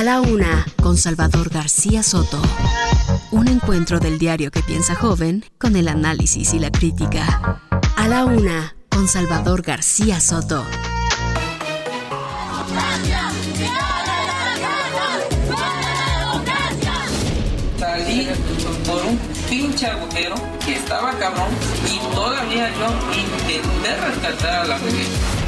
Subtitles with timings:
[0.00, 2.40] A la una, con Salvador García Soto.
[3.32, 7.60] Un encuentro del diario que piensa joven con el análisis y la crítica.
[7.96, 10.64] A la una, con Salvador García Soto.
[17.78, 18.28] Salí
[18.86, 19.18] por un
[19.50, 21.50] pinche agujero que estaba cabrón
[21.84, 22.88] y todavía yo
[23.20, 25.39] intenté rescatar a la mujer.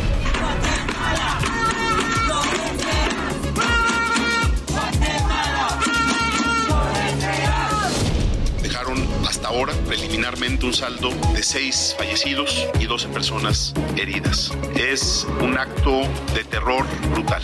[9.29, 14.53] Hasta ahora preliminarmente un saldo de seis fallecidos y 12 personas heridas.
[14.75, 16.03] Es un acto
[16.35, 17.43] de terror brutal.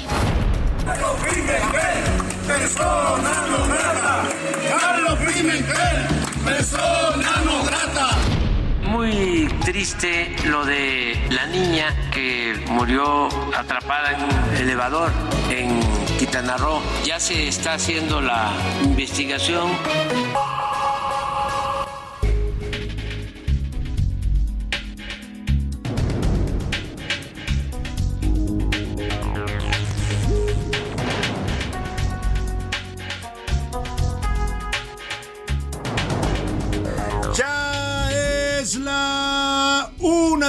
[8.83, 15.13] Muy triste lo de la niña que murió atrapada en un elevador
[15.51, 15.79] en
[16.19, 16.83] Quintana Roo.
[17.05, 18.53] Ya se está haciendo la
[18.83, 19.71] investigación.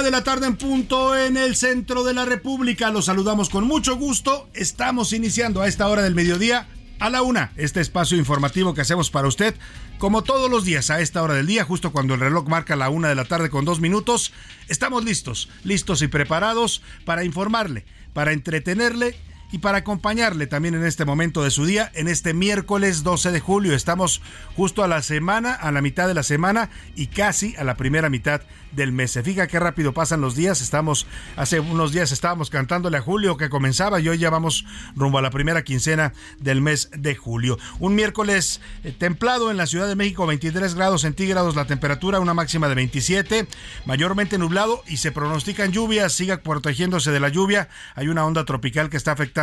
[0.00, 2.90] Una de la tarde en punto en el centro de la República.
[2.90, 4.48] Los saludamos con mucho gusto.
[4.54, 6.66] Estamos iniciando a esta hora del mediodía
[7.00, 9.54] a la una este espacio informativo que hacemos para usted.
[9.98, 12.88] Como todos los días a esta hora del día, justo cuando el reloj marca la
[12.88, 14.32] una de la tarde con dos minutos,
[14.68, 17.84] estamos listos, listos y preparados para informarle,
[18.14, 19.18] para entretenerle
[19.52, 23.40] y para acompañarle también en este momento de su día, en este miércoles 12 de
[23.40, 23.74] julio.
[23.74, 24.22] Estamos
[24.56, 28.10] justo a la semana, a la mitad de la semana y casi a la primera
[28.10, 29.10] mitad del mes.
[29.10, 30.60] Se fija qué rápido pasan los días.
[30.60, 31.06] Estamos,
[31.36, 35.22] hace unos días estábamos cantándole a Julio que comenzaba y hoy ya vamos rumbo a
[35.22, 37.58] la primera quincena del mes de julio.
[37.80, 42.34] Un miércoles eh, templado en la Ciudad de México, 23 grados centígrados la temperatura, una
[42.34, 43.48] máxima de 27,
[43.86, 46.12] mayormente nublado y se pronostican lluvias.
[46.12, 47.68] Siga protegiéndose de la lluvia.
[47.96, 49.39] Hay una onda tropical que está afectando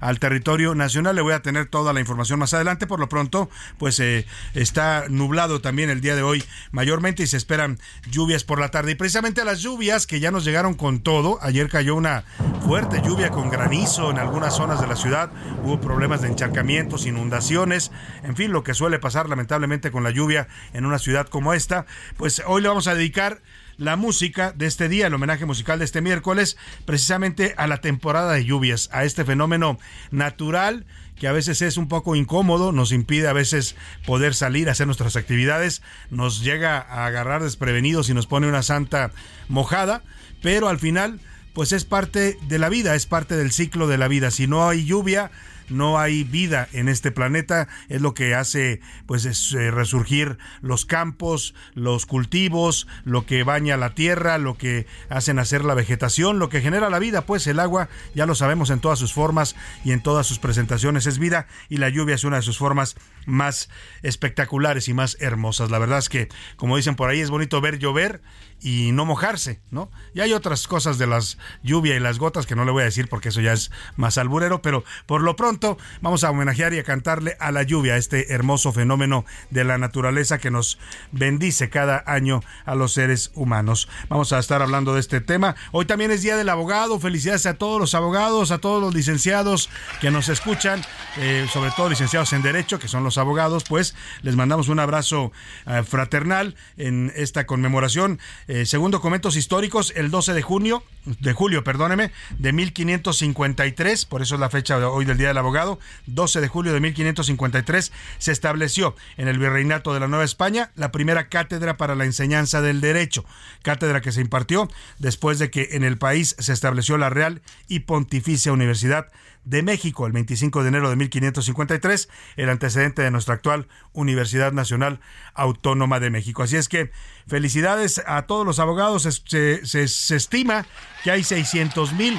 [0.00, 1.16] al territorio nacional.
[1.16, 2.86] Le voy a tener toda la información más adelante.
[2.86, 3.48] Por lo pronto,
[3.78, 7.78] pues eh, está nublado también el día de hoy mayormente y se esperan
[8.10, 8.92] lluvias por la tarde.
[8.92, 11.38] Y precisamente las lluvias que ya nos llegaron con todo.
[11.42, 12.24] Ayer cayó una
[12.66, 15.30] fuerte lluvia con granizo en algunas zonas de la ciudad.
[15.64, 17.90] Hubo problemas de encharcamientos, inundaciones,
[18.22, 21.86] en fin, lo que suele pasar lamentablemente con la lluvia en una ciudad como esta.
[22.16, 23.40] Pues hoy le vamos a dedicar
[23.82, 28.32] la música de este día, el homenaje musical de este miércoles, precisamente a la temporada
[28.32, 29.78] de lluvias, a este fenómeno
[30.12, 30.86] natural
[31.18, 33.76] que a veces es un poco incómodo, nos impide a veces
[34.06, 38.62] poder salir a hacer nuestras actividades, nos llega a agarrar desprevenidos y nos pone una
[38.62, 39.10] santa
[39.48, 40.02] mojada,
[40.42, 41.20] pero al final
[41.52, 44.30] pues es parte de la vida, es parte del ciclo de la vida.
[44.30, 45.30] Si no hay lluvia,
[45.72, 50.84] no hay vida en este planeta, es lo que hace pues es, eh, resurgir los
[50.84, 56.48] campos, los cultivos, lo que baña la tierra, lo que hacen hacer la vegetación, lo
[56.48, 59.92] que genera la vida, pues el agua, ya lo sabemos en todas sus formas y
[59.92, 62.96] en todas sus presentaciones es vida y la lluvia es una de sus formas
[63.26, 63.68] más
[64.02, 65.70] espectaculares y más hermosas.
[65.70, 68.22] La verdad es que, como dicen por ahí, es bonito ver llover
[68.60, 69.90] y no mojarse, ¿no?
[70.14, 72.86] Y hay otras cosas de las lluvia y las gotas que no le voy a
[72.86, 75.61] decir porque eso ya es más alburero, pero por lo pronto
[76.00, 80.38] vamos a homenajear y a cantarle a la lluvia, este hermoso fenómeno de la naturaleza
[80.38, 80.78] que nos
[81.12, 83.88] bendice cada año a los seres humanos.
[84.08, 85.54] Vamos a estar hablando de este tema.
[85.70, 86.98] Hoy también es Día del Abogado.
[86.98, 89.70] Felicidades a todos los abogados, a todos los licenciados
[90.00, 90.82] que nos escuchan,
[91.18, 95.32] eh, sobre todo licenciados en Derecho, que son los abogados, pues les mandamos un abrazo
[95.66, 98.18] eh, fraternal en esta conmemoración.
[98.48, 104.34] Eh, según documentos históricos, el 12 de junio, de julio, perdóneme, de 1553, por eso
[104.34, 108.96] es la fecha hoy del Día del Abogado, 12 de julio de 1553, se estableció
[109.16, 113.24] en el Virreinato de la Nueva España la primera cátedra para la enseñanza del derecho,
[113.62, 114.68] cátedra que se impartió
[114.98, 119.08] después de que en el país se estableció la Real y Pontificia Universidad
[119.44, 125.00] de México, el 25 de enero de 1553, el antecedente de nuestra actual Universidad Nacional
[125.34, 126.42] Autónoma de México.
[126.42, 126.90] Así es que
[127.26, 129.02] felicidades a todos los abogados.
[129.02, 130.66] Se, se estima
[131.02, 132.16] que hay 600 mil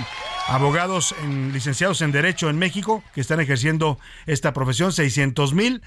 [0.47, 1.15] abogados
[1.51, 5.81] licenciados en Derecho en México que están ejerciendo esta profesión, 600 mil.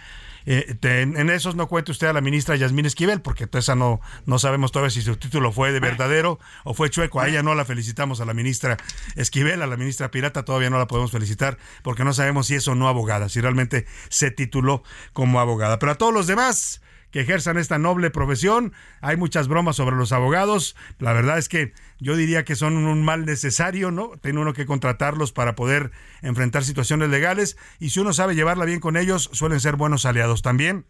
[0.46, 4.38] Eh, en esos no cuente usted a la ministra Yasmín Esquivel, porque esa no, no
[4.38, 7.20] sabemos todavía si su título fue de verdadero o fue chueco.
[7.20, 8.76] A ella no la felicitamos, a la ministra
[9.16, 12.68] Esquivel, a la ministra Pirata todavía no la podemos felicitar, porque no sabemos si es
[12.68, 14.82] o no abogada, si realmente se tituló
[15.12, 15.78] como abogada.
[15.78, 16.80] Pero a todos los demás,
[17.16, 18.74] que ejerzan esta noble profesión.
[19.00, 20.76] Hay muchas bromas sobre los abogados.
[20.98, 24.10] La verdad es que yo diría que son un mal necesario, ¿no?
[24.20, 28.80] Tiene uno que contratarlos para poder enfrentar situaciones legales y si uno sabe llevarla bien
[28.80, 30.84] con ellos, suelen ser buenos aliados también.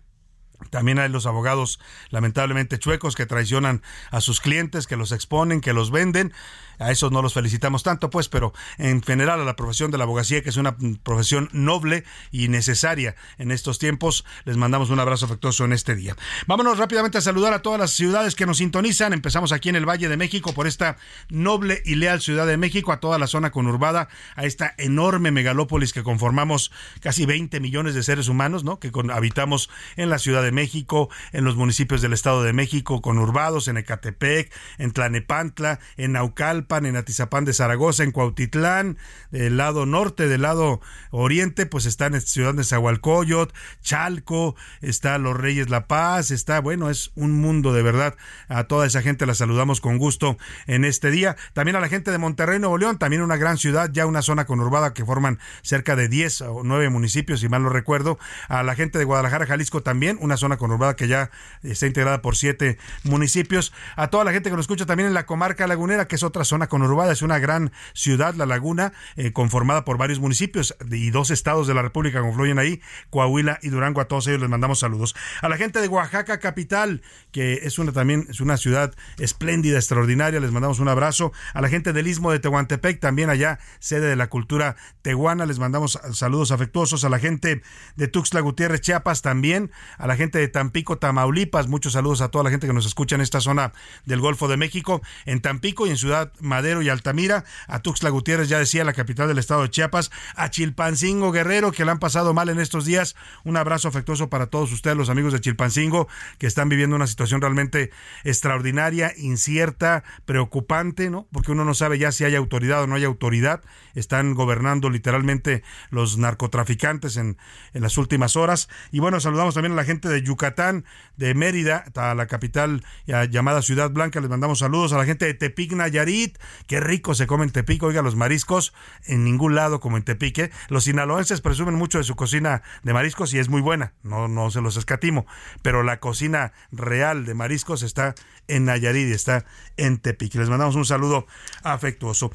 [0.71, 1.79] También hay los abogados
[2.11, 6.33] lamentablemente chuecos que traicionan a sus clientes, que los exponen, que los venden
[6.79, 10.05] a esos no los felicitamos tanto, pues, pero en general a la profesión de la
[10.05, 15.27] abogacía, que es una profesión noble y necesaria en estos tiempos, les mandamos un abrazo
[15.27, 16.17] afectuoso en este día.
[16.47, 19.13] Vámonos rápidamente a saludar a todas las ciudades que nos sintonizan.
[19.13, 20.97] Empezamos aquí en el Valle de México por esta
[21.29, 25.93] noble y leal Ciudad de México, a toda la zona conurbada, a esta enorme megalópolis
[25.93, 28.79] que conformamos casi 20 millones de seres humanos, ¿no?
[28.79, 33.69] Que habitamos en la Ciudad de México, en los municipios del Estado de México, conurbados,
[33.69, 38.99] en Ecatepec, en Tlanepantla, en Naucal, en Atizapán de Zaragoza, en Cuautitlán,
[39.31, 40.81] del lado norte, del lado
[41.11, 46.91] oriente, pues está en Ciudad de Zahualcoyot, Chalco, está Los Reyes La Paz, está, bueno,
[46.91, 48.17] es un mundo de verdad.
[48.49, 50.37] A toda esa gente la saludamos con gusto
[50.67, 51.37] en este día.
[51.53, 54.45] También a la gente de Monterrey, Nuevo León, también una gran ciudad, ya una zona
[54.45, 58.19] conurbada que forman cerca de 10 o 9 municipios, si mal no recuerdo.
[58.49, 61.31] A la gente de Guadalajara, Jalisco también, una zona conurbada que ya
[61.63, 63.73] está integrada por 7 municipios.
[63.95, 66.45] A toda la gente que nos escucha también en la comarca lagunera, que es otra
[66.45, 67.13] zona zona conurbada.
[67.13, 71.75] Es una gran ciudad, La Laguna, eh, conformada por varios municipios y dos estados de
[71.75, 72.81] la República confluyen ahí,
[73.11, 74.01] Coahuila y Durango.
[74.01, 75.15] A todos ellos les mandamos saludos.
[75.43, 80.41] A la gente de Oaxaca capital, que es una también es una ciudad espléndida, extraordinaria,
[80.41, 81.33] les mandamos un abrazo.
[81.53, 85.59] A la gente del Istmo de Tehuantepec, también allá sede de la cultura tehuana, les
[85.59, 87.05] mandamos saludos afectuosos.
[87.05, 87.61] A la gente
[87.97, 89.71] de Tuxtla Gutiérrez, Chiapas, también.
[89.99, 93.15] A la gente de Tampico, Tamaulipas, muchos saludos a toda la gente que nos escucha
[93.15, 93.73] en esta zona
[94.07, 98.49] del Golfo de México, en Tampico y en Ciudad Madero y Altamira, a Tuxtla Gutiérrez,
[98.49, 102.33] ya decía, la capital del estado de Chiapas, a Chilpancingo Guerrero, que le han pasado
[102.33, 103.17] mal en estos días.
[103.45, 106.09] Un abrazo afectuoso para todos ustedes, los amigos de Chilpancingo,
[106.39, 107.91] que están viviendo una situación realmente
[108.25, 111.27] extraordinaria, incierta, preocupante, ¿no?
[111.33, 113.63] Porque uno no sabe ya si hay autoridad o no hay autoridad.
[113.95, 117.39] Están gobernando literalmente los narcotraficantes en,
[117.75, 118.69] en las últimas horas.
[118.93, 120.85] Y bueno, saludamos también a la gente de Yucatán,
[121.17, 122.85] de Mérida, a la capital
[123.31, 124.21] llamada Ciudad Blanca.
[124.21, 126.36] Les mandamos saludos a la gente de Tepic Nayarit,
[126.67, 127.83] Qué rico se come en Tepic.
[127.83, 128.73] Oiga, los mariscos
[129.05, 130.51] en ningún lado como en Tepique.
[130.69, 133.93] Los sinaloenses presumen mucho de su cocina de mariscos y es muy buena.
[134.03, 135.27] No, no se los escatimo.
[135.63, 138.15] Pero la cocina real de mariscos está
[138.49, 139.45] en Nayarit y está
[139.77, 140.35] en Tepic.
[140.35, 141.27] Les mandamos un saludo
[141.63, 142.31] afectuoso.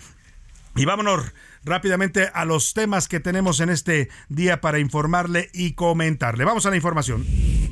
[0.76, 1.34] Y vámonos
[1.64, 6.46] rápidamente a los temas que tenemos en este día para informarle y comentarle.
[6.46, 7.26] Vamos a la información.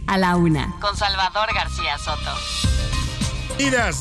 [0.08, 2.69] A la una, con Salvador García Soto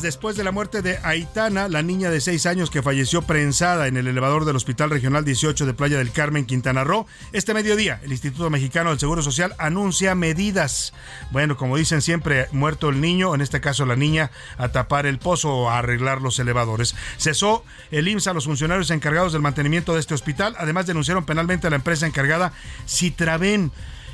[0.01, 3.97] después de la muerte de Aitana, la niña de 6 años que falleció prensada en
[3.97, 7.05] el elevador del Hospital Regional 18 de Playa del Carmen, Quintana Roo.
[7.33, 10.93] Este mediodía, el Instituto Mexicano del Seguro Social anuncia medidas.
[11.31, 15.19] Bueno, como dicen siempre, muerto el niño, en este caso la niña, a tapar el
[15.19, 16.95] pozo o a arreglar los elevadores.
[17.17, 20.55] Cesó el IMSS a los funcionarios encargados del mantenimiento de este hospital.
[20.57, 22.53] Además, denunciaron penalmente a la empresa encargada
[22.87, 23.71] Citraven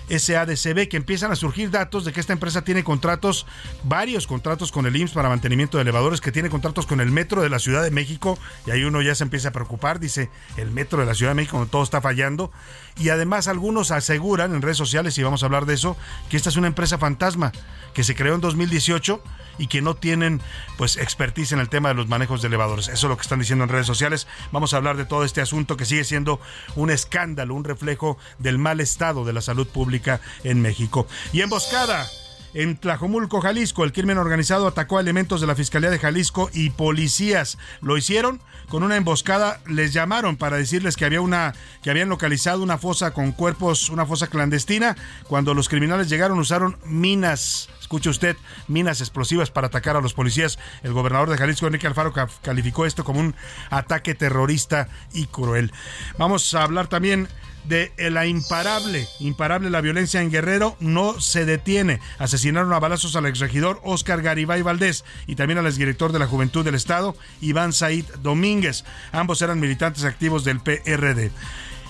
[0.10, 3.46] SADCB, que empiezan a surgir datos de que esta empresa tiene contratos,
[3.84, 7.42] varios contratos con el IMSS para mantenimiento de elevadores, que tiene contratos con el Metro
[7.42, 10.72] de la Ciudad de México, y ahí uno ya se empieza a preocupar, dice el
[10.72, 12.52] Metro de la Ciudad de México, todo está fallando,
[12.98, 15.98] y además algunos aseguran en redes sociales, y vamos a hablar de eso,
[16.30, 17.52] que esta es una empresa fantasma,
[17.94, 19.24] que se creó en 2018
[19.58, 20.42] y que no tienen
[20.78, 22.90] pues expertise en el tema de los manejos de elevadores.
[22.90, 24.28] Eso es lo que están diciendo en redes sociales.
[24.52, 26.42] Vamos a hablar de todo este asunto que sigue siendo
[26.76, 29.95] un escándalo, un reflejo del mal estado de la salud pública
[30.44, 31.08] en México.
[31.34, 32.08] Y emboscada
[32.56, 36.70] en Tlajomulco, Jalisco, el crimen organizado atacó a elementos de la Fiscalía de Jalisco y
[36.70, 37.58] policías.
[37.82, 39.60] Lo hicieron con una emboscada.
[39.68, 44.06] Les llamaron para decirles que había una que habían localizado una fosa con cuerpos, una
[44.06, 44.96] fosa clandestina.
[45.28, 48.36] Cuando los criminales llegaron usaron minas escuche usted,
[48.68, 50.58] minas explosivas para atacar a los policías.
[50.82, 53.36] El gobernador de Jalisco, Enrique Alfaro, calificó esto como un
[53.70, 55.72] ataque terrorista y cruel.
[56.18, 57.28] Vamos a hablar también
[57.68, 62.00] de la imparable, imparable la violencia en Guerrero no se detiene.
[62.20, 66.64] Asesinaron a balazos al exregidor Oscar Garibay Valdés y también al exdirector de la Juventud
[66.64, 68.86] del Estado, Iván Said Domínguez.
[69.12, 71.32] Ambos eran militantes activos del PRD.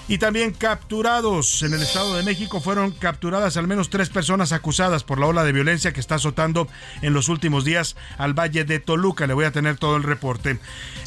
[0.07, 5.03] Y también capturados en el Estado de México fueron capturadas al menos tres personas acusadas
[5.03, 6.67] por la ola de violencia que está azotando
[7.01, 9.25] en los últimos días al Valle de Toluca.
[9.25, 10.59] Le voy a tener todo el reporte.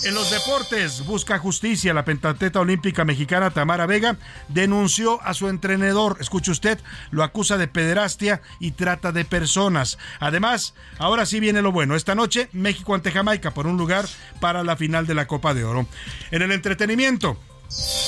[0.04, 1.94] En los deportes, busca justicia.
[1.94, 4.16] La pentateta olímpica mexicana Tamara Vega
[4.48, 6.16] denunció a su entrenador.
[6.20, 6.80] Escuche usted,
[7.12, 9.96] lo acusa de pederastia y trata de personas.
[10.18, 11.94] Además, ahora sí viene lo bueno.
[11.94, 14.06] Esta noche, México ante Jamaica por un lugar
[14.40, 15.86] para la final de la Copa de Oro.
[16.32, 17.38] En el entretenimiento.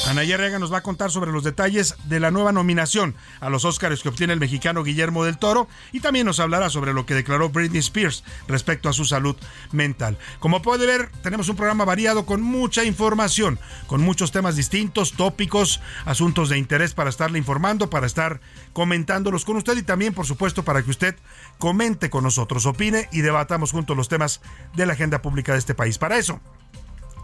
[0.07, 3.65] Anaya Rega nos va a contar sobre los detalles de la nueva nominación a los
[3.65, 7.15] Óscares que obtiene el mexicano Guillermo del Toro y también nos hablará sobre lo que
[7.15, 9.37] declaró Britney Spears respecto a su salud
[9.71, 10.17] mental.
[10.39, 15.81] Como puede ver, tenemos un programa variado con mucha información, con muchos temas distintos, tópicos,
[16.07, 18.41] asuntos de interés para estarle informando, para estar
[18.73, 21.17] comentándolos con usted y también, por supuesto, para que usted
[21.59, 24.41] comente con nosotros, opine y debatamos juntos los temas
[24.75, 25.99] de la agenda pública de este país.
[25.99, 26.41] Para eso,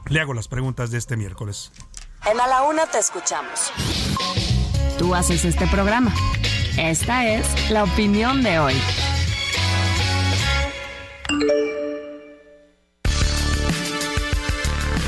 [0.09, 1.73] le hago las preguntas de este miércoles.
[2.25, 3.73] En A la Una te escuchamos.
[4.99, 6.13] Tú haces este programa.
[6.77, 8.75] Esta es la opinión de hoy.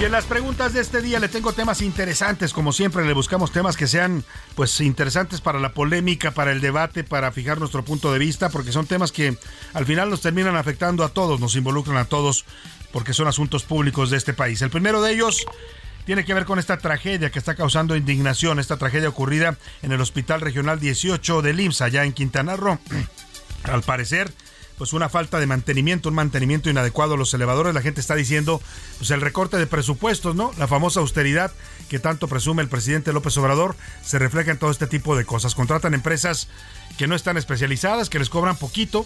[0.01, 3.51] Y en las preguntas de este día le tengo temas interesantes, como siempre le buscamos
[3.51, 4.23] temas que sean
[4.55, 8.71] pues interesantes para la polémica, para el debate, para fijar nuestro punto de vista, porque
[8.71, 9.37] son temas que
[9.75, 12.45] al final nos terminan afectando a todos, nos involucran a todos,
[12.93, 14.63] porque son asuntos públicos de este país.
[14.63, 15.45] El primero de ellos
[16.09, 20.01] tiene que ver con esta tragedia que está causando indignación, esta tragedia ocurrida en el
[20.01, 22.79] Hospital Regional 18 de IMSS, allá en Quintana Roo.
[23.65, 24.33] Al parecer,
[24.79, 27.75] pues una falta de mantenimiento, un mantenimiento inadecuado a los elevadores.
[27.75, 28.63] La gente está diciendo,
[28.99, 30.53] pues el recorte de presupuestos, ¿no?
[30.57, 31.53] La famosa austeridad
[31.89, 35.55] que tanto presume el presidente López Obrador se refleja en todo este tipo de cosas.
[35.55, 36.49] Contratan empresas
[36.97, 39.05] que no están especializadas, que les cobran poquito,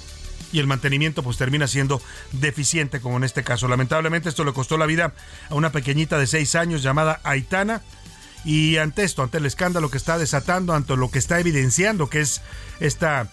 [0.52, 2.02] y el mantenimiento pues termina siendo
[2.32, 3.68] deficiente como en este caso.
[3.68, 5.14] Lamentablemente esto le costó la vida
[5.48, 7.80] a una pequeñita de seis años llamada Aitana
[8.44, 12.20] y ante esto, ante el escándalo que está desatando, ante lo que está evidenciando que
[12.20, 12.42] es
[12.80, 13.30] esta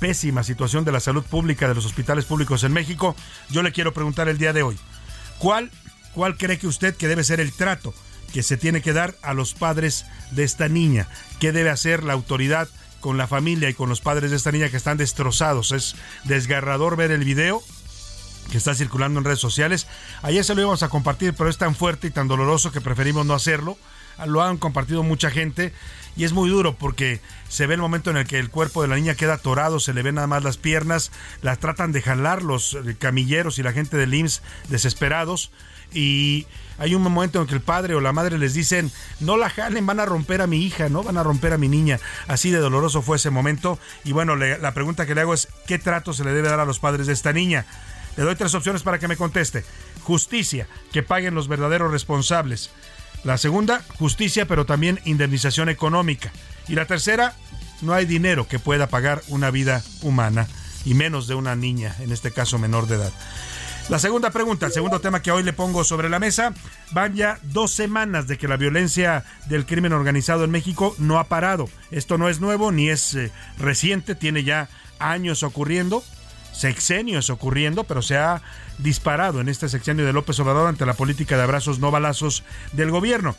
[0.00, 3.14] pésima situación de la salud pública de los hospitales públicos en México,
[3.50, 4.76] yo le quiero preguntar el día de hoy,
[5.38, 5.70] ¿cuál,
[6.14, 7.94] cuál cree que usted que debe ser el trato
[8.32, 11.06] que se tiene que dar a los padres de esta niña?
[11.38, 12.68] ¿Qué debe hacer la autoridad
[13.00, 15.72] con la familia y con los padres de esta niña que están destrozados.
[15.72, 17.62] Es desgarrador ver el video
[18.50, 19.86] que está circulando en redes sociales.
[20.22, 23.26] Ayer se lo íbamos a compartir, pero es tan fuerte y tan doloroso que preferimos
[23.26, 23.78] no hacerlo.
[24.26, 25.72] Lo han compartido mucha gente
[26.16, 28.88] y es muy duro porque se ve el momento en el que el cuerpo de
[28.88, 31.12] la niña queda atorado, se le ven nada más las piernas,
[31.42, 35.50] las tratan de jalar los camilleros y la gente del IMSS desesperados
[35.92, 36.46] y
[36.78, 39.86] hay un momento en que el padre o la madre les dicen, no la jalen,
[39.86, 42.00] van a romper a mi hija, no van a romper a mi niña.
[42.26, 43.78] Así de doloroso fue ese momento.
[44.04, 46.64] Y bueno, la pregunta que le hago es, ¿qué trato se le debe dar a
[46.64, 47.66] los padres de esta niña?
[48.16, 49.64] Le doy tres opciones para que me conteste.
[50.02, 52.70] Justicia, que paguen los verdaderos responsables.
[53.24, 56.32] La segunda, justicia, pero también indemnización económica.
[56.68, 57.34] Y la tercera,
[57.82, 60.46] no hay dinero que pueda pagar una vida humana,
[60.84, 63.12] y menos de una niña, en este caso menor de edad.
[63.90, 66.54] La segunda pregunta, el segundo tema que hoy le pongo sobre la mesa,
[66.92, 71.24] van ya dos semanas de que la violencia del crimen organizado en México no ha
[71.24, 71.68] parado.
[71.90, 74.68] Esto no es nuevo ni es eh, reciente, tiene ya
[75.00, 76.04] años ocurriendo,
[76.60, 78.42] sexenios ocurriendo, pero se ha
[78.76, 82.90] disparado en este sexenio de López Obrador ante la política de abrazos no balazos del
[82.90, 83.34] gobierno.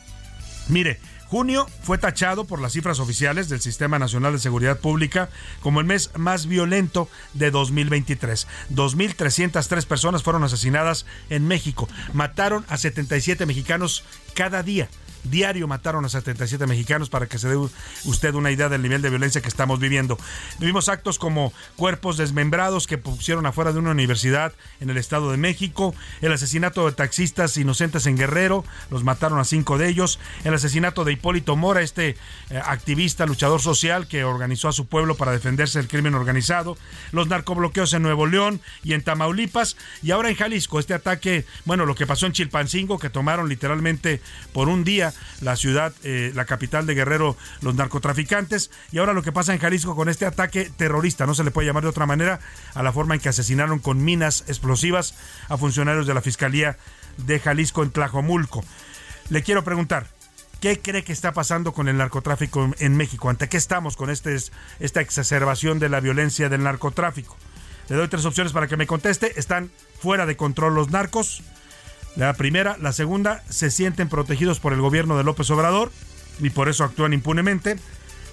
[0.70, 5.30] Mire, Junio fue tachado por las cifras oficiales del Sistema Nacional de Seguridad Pública
[5.62, 8.48] como el mes más violento de 2023.
[8.72, 11.88] 2.303 personas fueron asesinadas en México.
[12.14, 14.90] Mataron a 77 mexicanos cada día
[15.24, 17.58] diario mataron a 77 mexicanos para que se dé
[18.06, 20.18] usted una idea del nivel de violencia que estamos viviendo.
[20.60, 25.38] Vivimos actos como cuerpos desmembrados que pusieron afuera de una universidad en el Estado de
[25.38, 30.54] México, el asesinato de taxistas inocentes en Guerrero, los mataron a cinco de ellos, el
[30.54, 32.10] asesinato de Hipólito Mora, este
[32.50, 36.78] eh, activista, luchador social que organizó a su pueblo para defenderse del crimen organizado,
[37.12, 41.86] los narcobloqueos en Nuevo León y en Tamaulipas, y ahora en Jalisco, este ataque, bueno,
[41.86, 44.22] lo que pasó en Chilpancingo, que tomaron literalmente
[44.54, 45.11] por un día
[45.42, 48.72] la ciudad, eh, la capital de Guerrero, los narcotraficantes.
[48.92, 51.68] Y ahora lo que pasa en Jalisco con este ataque terrorista, no se le puede
[51.68, 52.40] llamar de otra manera,
[52.74, 55.16] a la forma en que asesinaron con minas explosivas
[55.50, 56.78] a funcionarios de la Fiscalía
[57.18, 58.64] de Jalisco en Tlajomulco.
[59.30, 60.08] Le quiero preguntar,
[60.62, 63.32] ¿Qué cree que está pasando con el narcotráfico en México?
[63.32, 64.38] ¿Ante qué estamos con este,
[64.80, 67.36] esta exacerbación de la violencia del narcotráfico?
[67.90, 69.40] Le doy tres opciones para que me conteste.
[69.40, 71.42] ¿Están fuera de control los narcos?
[72.16, 75.92] La primera, la segunda, se sienten protegidos por el gobierno de López Obrador
[76.40, 77.78] y por eso actúan impunemente.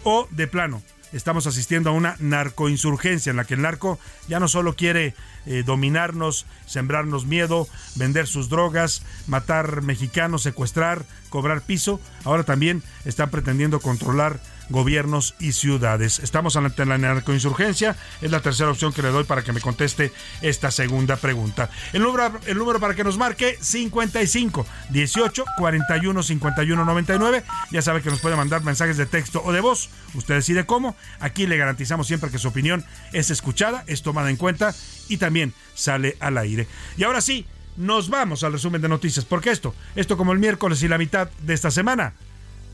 [0.02, 0.82] O de plano,
[1.12, 5.14] estamos asistiendo a una narcoinsurgencia en la que el narco ya no solo quiere
[5.46, 13.30] eh, dominarnos, sembrarnos miedo, vender sus drogas, matar mexicanos, secuestrar, cobrar piso, ahora también están
[13.30, 16.18] pretendiendo controlar gobiernos y ciudades.
[16.18, 20.12] Estamos ante la narcoinsurgencia, es la tercera opción que le doy para que me conteste
[20.42, 21.70] esta segunda pregunta.
[21.92, 27.44] El número, el número para que nos marque 55 18 41 51 99.
[27.70, 29.90] Ya sabe que nos puede mandar mensajes de texto o de voz.
[30.14, 30.96] Usted decide cómo.
[31.20, 34.74] Aquí le garantizamos siempre que su opinión es escuchada, es tomada en cuenta
[35.08, 36.66] y también sale al aire.
[36.96, 37.46] Y ahora sí,
[37.76, 41.30] nos vamos al resumen de noticias, porque esto, esto como el miércoles y la mitad
[41.42, 42.12] de esta semana,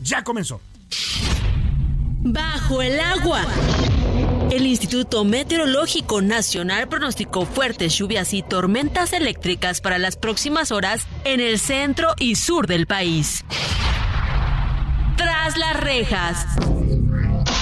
[0.00, 0.60] ya comenzó.
[2.26, 3.44] Bajo el agua.
[4.50, 11.40] El Instituto Meteorológico Nacional pronosticó fuertes lluvias y tormentas eléctricas para las próximas horas en
[11.40, 13.44] el centro y sur del país.
[15.18, 16.46] Tras las rejas.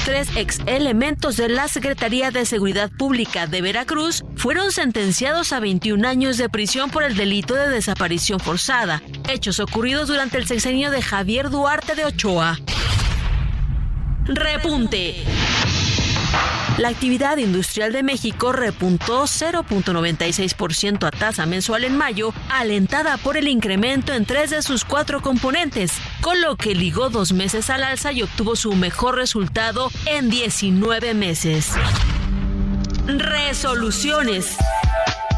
[0.05, 6.07] Tres ex elementos de la Secretaría de Seguridad Pública de Veracruz fueron sentenciados a 21
[6.07, 11.03] años de prisión por el delito de desaparición forzada, hechos ocurridos durante el sexenio de
[11.03, 12.61] Javier Duarte de Ochoa.
[14.25, 15.25] Repunte.
[16.79, 23.49] La actividad industrial de México repuntó 0.96% a tasa mensual en mayo, alentada por el
[23.49, 28.13] incremento en tres de sus cuatro componentes, con lo que ligó dos meses al alza
[28.13, 31.71] y obtuvo su mejor resultado en 19 meses.
[33.07, 34.57] Resoluciones.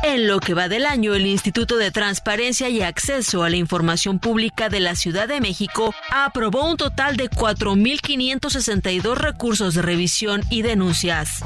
[0.07, 4.19] En lo que va del año, el Instituto de Transparencia y Acceso a la Información
[4.19, 10.61] Pública de la Ciudad de México aprobó un total de 4.562 recursos de revisión y
[10.61, 11.41] denuncias.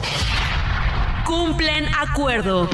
[1.24, 2.68] Cumplen acuerdo.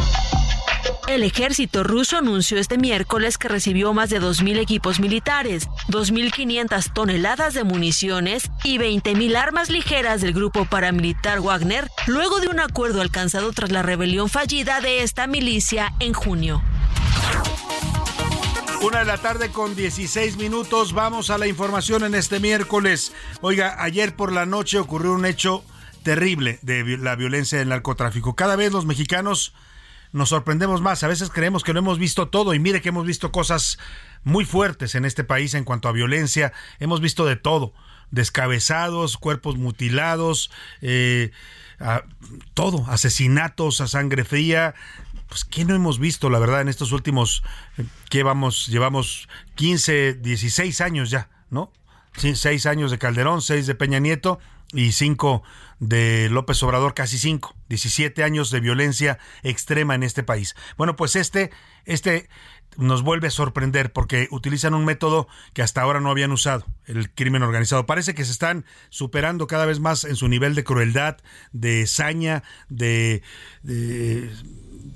[1.07, 7.53] El ejército ruso anunció este miércoles que recibió más de 2.000 equipos militares, 2.500 toneladas
[7.53, 13.53] de municiones y 20.000 armas ligeras del grupo paramilitar Wagner, luego de un acuerdo alcanzado
[13.53, 16.63] tras la rebelión fallida de esta milicia en junio.
[18.81, 20.93] Una de la tarde con 16 minutos.
[20.93, 23.13] Vamos a la información en este miércoles.
[23.41, 25.65] Oiga, ayer por la noche ocurrió un hecho
[26.03, 28.35] terrible de la violencia del narcotráfico.
[28.35, 29.55] Cada vez los mexicanos
[30.15, 31.03] nos sorprendemos más.
[31.03, 33.79] A veces creemos que no hemos visto todo y mire que hemos visto cosas
[34.23, 36.53] muy fuertes en este país en cuanto a violencia.
[36.79, 37.73] Hemos visto de todo.
[38.13, 40.53] Descabezados, cuerpos mutilados,
[40.83, 41.33] eh,
[42.55, 44.77] todo, asesinatos a sangre fría.
[45.27, 47.43] Pues, ¿qué no hemos visto, la verdad, en estos últimos,
[47.77, 51.73] eh, que vamos, llevamos 15, 16 años ya, ¿no?
[52.17, 54.39] Seis años de Calderón, seis de Peña Nieto
[54.73, 55.43] y cinco
[55.81, 60.55] de López Obrador, casi cinco, 17 años de violencia extrema en este país.
[60.77, 61.51] Bueno, pues este,
[61.85, 62.29] este
[62.77, 67.11] nos vuelve a sorprender porque utilizan un método que hasta ahora no habían usado, el
[67.11, 67.87] crimen organizado.
[67.87, 71.19] Parece que se están superando cada vez más en su nivel de crueldad,
[71.53, 73.23] de saña, de,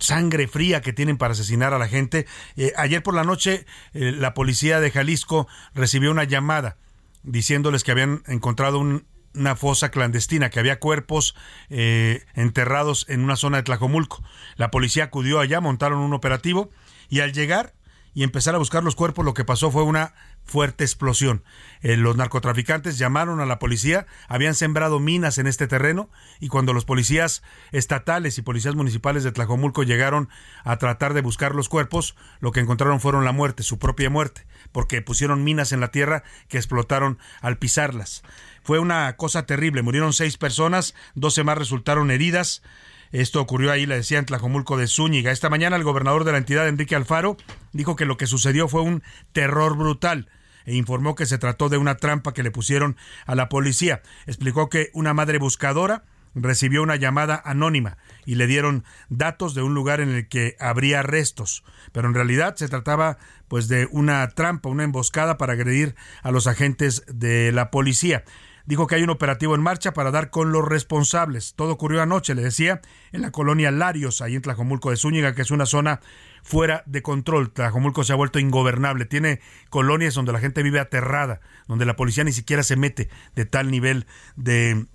[0.00, 2.26] sangre fría que tienen para asesinar a la gente.
[2.56, 6.76] Eh, ayer por la noche eh, la policía de Jalisco recibió una llamada
[7.22, 11.34] diciéndoles que habían encontrado un una fosa clandestina, que había cuerpos
[11.70, 14.22] eh, enterrados en una zona de Tlajomulco.
[14.56, 16.70] La policía acudió allá, montaron un operativo
[17.08, 17.74] y al llegar
[18.14, 20.12] y empezar a buscar los cuerpos, lo que pasó fue una
[20.42, 21.44] fuerte explosión.
[21.82, 26.10] Eh, los narcotraficantes llamaron a la policía, habían sembrado minas en este terreno
[26.40, 30.28] y cuando los policías estatales y policías municipales de Tlajomulco llegaron
[30.64, 34.46] a tratar de buscar los cuerpos, lo que encontraron fueron la muerte, su propia muerte,
[34.72, 38.22] porque pusieron minas en la tierra que explotaron al pisarlas.
[38.62, 42.62] Fue una cosa terrible, murieron seis personas, doce más resultaron heridas.
[43.11, 45.33] Esto ocurrió ahí, le decía, en Tlajomulco de Zúñiga.
[45.33, 47.37] Esta mañana el gobernador de la entidad, Enrique Alfaro,
[47.72, 49.02] dijo que lo que sucedió fue un
[49.33, 50.28] terror brutal
[50.66, 54.02] e informó que se trató de una trampa que le pusieron a la policía.
[54.26, 56.04] Explicó que una madre buscadora
[56.40, 61.03] recibió una llamada anónima y le dieron datos de un lugar en el que habría
[61.03, 66.31] restos, pero en realidad se trataba pues de una trampa, una emboscada para agredir a
[66.31, 68.24] los agentes de la policía
[68.68, 71.55] dijo que hay un operativo en marcha para dar con los responsables.
[71.57, 75.40] Todo ocurrió anoche, le decía, en la colonia Larios, ahí en Tlajomulco de Zúñiga, que
[75.40, 76.01] es una zona
[76.42, 77.51] fuera de control.
[77.51, 79.07] Tlajomulco se ha vuelto ingobernable.
[79.07, 83.46] Tiene colonias donde la gente vive aterrada, donde la policía ni siquiera se mete de
[83.46, 84.87] tal nivel de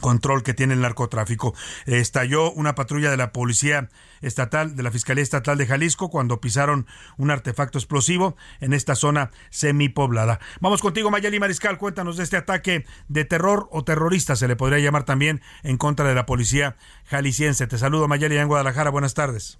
[0.00, 1.54] control que tiene el narcotráfico.
[1.86, 3.88] Estalló una patrulla de la Policía
[4.20, 9.30] Estatal, de la Fiscalía Estatal de Jalisco, cuando pisaron un artefacto explosivo en esta zona
[9.50, 10.40] semipoblada.
[10.60, 14.78] Vamos contigo, Mayeli Mariscal, cuéntanos de este ataque de terror o terrorista, se le podría
[14.78, 17.66] llamar también, en contra de la policía jalisciense.
[17.66, 18.90] Te saludo, Mayeli, en Guadalajara.
[18.90, 19.58] Buenas tardes.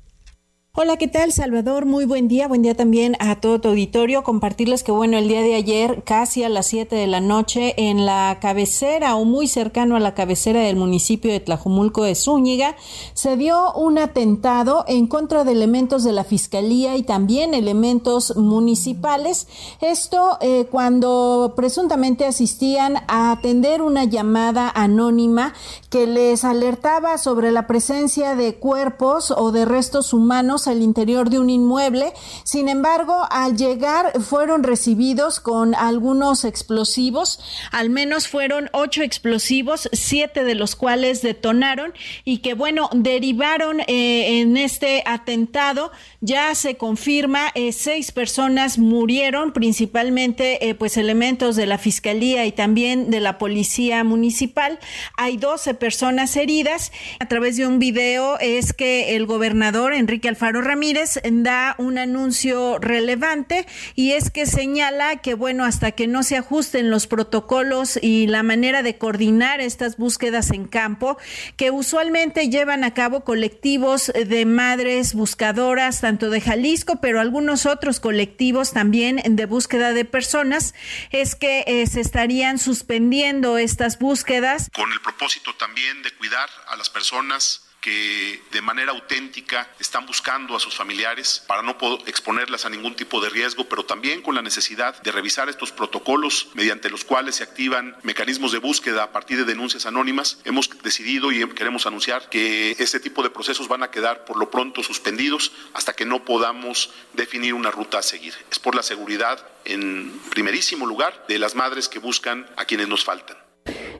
[0.80, 1.86] Hola, ¿qué tal, Salvador?
[1.86, 2.46] Muy buen día.
[2.46, 4.22] Buen día también a todo tu auditorio.
[4.22, 8.06] Compartirles que, bueno, el día de ayer, casi a las 7 de la noche, en
[8.06, 12.76] la cabecera o muy cercano a la cabecera del municipio de Tlajumulco de Zúñiga,
[13.12, 19.48] se dio un atentado en contra de elementos de la Fiscalía y también elementos municipales.
[19.80, 25.54] Esto eh, cuando presuntamente asistían a atender una llamada anónima
[25.90, 31.38] que les alertaba sobre la presencia de cuerpos o de restos humanos al interior de
[31.38, 32.12] un inmueble.
[32.44, 37.40] Sin embargo, al llegar fueron recibidos con algunos explosivos.
[37.72, 41.92] Al menos fueron ocho explosivos, siete de los cuales detonaron
[42.24, 45.90] y que, bueno, derivaron eh, en este atentado.
[46.20, 52.52] Ya se confirma, eh, seis personas murieron, principalmente, eh, pues, elementos de la Fiscalía y
[52.52, 54.78] también de la Policía Municipal.
[55.16, 56.92] Hay 12 personas heridas.
[57.20, 62.78] A través de un video es que el gobernador Enrique Alfaro Ramírez da un anuncio
[62.78, 68.26] relevante y es que señala que, bueno, hasta que no se ajusten los protocolos y
[68.26, 71.18] la manera de coordinar estas búsquedas en campo,
[71.56, 78.00] que usualmente llevan a cabo colectivos de madres buscadoras, tanto de Jalisco, pero algunos otros
[78.00, 80.74] colectivos también de búsqueda de personas,
[81.10, 84.70] es que eh, se estarían suspendiendo estas búsquedas.
[84.74, 90.54] Con el propósito también de cuidar a las personas que de manera auténtica están buscando
[90.54, 94.42] a sus familiares para no exponerlas a ningún tipo de riesgo, pero también con la
[94.42, 99.38] necesidad de revisar estos protocolos mediante los cuales se activan mecanismos de búsqueda a partir
[99.38, 100.38] de denuncias anónimas.
[100.44, 104.50] Hemos decidido y queremos anunciar que este tipo de procesos van a quedar por lo
[104.50, 108.34] pronto suspendidos hasta que no podamos definir una ruta a seguir.
[108.50, 113.02] Es por la seguridad en primerísimo lugar de las madres que buscan a quienes nos
[113.02, 113.47] faltan.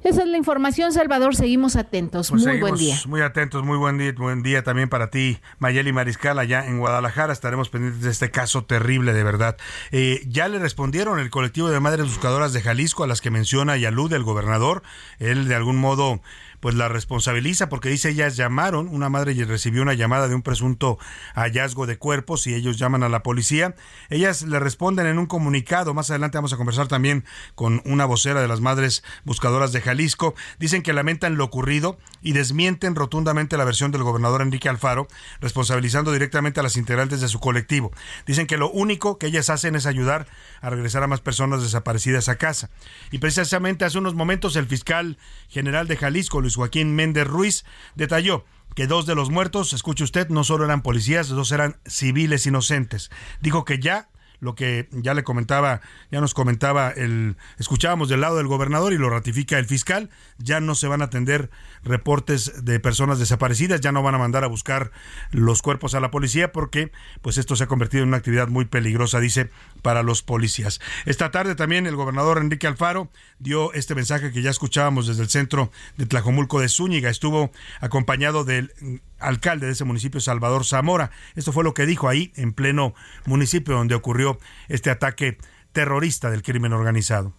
[0.05, 1.35] Esa es la información, Salvador.
[1.35, 2.31] Seguimos atentos.
[2.31, 2.97] Pues muy buen día.
[3.07, 7.33] Muy atentos, muy buen día, buen día también para ti, Mayeli Mariscal, allá en Guadalajara.
[7.33, 9.57] Estaremos pendientes de este caso terrible, de verdad.
[9.91, 13.77] Eh, ya le respondieron el colectivo de madres buscadoras de Jalisco, a las que menciona
[13.77, 14.83] y alude el gobernador.
[15.19, 16.21] Él, de algún modo,
[16.61, 20.99] pues la responsabiliza porque dice ellas llamaron, una madre recibió una llamada de un presunto
[21.35, 23.75] hallazgo de cuerpos y ellos llaman a la policía.
[24.11, 28.41] Ellas le responden en un comunicado, más adelante vamos a conversar también con una vocera
[28.41, 33.65] de las madres buscadoras de Jalisco, dicen que lamentan lo ocurrido y desmienten rotundamente la
[33.65, 35.09] versión del gobernador Enrique Alfaro,
[35.41, 37.93] responsabilizando directamente a las integrantes de su colectivo.
[38.27, 40.27] Dicen que lo único que ellas hacen es ayudar
[40.61, 42.71] a regresar a más personas desaparecidas a casa.
[43.11, 45.19] Y precisamente hace unos momentos el fiscal
[45.49, 50.31] general de Jalisco, Luis Joaquín Méndez Ruiz, detalló que dos de los muertos, escuche usted,
[50.31, 53.11] no solo eran policías, dos eran civiles inocentes.
[53.43, 54.09] Dijo que ya
[54.41, 58.99] lo que ya le comentaba, ya nos comentaba el escuchábamos del lado del gobernador y
[58.99, 61.51] lo ratifica el fiscal, ya no se van a atender
[61.85, 64.91] reportes de personas desaparecidas, ya no van a mandar a buscar
[65.31, 68.65] los cuerpos a la policía porque pues esto se ha convertido en una actividad muy
[68.65, 69.51] peligrosa, dice,
[69.83, 70.81] para los policías.
[71.07, 75.29] Esta tarde también el gobernador Enrique Alfaro dio este mensaje que ya escuchábamos desde el
[75.29, 78.73] centro de Tlajomulco de Zúñiga, estuvo acompañado del
[79.19, 81.11] alcalde de ese municipio, Salvador Zamora.
[81.35, 82.95] Esto fue lo que dijo ahí, en pleno
[83.27, 85.39] municipio donde ocurrió este ataque
[85.73, 87.33] terrorista del crimen organizado.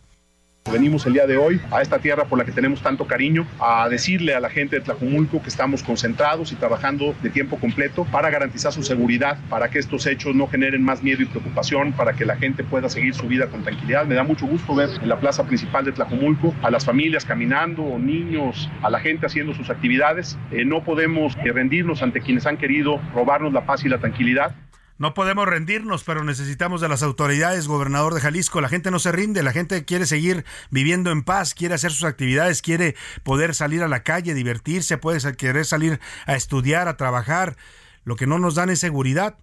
[0.71, 3.89] Venimos el día de hoy a esta tierra por la que tenemos tanto cariño a
[3.89, 8.29] decirle a la gente de Tlajumulco que estamos concentrados y trabajando de tiempo completo para
[8.29, 12.23] garantizar su seguridad, para que estos hechos no generen más miedo y preocupación, para que
[12.23, 14.05] la gente pueda seguir su vida con tranquilidad.
[14.05, 17.97] Me da mucho gusto ver en la plaza principal de Tlajumulco a las familias caminando,
[17.97, 20.37] niños, a la gente haciendo sus actividades.
[20.51, 24.55] Eh, no podemos eh, rendirnos ante quienes han querido robarnos la paz y la tranquilidad.
[24.99, 28.59] No podemos rendirnos, pero necesitamos de las autoridades, gobernador de Jalisco.
[28.59, 32.03] La gente no se rinde, la gente quiere seguir viviendo en paz, quiere hacer sus
[32.03, 37.55] actividades, quiere poder salir a la calle, divertirse, puede querer salir a estudiar, a trabajar.
[38.03, 39.37] Lo que no nos dan es seguridad.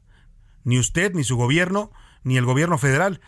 [0.63, 1.91] Ni usted, ni su gobierno,
[2.23, 3.23] ni el gobierno federal.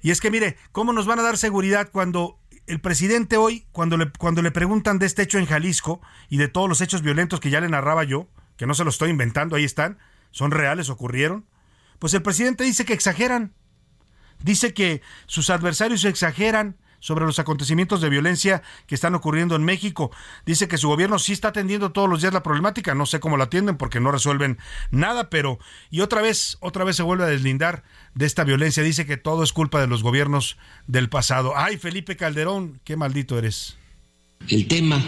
[0.00, 3.98] Y es que mire, ¿cómo nos van a dar seguridad cuando el presidente hoy, cuando
[3.98, 7.38] le, cuando le preguntan de este hecho en Jalisco y de todos los hechos violentos
[7.38, 9.98] que ya le narraba yo, que no se lo estoy inventando, ahí están,
[10.30, 11.44] son reales, ocurrieron,
[11.98, 13.52] pues el presidente dice que exageran.
[14.42, 20.10] Dice que sus adversarios exageran sobre los acontecimientos de violencia que están ocurriendo en México.
[20.44, 23.36] Dice que su gobierno sí está atendiendo todos los días la problemática, no sé cómo
[23.36, 24.58] la atienden porque no resuelven
[24.90, 25.58] nada, pero
[25.90, 29.42] y otra vez, otra vez se vuelve a deslindar de esta violencia, dice que todo
[29.42, 30.56] es culpa de los gobiernos
[30.86, 31.52] del pasado.
[31.56, 33.76] Ay, Felipe Calderón, qué maldito eres.
[34.48, 35.02] El tema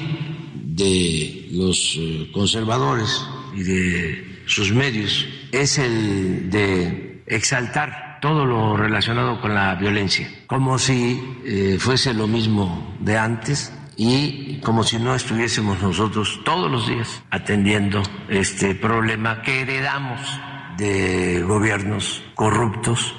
[0.55, 3.25] de los eh, conservadores
[3.55, 10.79] y de sus medios es el de exaltar todo lo relacionado con la violencia, como
[10.79, 16.89] si eh, fuese lo mismo de antes y como si no estuviésemos nosotros todos los
[16.89, 20.21] días atendiendo este problema que heredamos
[20.79, 23.15] de gobiernos corruptos.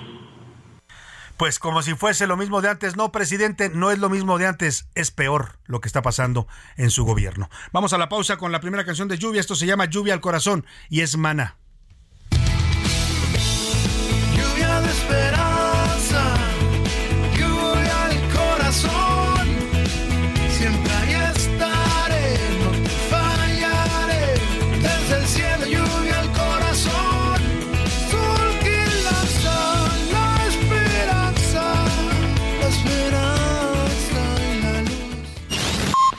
[1.40, 2.98] Pues como si fuese lo mismo de antes.
[2.98, 4.90] No, presidente, no es lo mismo de antes.
[4.94, 7.50] Es peor lo que está pasando en su gobierno.
[7.72, 9.40] Vamos a la pausa con la primera canción de Lluvia.
[9.40, 11.56] Esto se llama Lluvia al Corazón y es Mana.
[14.36, 15.39] Lluvia de esperanza,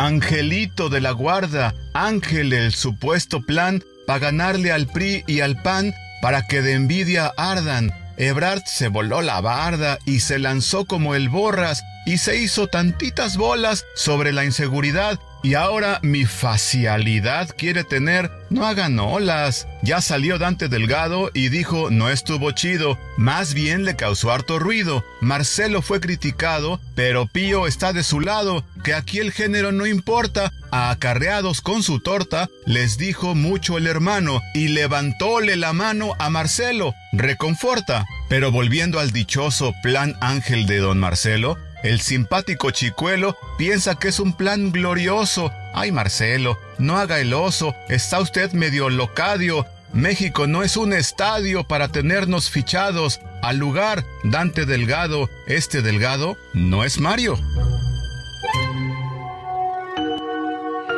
[0.00, 5.92] Angelito de la guarda, ángel el supuesto plan, para ganarle al PRI y al PAN,
[6.22, 7.92] para que de envidia ardan.
[8.16, 13.36] Ebrard se voló la barda y se lanzó como el borras y se hizo tantitas
[13.36, 19.66] bolas sobre la inseguridad y ahora mi facialidad quiere tener, no hagan olas.
[19.82, 25.04] Ya salió Dante Delgado y dijo no estuvo chido, más bien le causó harto ruido.
[25.20, 30.52] Marcelo fue criticado, pero Pío está de su lado, que aquí el género no importa.
[30.72, 36.30] A acarreados con su torta les dijo mucho el hermano y levantóle la mano a
[36.30, 38.06] Marcelo, reconforta.
[38.28, 44.20] Pero volviendo al dichoso plan ángel de don Marcelo, el simpático chicuelo piensa que es
[44.20, 45.52] un plan glorioso.
[45.74, 49.66] Ay, Marcelo, no haga el oso, está usted medio locadio.
[49.92, 53.20] México no es un estadio para tenernos fichados.
[53.42, 57.38] Al lugar, Dante Delgado, este Delgado, no es Mario.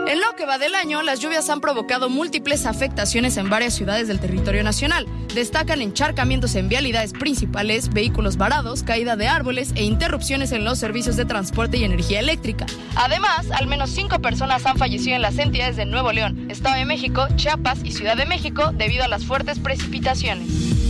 [0.06, 4.08] En lo que va del año, las lluvias han provocado múltiples afectaciones en varias ciudades
[4.08, 5.06] del territorio nacional.
[5.34, 11.16] Destacan encharcamientos en vialidades principales, vehículos varados, caída de árboles e interrupciones en los servicios
[11.16, 12.66] de transporte y energía eléctrica.
[12.96, 16.84] Además, al menos cinco personas han fallecido en las entidades de Nuevo León, Estado de
[16.84, 20.81] México, Chiapas y Ciudad de México debido a las fuertes precipitaciones.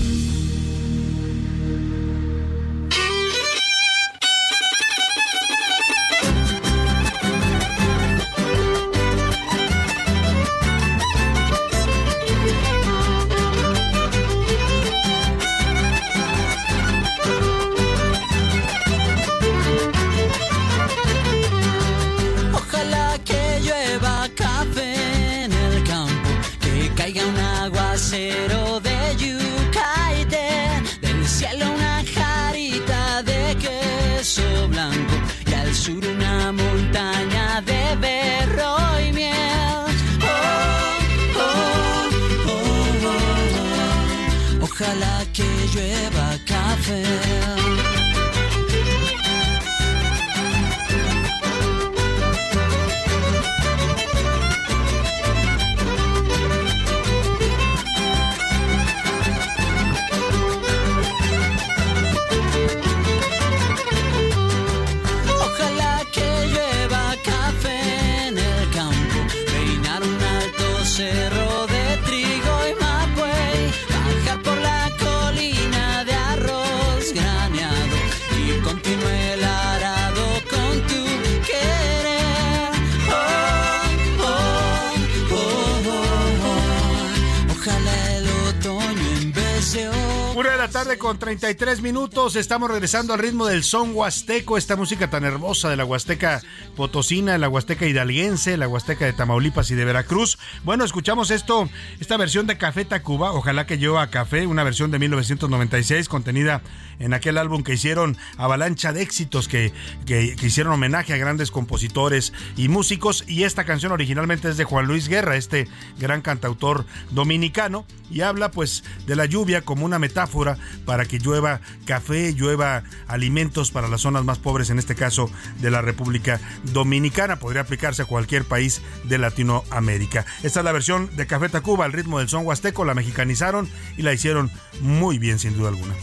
[91.39, 92.37] 33 minutos.
[92.37, 96.43] Estamos regresando al ritmo del son huasteco, esta música tan hermosa de la huasteca
[96.77, 100.39] potosina, la huasteca hidalguense, la huasteca de Tamaulipas y de Veracruz.
[100.63, 104.99] Bueno, escuchamos esto, esta versión de Café Tacuba, ojalá que lleva café, una versión de
[104.99, 106.61] 1996 contenida
[106.99, 109.73] en aquel álbum que hicieron Avalancha de éxitos, que,
[110.05, 113.25] que, que hicieron homenaje a grandes compositores y músicos.
[113.27, 115.67] Y esta canción originalmente es de Juan Luis Guerra, este
[115.99, 121.61] gran cantautor dominicano, y habla pues de la lluvia como una metáfora para que llueva
[121.85, 125.31] café, llueva alimentos para las zonas más pobres, en este caso
[125.61, 126.41] de la República
[126.73, 127.37] Dominicana.
[127.37, 130.27] Podría aplicarse a cualquier país de Latinoamérica.
[130.43, 134.03] Esta es la versión de Café Tacuba al ritmo del son huasteco, la mexicanizaron y
[134.03, 135.95] la hicieron muy bien sin duda alguna.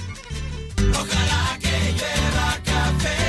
[0.92, 3.29] Ojalá que llueva café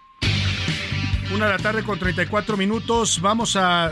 [1.33, 3.21] Una de la tarde con 34 minutos.
[3.21, 3.91] Vamos a,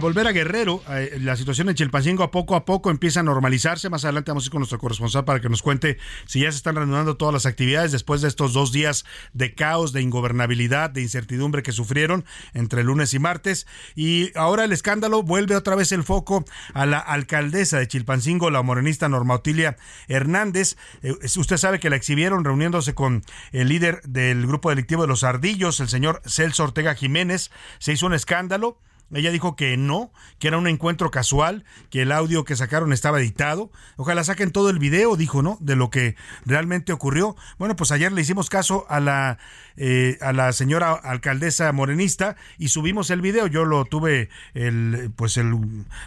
[0.00, 0.80] volver a Guerrero.
[0.88, 3.90] Eh, La situación en Chilpancingo a poco a poco empieza a normalizarse.
[3.90, 6.58] Más adelante vamos a ir con nuestro corresponsal para que nos cuente si ya se
[6.58, 11.02] están reanudando todas las actividades después de estos dos días de caos, de ingobernabilidad, de
[11.02, 13.66] incertidumbre que sufrieron entre lunes y martes.
[13.96, 18.62] Y ahora el escándalo vuelve otra vez el foco a la alcaldesa de Chilpancingo, la
[18.62, 20.76] morenista Norma Otilia Hernández.
[21.02, 25.24] Eh, usted sabe que la exhibieron reuniéndose con el líder del grupo delictivo de los
[25.24, 27.50] Ardillos, el señor Celso Ortega Jiménez.
[27.78, 28.78] Se hizo un escándalo.
[29.12, 33.20] Ella dijo que no, que era un encuentro casual, que el audio que sacaron estaba
[33.20, 33.70] editado.
[33.96, 35.56] Ojalá saquen todo el video, dijo, ¿no?
[35.60, 37.34] De lo que realmente ocurrió.
[37.58, 39.38] Bueno, pues ayer le hicimos caso a la,
[39.78, 43.46] eh, a la señora alcaldesa morenista y subimos el video.
[43.46, 45.54] Yo lo tuve, el, pues el,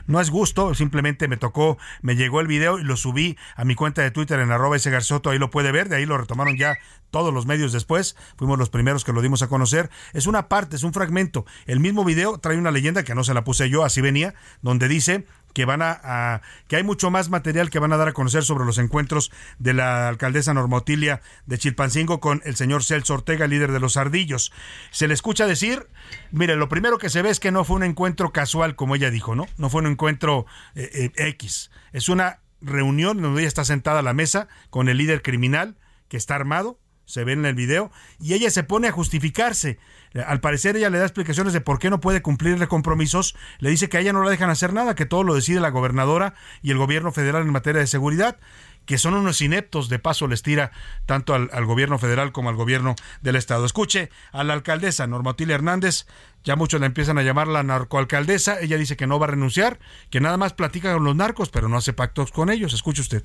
[0.08, 3.76] no es gusto, simplemente me tocó, me llegó el video y lo subí a mi
[3.76, 6.58] cuenta de Twitter en arroba ese garzoto, ahí lo puede ver, de ahí lo retomaron
[6.58, 6.78] ya
[7.12, 9.90] todos los medios después, fuimos los primeros que lo dimos a conocer.
[10.14, 11.46] Es una parte, es un fragmento.
[11.66, 14.88] El mismo video trae una leyenda que no se la puse yo, así venía, donde
[14.88, 18.44] dice que van a, que hay mucho más material que van a dar a conocer
[18.44, 23.48] sobre los encuentros de la alcaldesa Norma Otilia de Chilpancingo con el señor Celso Ortega,
[23.48, 24.52] líder de los Ardillos.
[24.92, 25.88] Se le escucha decir,
[26.32, 29.12] mire, lo primero que se ve es que no fue un encuentro casual, como ella
[29.12, 29.48] dijo, ¿no?
[29.58, 31.72] No fue un encuentro eh, eh, X.
[31.92, 36.18] Es una reunión donde ella está sentada a la mesa con el líder criminal que
[36.18, 39.80] está armado, se ve en el video, y ella se pone a justificarse.
[40.14, 43.88] Al parecer ella le da explicaciones de por qué no puede cumplirle compromisos, le dice
[43.88, 46.72] que a ella no la dejan hacer nada, que todo lo decide la gobernadora y
[46.72, 48.38] el gobierno federal en materia de seguridad,
[48.86, 50.72] que son unos ineptos, de paso les tira
[51.06, 53.66] tanto al, gobierno federal como al gobierno del estado.
[53.66, 56.08] Escuche a la alcaldesa Normatil Hernández,
[56.44, 59.80] ya muchos la empiezan a llamar la narcoalcaldesa, ella dice que no va a renunciar,
[60.10, 62.74] que nada más platica con los narcos, pero no hace pactos con ellos.
[62.74, 63.24] Escuche usted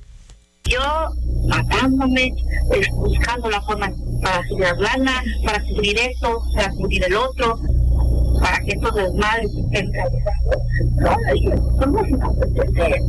[0.67, 0.81] yo
[1.47, 2.33] matándome,
[2.67, 7.59] pues, buscando la forma para subir lana, para cubrir esto, para cubrir el otro,
[8.41, 10.61] para que estos desmadres estén realizados.
[10.95, 11.15] No,
[11.79, 12.01] somos
[12.73, 13.01] de...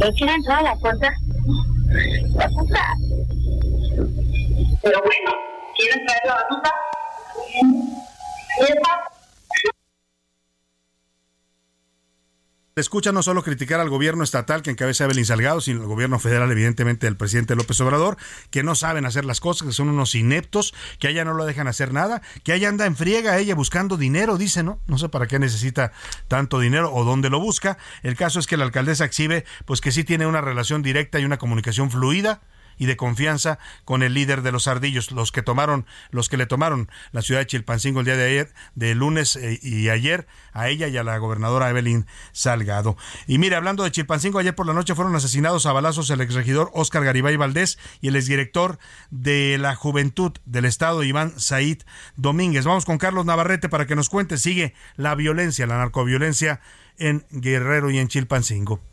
[0.00, 1.12] ¿No quiere entrar a la puerta?
[2.36, 2.80] La puta.
[4.82, 5.32] Pero bueno,
[5.76, 6.70] ¿quieren traer la batuta?
[12.76, 16.50] Escucha no solo criticar al gobierno estatal que encabeza Evelyn Salgado, sino al gobierno federal,
[16.50, 18.16] evidentemente, del presidente López Obrador,
[18.50, 21.44] que no saben hacer las cosas, que son unos ineptos, que a ella no lo
[21.46, 24.80] dejan hacer nada, que ella anda en friega ella buscando dinero, dice, ¿no?
[24.86, 25.92] No sé para qué necesita
[26.28, 27.78] tanto dinero o dónde lo busca.
[28.02, 31.24] El caso es que la alcaldesa exhibe, pues que sí tiene una relación directa y
[31.24, 32.40] una comunicación fluida
[32.80, 36.46] y de confianza con el líder de los ardillos, los que tomaron, los que le
[36.46, 40.70] tomaron la ciudad de Chilpancingo el día de ayer, de lunes eh, y ayer, a
[40.70, 42.96] ella y a la gobernadora Evelyn Salgado.
[43.26, 46.70] Y mire, hablando de Chilpancingo, ayer por la noche fueron asesinados a balazos el exregidor
[46.72, 48.78] Óscar Garibay Valdés y el exdirector
[49.10, 51.82] de la Juventud del Estado, Iván Said
[52.16, 52.64] Domínguez.
[52.64, 56.62] Vamos con Carlos Navarrete para que nos cuente, sigue la violencia, la narcoviolencia
[56.96, 58.89] en Guerrero y en Chilpancingo.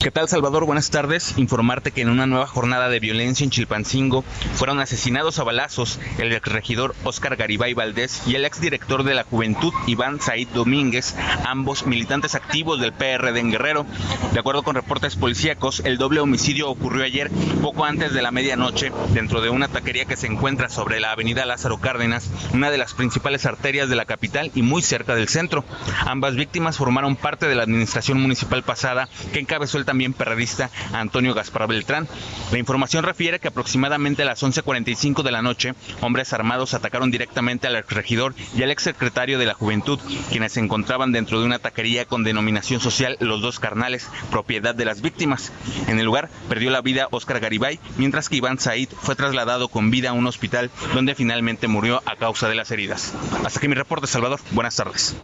[0.00, 0.64] ¿Qué tal Salvador?
[0.64, 1.36] Buenas tardes.
[1.38, 4.22] Informarte que en una nueva jornada de violencia en Chilpancingo
[4.54, 9.74] fueron asesinados a balazos el exregidor Óscar Garibay Valdés y el exdirector de la Juventud
[9.88, 13.86] Iván Said Domínguez, ambos militantes activos del PRD en Guerrero.
[14.32, 17.28] De acuerdo con reportes policíacos, el doble homicidio ocurrió ayer
[17.60, 21.44] poco antes de la medianoche dentro de una taquería que se encuentra sobre la avenida
[21.44, 25.64] Lázaro Cárdenas, una de las principales arterias de la capital y muy cerca del centro.
[26.06, 31.32] Ambas víctimas formaron parte de la administración municipal pasada que encabezó el también perredista Antonio
[31.32, 32.06] Gaspar Beltrán.
[32.52, 35.72] La información refiere que aproximadamente a las 11.45 de la noche,
[36.02, 39.98] hombres armados atacaron directamente al exregidor y al exsecretario de la Juventud,
[40.28, 44.84] quienes se encontraban dentro de una taquería con denominación social Los Dos Carnales, propiedad de
[44.84, 45.52] las víctimas.
[45.86, 49.90] En el lugar perdió la vida Óscar Garibay, mientras que Iván Said fue trasladado con
[49.90, 53.14] vida a un hospital donde finalmente murió a causa de las heridas.
[53.42, 54.40] Hasta aquí mi reporte, Salvador.
[54.50, 55.16] Buenas tardes.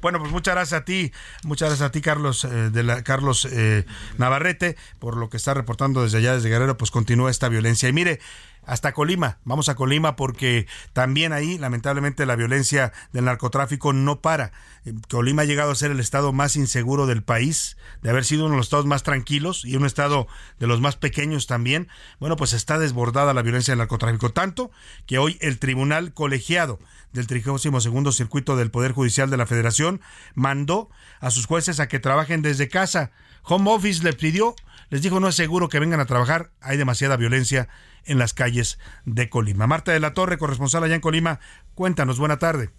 [0.00, 1.12] Bueno, pues muchas gracias a ti,
[1.44, 3.84] muchas gracias a ti, Carlos, eh, de Carlos eh,
[4.18, 7.88] Navarrete, por lo que está reportando desde allá, desde Guerrero, pues continúa esta violencia.
[7.88, 8.20] Y mire,
[8.66, 9.38] hasta Colima.
[9.44, 14.52] Vamos a Colima porque también ahí, lamentablemente, la violencia del narcotráfico no para.
[14.84, 18.44] Eh, Colima ha llegado a ser el estado más inseguro del país, de haber sido
[18.44, 20.26] uno de los estados más tranquilos y un estado
[20.58, 21.88] de los más pequeños también.
[22.18, 24.70] Bueno, pues está desbordada la violencia del narcotráfico, tanto
[25.06, 26.78] que hoy el tribunal colegiado
[27.12, 30.00] del 32 Circuito del Poder Judicial de la Federación
[30.34, 30.90] mandó
[31.20, 33.12] a sus jueces a que trabajen desde casa.
[33.42, 34.56] Home Office le pidió,
[34.88, 37.68] les dijo no es seguro que vengan a trabajar, hay demasiada violencia
[38.04, 39.66] en las calles de Colima.
[39.66, 41.40] Marta de la Torre, corresponsal allá en Colima,
[41.74, 42.70] cuéntanos, buena tarde.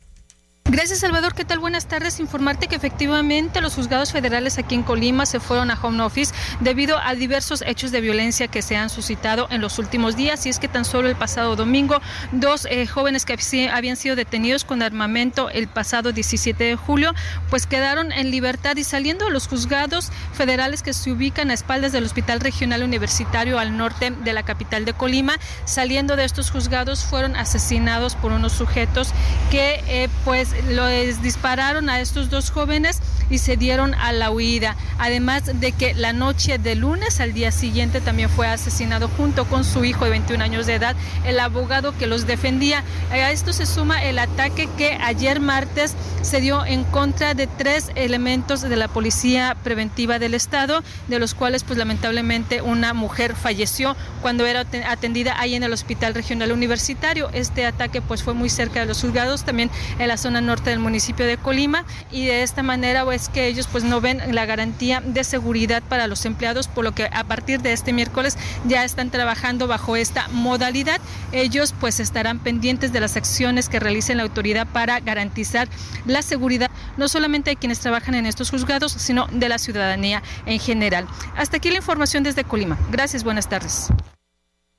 [0.70, 1.34] Gracias, Salvador.
[1.34, 1.59] ¿Qué tal?
[1.59, 2.20] Buenas tardes.
[2.20, 6.97] Informarte que efectivamente los juzgados federales aquí en Colima se fueron a home office debido
[6.97, 10.45] a diversos hechos de violencia que se han suscitado en los últimos días.
[10.45, 12.01] Y es que tan solo el pasado domingo,
[12.34, 13.38] dos eh, jóvenes que
[13.72, 17.13] habían sido detenidos con armamento el pasado 17 de julio,
[17.49, 21.93] pues quedaron en libertad y saliendo de los juzgados federales que se ubican a espaldas
[21.93, 27.05] del Hospital Regional Universitario al norte de la capital de Colima, saliendo de estos juzgados
[27.05, 29.13] fueron asesinados por unos sujetos
[29.49, 32.99] que eh, pues les dispararon a estos dos jóvenes
[33.30, 34.76] y se dieron a la huida.
[34.99, 39.64] Además de que la noche de lunes al día siguiente también fue asesinado junto con
[39.64, 40.95] su hijo de 21 años de edad,
[41.26, 42.84] el abogado que los defendía.
[43.12, 47.91] A esto se suma el ataque que ayer martes se dio en contra de tres
[47.95, 53.95] elementos de la Policía Preventiva del Estado, de los cuales pues lamentablemente una mujer falleció
[54.22, 57.30] cuando era atendida ahí en el Hospital Regional Universitario.
[57.34, 60.79] Este ataque pues fue muy cerca de los juzgados, también en la zona norte del
[60.79, 65.01] municipio de Colima y de esta manera es que ellos pues no ven la garantía
[65.01, 69.11] de seguridad para los empleados, por lo que a partir de este miércoles ya están
[69.11, 70.99] trabajando bajo esta modalidad.
[71.31, 75.67] Ellos pues estarán pendientes de las acciones que realice la autoridad para garantizar
[76.07, 80.59] la seguridad no solamente de quienes trabajan en estos juzgados, sino de la ciudadanía en
[80.59, 81.07] general.
[81.35, 82.77] Hasta aquí la información desde Colima.
[82.91, 83.89] Gracias, buenas tardes.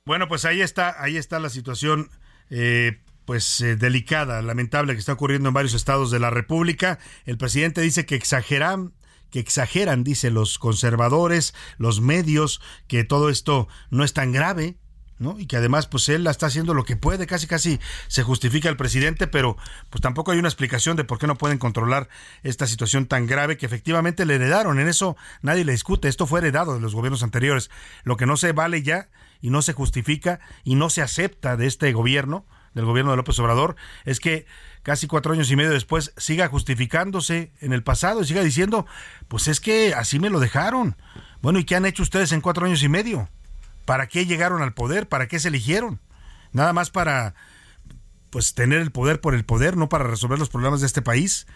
[0.05, 2.09] Bueno, pues ahí está, ahí está la situación.
[2.49, 2.99] Eh,
[3.29, 6.97] pues eh, delicada, lamentable que está ocurriendo en varios estados de la República.
[7.27, 8.95] El presidente dice que exageran
[9.29, 14.77] que exageran, dice los conservadores, los medios, que todo esto no es tan grave,
[15.19, 15.39] ¿no?
[15.39, 18.77] Y que además, pues él está haciendo lo que puede, casi casi se justifica el
[18.77, 19.57] presidente, pero
[19.91, 22.09] pues tampoco hay una explicación de por qué no pueden controlar
[22.41, 24.79] esta situación tan grave que efectivamente le heredaron.
[24.79, 27.69] En eso nadie le discute, esto fue heredado de los gobiernos anteriores.
[28.01, 31.67] Lo que no se vale ya y no se justifica y no se acepta de
[31.67, 34.45] este gobierno del gobierno de López Obrador es que
[34.83, 38.85] casi cuatro años y medio después siga justificándose en el pasado y siga diciendo,
[39.27, 40.95] pues es que así me lo dejaron.
[41.41, 43.29] Bueno, ¿y qué han hecho ustedes en cuatro años y medio?
[43.85, 45.07] ¿Para qué llegaron al poder?
[45.07, 45.99] ¿Para qué se eligieron?
[46.51, 47.35] Nada más para
[48.29, 51.47] pues tener el poder por el poder, no para resolver los problemas de este país.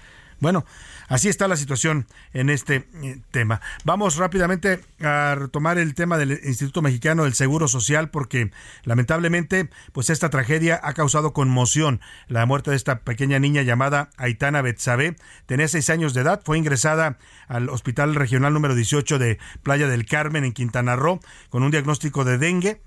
[0.43, 0.65] Bueno,
[1.07, 3.61] así está la situación en este eh, tema.
[3.85, 8.51] Vamos rápidamente a retomar el tema del Instituto Mexicano del Seguro Social porque
[8.83, 12.01] lamentablemente pues esta tragedia ha causado conmoción.
[12.27, 15.15] La muerte de esta pequeña niña llamada Aitana Betsabe
[15.45, 17.17] tenía seis años de edad, fue ingresada
[17.47, 21.21] al Hospital Regional número 18 de Playa del Carmen en Quintana Roo
[21.51, 22.81] con un diagnóstico de dengue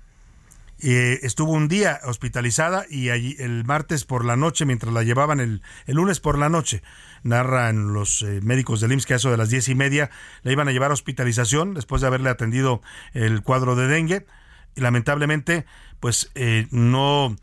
[0.79, 5.39] eh, estuvo un día hospitalizada y allí el martes por la noche, mientras la llevaban
[5.39, 6.83] el, lunes por la noche,
[7.23, 10.11] narran los eh, médicos del IMSS que a eso de las diez y media
[10.43, 12.81] la iban a llevar a hospitalización después de haberle atendido
[13.13, 14.25] el cuadro de dengue.
[14.75, 15.65] Y lamentablemente
[15.99, 17.35] pues eh, no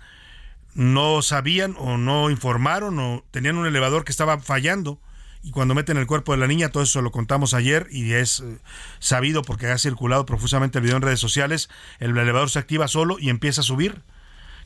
[0.75, 5.01] no sabían o no informaron o tenían un elevador que estaba fallando
[5.45, 8.41] y cuando meten el cuerpo de la niña, todo eso lo contamos ayer y es
[8.41, 8.59] eh,
[8.99, 11.69] sabido porque ha circulado profusamente el video en redes sociales,
[11.99, 14.01] el elevador se activa solo y empieza a subir.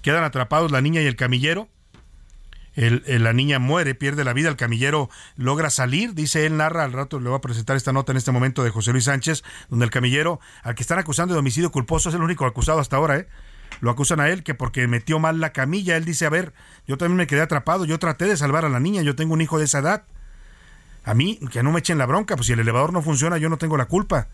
[0.02, 1.68] Quedan atrapados la niña y el camillero.
[2.74, 6.92] El, la niña muere, pierde la vida, el camillero logra salir, dice él, narra, al
[6.92, 9.84] rato le voy a presentar esta nota en este momento de José Luis Sánchez, donde
[9.84, 13.16] el camillero, al que están acusando de homicidio culposo, es el único acusado hasta ahora,
[13.16, 13.26] ¿eh?
[13.80, 16.54] Lo acusan a él que porque metió mal la camilla, él dice, a ver,
[16.86, 19.40] yo también me quedé atrapado, yo traté de salvar a la niña, yo tengo un
[19.40, 20.04] hijo de esa edad.
[21.04, 23.48] A mí, que no me echen la bronca, pues si el elevador no funciona, yo
[23.48, 24.28] no tengo la culpa.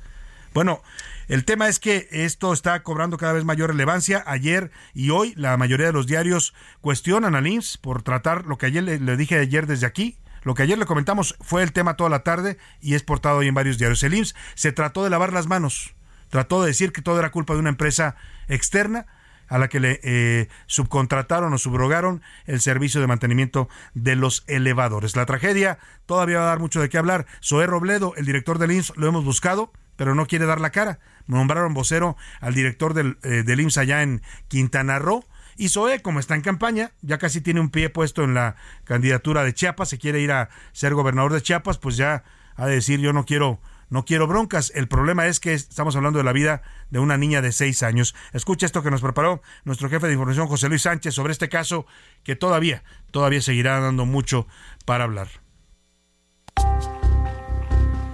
[0.54, 0.82] Bueno,
[1.26, 4.22] el tema es que esto está cobrando cada vez mayor relevancia.
[4.24, 8.66] Ayer y hoy la mayoría de los diarios cuestionan al IMSS por tratar lo que
[8.66, 10.16] ayer le, dije ayer desde aquí.
[10.42, 13.48] Lo que ayer le comentamos fue el tema toda la tarde y es portado hoy
[13.48, 14.02] en varios diarios.
[14.04, 15.94] El IMSS se trató de lavar las manos,
[16.28, 18.14] trató de decir que todo era culpa de una empresa
[18.46, 19.06] externa
[19.48, 25.16] a la que le eh, subcontrataron o subrogaron el servicio de mantenimiento de los elevadores.
[25.16, 27.26] La tragedia todavía va a dar mucho de qué hablar.
[27.42, 30.98] Zoé Robledo, el director del IMSS, lo hemos buscado, pero no quiere dar la cara.
[31.26, 35.24] Nombraron vocero al director del, eh, del IMSS allá en Quintana Roo.
[35.56, 39.44] Y Zoé, como está en campaña, ya casi tiene un pie puesto en la candidatura
[39.44, 42.24] de Chiapas, se quiere ir a ser gobernador de Chiapas, pues ya
[42.56, 44.72] a decir yo no quiero no quiero broncas.
[44.74, 48.14] El problema es que estamos hablando de la vida de una niña de seis años.
[48.32, 51.86] Escucha esto que nos preparó nuestro jefe de información, José Luis Sánchez, sobre este caso
[52.22, 54.46] que todavía, todavía seguirá dando mucho
[54.84, 55.28] para hablar.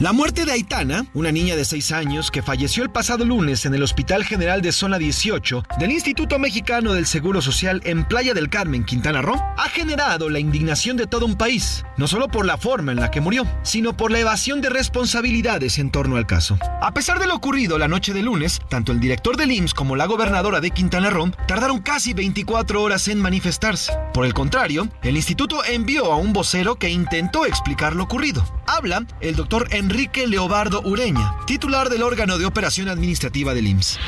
[0.01, 3.74] La muerte de Aitana, una niña de 6 años que falleció el pasado lunes en
[3.74, 8.48] el Hospital General de Zona 18 del Instituto Mexicano del Seguro Social en Playa del
[8.48, 12.57] Carmen, Quintana Roo, ha generado la indignación de todo un país, no solo por la
[12.57, 16.59] forma en la que murió, sino por la evasión de responsabilidades en torno al caso.
[16.80, 19.96] A pesar de lo ocurrido la noche de lunes, tanto el director del IMSS como
[19.96, 23.92] la gobernadora de Quintana Roo tardaron casi 24 horas en manifestarse.
[24.14, 28.42] Por el contrario, el instituto envió a un vocero que intentó explicar lo ocurrido.
[28.66, 33.99] Habla el doctor Enrique Leobardo Ureña, titular del órgano de operación administrativa del IMSS.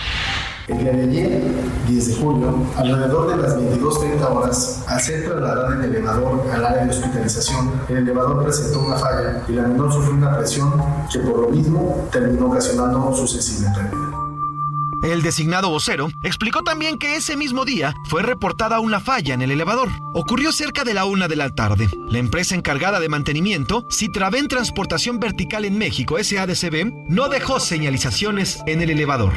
[0.69, 1.43] El día de ayer,
[1.89, 6.85] 10 de julio, alrededor de las 22.30 horas, al ser trasladada en elevador al área
[6.85, 10.73] de hospitalización, el elevador presentó una falla y la menor sufrió una presión
[11.13, 14.22] que por lo mismo terminó ocasionando su sensible pérdida.
[15.03, 19.51] El designado vocero explicó también que ese mismo día fue reportada una falla en el
[19.51, 19.89] elevador.
[20.15, 21.89] Ocurrió cerca de la una de la tarde.
[22.09, 28.81] La empresa encargada de mantenimiento, Citraven Transportación Vertical en México, SADCB, no dejó señalizaciones en
[28.81, 29.33] el elevador.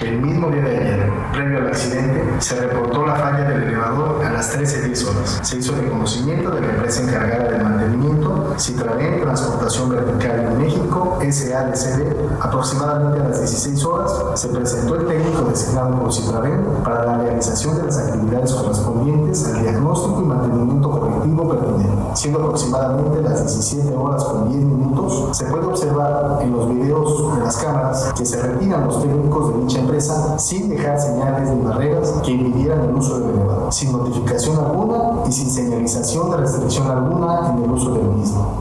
[0.00, 4.32] El mismo día de ayer, previo al accidente, se reportó la falla del elevador a
[4.32, 5.40] las 13.10 horas.
[5.42, 12.40] Se hizo reconocimiento de la empresa encargada del mantenimiento, Citraven Transportación Vertical en México, SADCB.
[12.40, 17.76] Aproximadamente a las 16 horas se presentó el técnico designado por Citraven para la realización
[17.76, 22.02] de las actividades correspondientes al diagnóstico y mantenimiento correctivo pertinente.
[22.14, 27.44] Siendo aproximadamente las 17 horas con 10 minutos, se puede observar en los videos de
[27.44, 32.12] las cámaras que se retiran los técnicos de dicha empresa sin dejar señales ni barreras
[32.24, 37.50] que impidieran el uso del elevador, sin notificación alguna y sin señalización de restricción alguna
[37.50, 38.60] en el uso del mismo.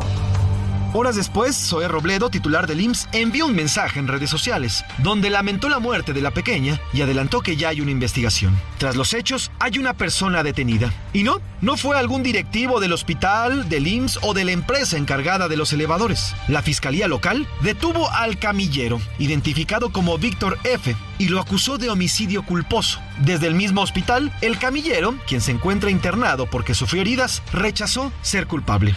[0.96, 5.68] Horas después, Zoé Robledo, titular del IMSS, envió un mensaje en redes sociales, donde lamentó
[5.68, 8.56] la muerte de la pequeña y adelantó que ya hay una investigación.
[8.78, 10.94] Tras los hechos, hay una persona detenida.
[11.12, 15.48] Y no, no fue algún directivo del hospital, del IMSS o de la empresa encargada
[15.48, 16.36] de los elevadores.
[16.48, 22.44] La fiscalía local detuvo al camillero, identificado como Víctor F., y lo acusó de homicidio
[22.44, 23.00] culposo.
[23.20, 28.46] Desde el mismo hospital, el camillero, quien se encuentra internado porque sufrió heridas, rechazó ser
[28.46, 28.94] culpable.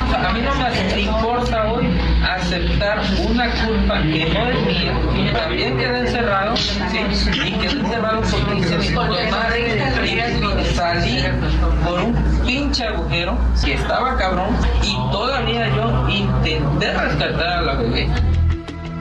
[0.00, 1.86] A mí no me importa hoy
[2.28, 5.32] aceptar una culpa que no es mía.
[5.32, 6.72] También quedé encerrado, sí,
[7.46, 8.88] y quedé encerrado porque hice mi
[10.60, 11.22] y salí
[11.84, 18.33] por un pinche agujero que estaba cabrón y todavía yo intenté rescatar a la bebé.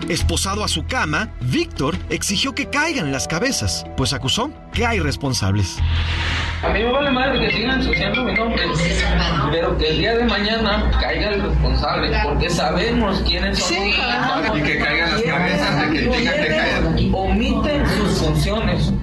[0.09, 5.77] Esposado a su cama, Víctor exigió que caigan las cabezas, pues acusó que hay responsables.
[6.61, 8.63] A mí me vale madre que sigan ensuciando mi nombre,
[9.51, 14.59] pero que el día de mañana caiga el responsable, porque sabemos quiénes son los responsables.
[14.59, 16.83] Y que caigan las cabezas de que tengan que caer.
[17.13, 18.93] Omiten sus funciones.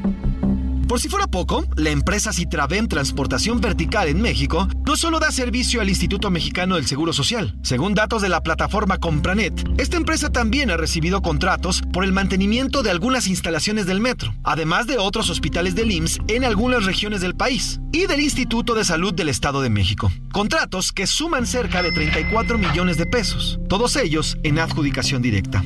[0.91, 5.81] Por si fuera poco, la empresa Citraven Transportación Vertical en México no solo da servicio
[5.81, 7.57] al Instituto Mexicano del Seguro Social.
[7.63, 12.83] Según datos de la plataforma Compranet, esta empresa también ha recibido contratos por el mantenimiento
[12.83, 17.37] de algunas instalaciones del metro, además de otros hospitales del IMSS en algunas regiones del
[17.37, 20.11] país y del Instituto de Salud del Estado de México.
[20.33, 25.63] Contratos que suman cerca de 34 millones de pesos, todos ellos en adjudicación directa.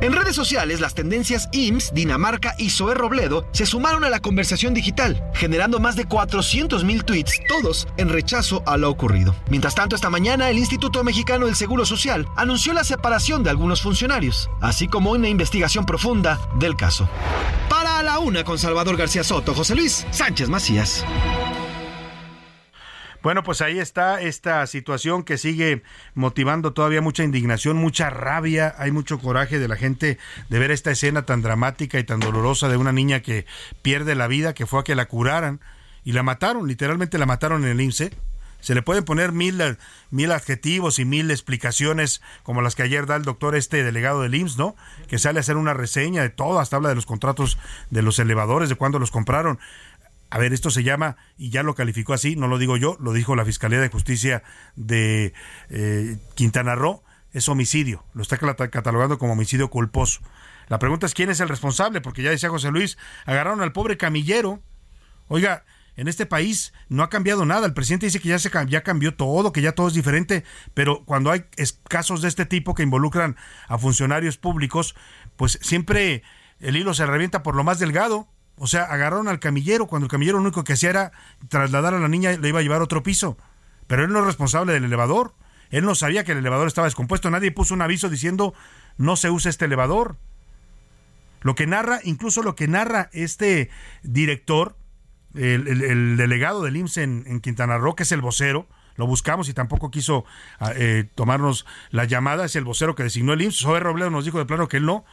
[0.00, 4.72] En redes sociales, las tendencias IMSS, Dinamarca y Zoé Robledo se sumaron a la conversación
[4.72, 9.34] digital, generando más de 400 mil tweets, todos en rechazo a lo ocurrido.
[9.50, 13.82] Mientras tanto, esta mañana el Instituto Mexicano del Seguro Social anunció la separación de algunos
[13.82, 17.08] funcionarios, así como una investigación profunda del caso.
[17.68, 21.04] Para la una con Salvador García Soto, José Luis Sánchez Macías.
[23.22, 25.82] Bueno, pues ahí está esta situación que sigue
[26.14, 30.92] motivando todavía mucha indignación, mucha rabia, hay mucho coraje de la gente de ver esta
[30.92, 33.44] escena tan dramática y tan dolorosa de una niña que
[33.82, 35.60] pierde la vida, que fue a que la curaran
[36.04, 38.10] y la mataron, literalmente la mataron en el IMSS.
[38.60, 39.60] Se le pueden poner mil,
[40.10, 44.34] mil adjetivos y mil explicaciones como las que ayer da el doctor este delegado del
[44.34, 44.74] IMSS, ¿no?
[45.06, 47.58] Que sale a hacer una reseña de todo, hasta habla de los contratos
[47.90, 49.60] de los elevadores, de cuándo los compraron.
[50.30, 53.12] A ver, esto se llama, y ya lo calificó así, no lo digo yo, lo
[53.12, 54.42] dijo la Fiscalía de Justicia
[54.76, 55.32] de
[55.70, 57.02] eh, Quintana Roo,
[57.32, 60.20] es homicidio, lo está catalogando como homicidio culposo.
[60.68, 63.96] La pregunta es quién es el responsable, porque ya decía José Luis, agarraron al pobre
[63.96, 64.62] camillero.
[65.28, 65.64] Oiga,
[65.96, 67.66] en este país no ha cambiado nada.
[67.66, 71.04] El presidente dice que ya se ya cambió todo, que ya todo es diferente, pero
[71.04, 71.46] cuando hay
[71.88, 74.94] casos de este tipo que involucran a funcionarios públicos,
[75.36, 76.22] pues siempre
[76.60, 78.28] el hilo se revienta por lo más delgado.
[78.60, 81.12] O sea, agarraron al camillero cuando el camillero lo único que hacía era
[81.48, 83.36] trasladar a la niña le iba a llevar a otro piso.
[83.86, 85.34] Pero él no es responsable del elevador.
[85.70, 87.30] Él no sabía que el elevador estaba descompuesto.
[87.30, 88.54] Nadie puso un aviso diciendo
[88.96, 90.16] no se usa este elevador.
[91.40, 93.70] Lo que narra, incluso lo que narra este
[94.02, 94.76] director,
[95.34, 99.48] el, el- el delegado del IMSS en, Quintana Roo, que es el vocero, lo buscamos
[99.48, 100.24] y tampoco quiso
[100.58, 103.62] ah, eh, tomarnos la llamada, es el vocero que designó el IMSS.
[103.62, 105.04] Joven Robledo nos dijo de plano que él no,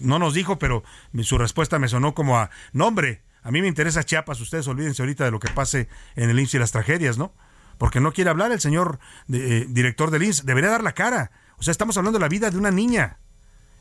[0.00, 0.82] no nos dijo, pero
[1.22, 5.02] su respuesta me sonó como a, no hombre, a mí me interesa Chiapas, ustedes olvídense
[5.02, 7.32] ahorita de lo que pase en el IMSS y las tragedias, ¿no?
[7.78, 8.98] Porque no quiere hablar el señor
[9.32, 11.30] eh, director del IMSS, debería dar la cara.
[11.56, 13.18] O sea, estamos hablando de la vida de una niña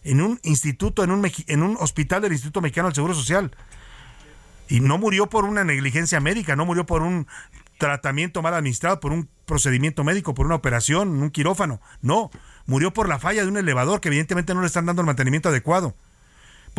[0.03, 3.51] en un instituto, en un, en un hospital del Instituto Mexicano del Seguro Social.
[4.69, 7.27] Y no murió por una negligencia médica, no murió por un
[7.79, 11.81] tratamiento mal administrado, por un procedimiento médico, por una operación, un quirófano.
[12.01, 12.29] No,
[12.65, 15.49] murió por la falla de un elevador que evidentemente no le están dando el mantenimiento
[15.49, 15.95] adecuado.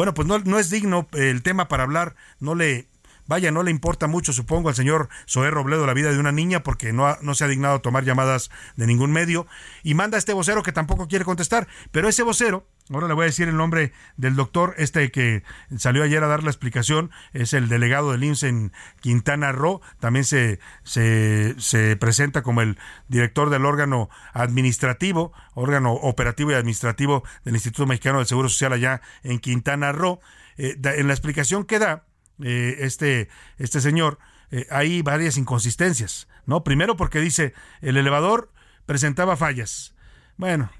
[0.00, 2.88] Bueno, pues no, no es digno el tema para hablar, no le,
[3.30, 6.64] vaya, no le importa mucho, supongo, al señor Zoé Robledo la vida de una niña
[6.64, 9.46] porque no, ha- no se ha dignado a tomar llamadas de ningún medio.
[9.84, 13.22] Y manda a este vocero que tampoco quiere contestar, pero ese vocero, ahora le voy
[13.22, 15.44] a decir el nombre del doctor, este que
[15.78, 20.24] salió ayer a dar la explicación, es el delegado del IMSS en Quintana Roo, también
[20.24, 27.54] se, se, se presenta como el director del órgano administrativo, órgano operativo y administrativo del
[27.54, 30.18] Instituto Mexicano del Seguro Social allá en Quintana Roo.
[30.58, 32.04] Eh, en la explicación que da
[32.42, 33.28] eh, este,
[33.58, 34.18] este señor,
[34.50, 36.64] eh, hay varias inconsistencias, ¿no?
[36.64, 38.52] Primero porque dice, el elevador
[38.86, 39.94] presentaba fallas.
[40.36, 40.70] Bueno,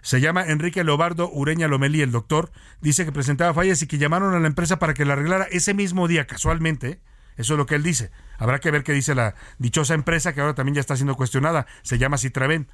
[0.00, 2.50] se llama Enrique Leobardo Ureña Lomelí, el doctor,
[2.80, 5.74] dice que presentaba fallas y que llamaron a la empresa para que la arreglara ese
[5.74, 7.00] mismo día, casualmente.
[7.36, 8.10] Eso es lo que él dice.
[8.38, 11.66] Habrá que ver qué dice la dichosa empresa, que ahora también ya está siendo cuestionada.
[11.82, 12.68] Se llama Citraven.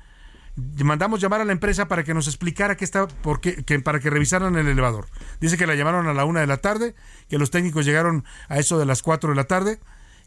[0.83, 4.01] Mandamos llamar a la empresa para que nos explicara qué está, por qué, que, para
[4.01, 5.07] que revisaran el elevador.
[5.41, 6.97] Dice que la llamaron a la una de la tarde,
[7.29, 9.79] que los técnicos llegaron a eso de las cuatro de la tarde,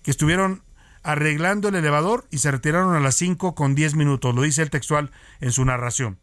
[0.04, 0.64] que estuvieron
[1.04, 4.34] arreglando el elevador y se retiraron a las cinco con diez minutos.
[4.34, 5.12] Lo dice el textual
[5.42, 6.20] en su narración.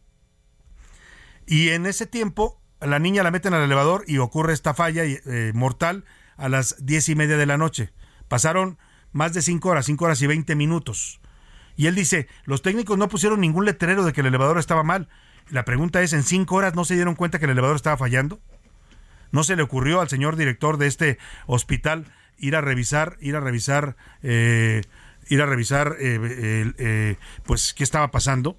[1.46, 5.52] Y en ese tiempo, la niña la meten al elevador y ocurre esta falla eh,
[5.54, 6.04] mortal
[6.36, 7.92] a las diez y media de la noche.
[8.28, 8.78] Pasaron
[9.12, 11.20] más de cinco horas, cinco horas y veinte minutos.
[11.79, 15.09] Y él dice, los técnicos no pusieron ningún letrero de que el elevador estaba mal.
[15.49, 18.41] La pregunta es, ¿en cinco horas no se dieron cuenta que el elevador estaba fallando?
[19.31, 22.05] ¿No se le ocurrió al señor director de este hospital
[22.37, 24.83] ir a revisar, ir a revisar, eh,
[25.29, 28.59] ir a revisar, eh, eh, pues, qué estaba pasando?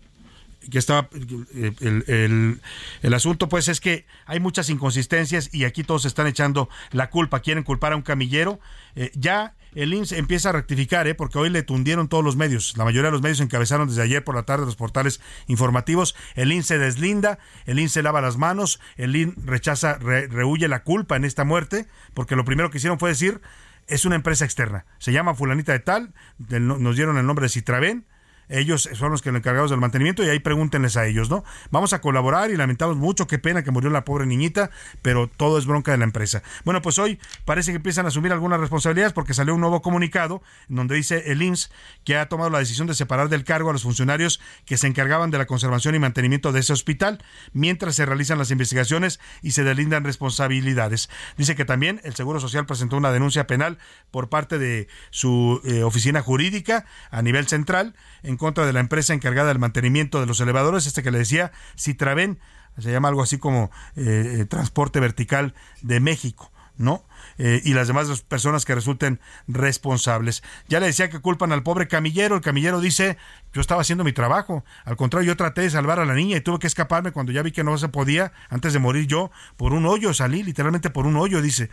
[0.70, 1.09] que estaba
[1.55, 2.59] eh,
[3.01, 7.39] el asunto pues es que hay muchas inconsistencias y aquí todos están echando la culpa,
[7.39, 8.59] quieren culpar a un camillero,
[8.95, 11.15] Eh, ya el IMSS empieza a rectificar, ¿eh?
[11.15, 14.24] porque hoy le tundieron todos los medios, la mayoría de los medios encabezaron desde ayer
[14.24, 18.38] por la tarde los portales informativos, el IMSS se deslinda, el IMSS se lava las
[18.38, 22.78] manos, el IMSS rechaza, re- rehuye la culpa en esta muerte, porque lo primero que
[22.78, 23.41] hicieron fue decir,
[23.88, 28.05] es una empresa externa, se llama fulanita de tal, nos dieron el nombre de Citraven,
[28.49, 31.43] ellos son los que lo encargados del mantenimiento y ahí pregúntenles a ellos, ¿no?
[31.71, 34.71] Vamos a colaborar y lamentamos mucho, qué pena que murió la pobre niñita,
[35.01, 36.41] pero todo es bronca de la empresa.
[36.65, 40.41] Bueno, pues hoy parece que empiezan a asumir algunas responsabilidades porque salió un nuevo comunicado
[40.69, 41.71] en donde dice el IMSS
[42.03, 45.31] que ha tomado la decisión de separar del cargo a los funcionarios que se encargaban
[45.31, 47.23] de la conservación y mantenimiento de ese hospital
[47.53, 51.09] mientras se realizan las investigaciones y se delindan responsabilidades.
[51.37, 53.77] Dice que también el Seguro Social presentó una denuncia penal
[54.11, 59.13] por parte de su eh, oficina jurídica a nivel central en contra de la empresa
[59.13, 62.39] encargada del mantenimiento de los elevadores, este que le decía Citraven,
[62.79, 67.05] se llama algo así como eh, eh, Transporte Vertical de México, ¿no?
[67.37, 70.43] Eh, y las demás personas que resulten responsables.
[70.67, 73.17] Ya le decía que culpan al pobre camillero, el camillero dice,
[73.53, 76.41] yo estaba haciendo mi trabajo, al contrario, yo traté de salvar a la niña y
[76.41, 79.73] tuve que escaparme cuando ya vi que no se podía, antes de morir yo, por
[79.73, 81.69] un hoyo, salí literalmente por un hoyo, dice.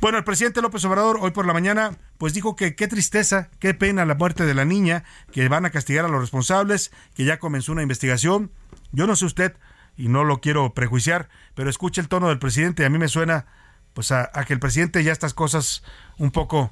[0.00, 3.74] Bueno, el presidente López Obrador hoy por la mañana pues dijo que qué tristeza, qué
[3.74, 7.38] pena la muerte de la niña, que van a castigar a los responsables, que ya
[7.38, 8.50] comenzó una investigación.
[8.92, 9.56] Yo no sé usted
[9.96, 13.46] y no lo quiero prejuiciar, pero escuche el tono del presidente a mí me suena
[13.94, 15.82] pues a, que el presidente ya estas cosas
[16.18, 16.70] un poco,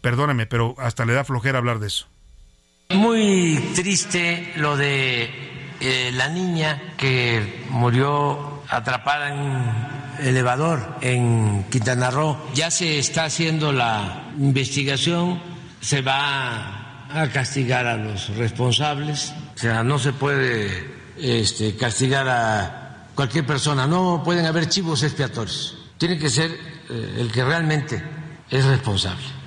[0.00, 2.06] perdóneme, pero hasta le da flojera hablar de eso.
[2.90, 5.30] Muy triste lo de
[5.80, 12.36] eh, la niña que murió atrapada en elevador en Quintana Roo.
[12.54, 15.40] Ya se está haciendo la investigación,
[15.80, 19.32] se va a castigar a los responsables.
[19.54, 20.68] O sea, no se puede
[21.18, 25.76] este, castigar a cualquier persona, no pueden haber chivos expiatorios.
[25.98, 28.02] Tiene que ser eh, el que realmente
[28.48, 29.39] es responsable.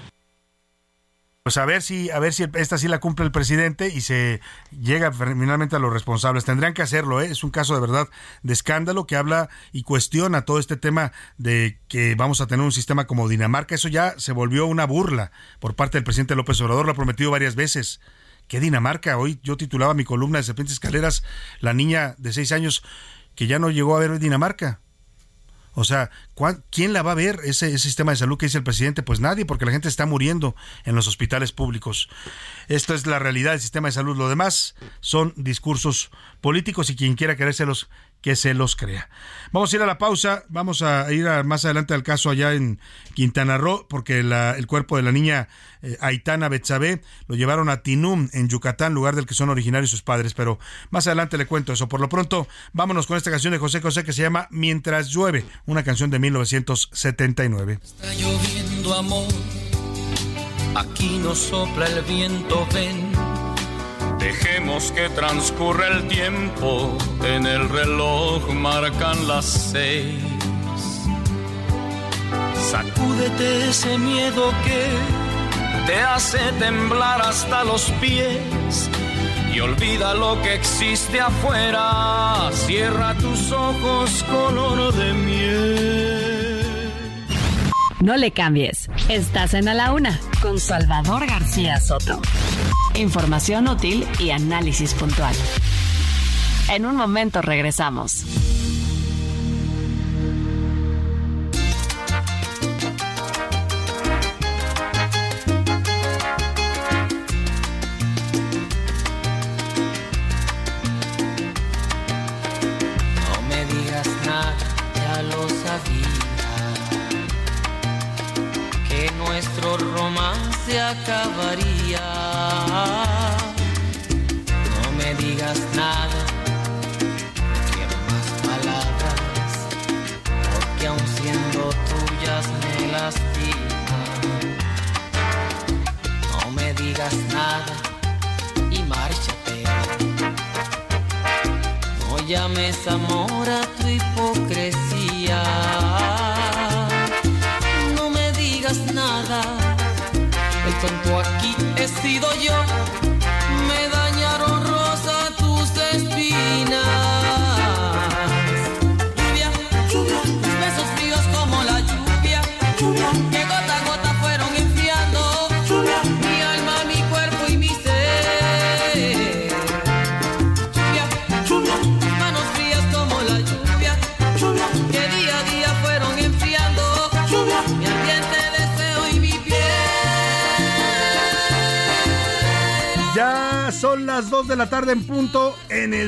[1.44, 4.40] Pues a ver si, a ver si esta sí la cumple el presidente y se
[4.72, 6.46] llega finalmente a los responsables.
[6.46, 7.26] Tendrían que hacerlo, ¿eh?
[7.26, 8.08] es un caso de verdad
[8.44, 12.72] de escándalo que habla y cuestiona todo este tema de que vamos a tener un
[12.72, 13.76] sistema como Dinamarca.
[13.76, 17.30] Eso ya se volvió una burla por parte del presidente López Obrador, lo ha prometido
[17.30, 18.00] varias veces
[18.48, 19.18] ¿Qué Dinamarca?
[19.18, 21.24] Hoy yo titulaba mi columna de Serpientes Escaleras,
[21.60, 22.84] la niña de seis años
[23.36, 24.80] que ya no llegó a ver Dinamarca.
[25.74, 26.12] O sea,
[26.70, 29.04] ¿quién la va a ver ese, sistema de salud que dice el presidente?
[29.04, 30.56] Pues nadie, porque la gente está muriendo
[30.86, 32.10] en los hospitales públicos.
[32.68, 34.16] Esto es la realidad del sistema de salud.
[34.18, 36.12] Lo demás son discursos
[36.42, 37.90] políticos y quien quiera querérselos
[38.24, 39.10] que se los crea.
[39.52, 42.80] Vamos a ir a la pausa, vamos a ir más adelante al caso allá en
[43.14, 45.50] Quintana Roo, porque el cuerpo de la niña
[45.84, 50.02] eh, Aitana Betsabe lo llevaron a Tinum, en Yucatán, lugar del que son originarios sus
[50.02, 50.58] padres, pero
[50.90, 51.90] más adelante le cuento eso.
[51.90, 55.46] Por lo pronto, vámonos con esta canción de José José que se llama Mientras llueve,
[55.66, 57.80] una canción de 1979.
[57.84, 59.28] Está lloviendo amor,
[60.76, 63.23] aquí no sopla el viento, ven
[64.24, 70.24] Dejemos que transcurra el tiempo, en el reloj marcan las seis.
[72.72, 74.88] Sacúdete ese miedo que
[75.86, 78.90] te hace temblar hasta los pies
[79.54, 82.50] y olvida lo que existe afuera.
[82.54, 86.64] Cierra tus ojos color de miel.
[88.00, 88.90] No le cambies.
[89.10, 92.22] Estás en A la Una con Salvador García Soto.
[92.96, 95.36] Información útil y análisis puntual.
[96.70, 98.24] En un momento regresamos.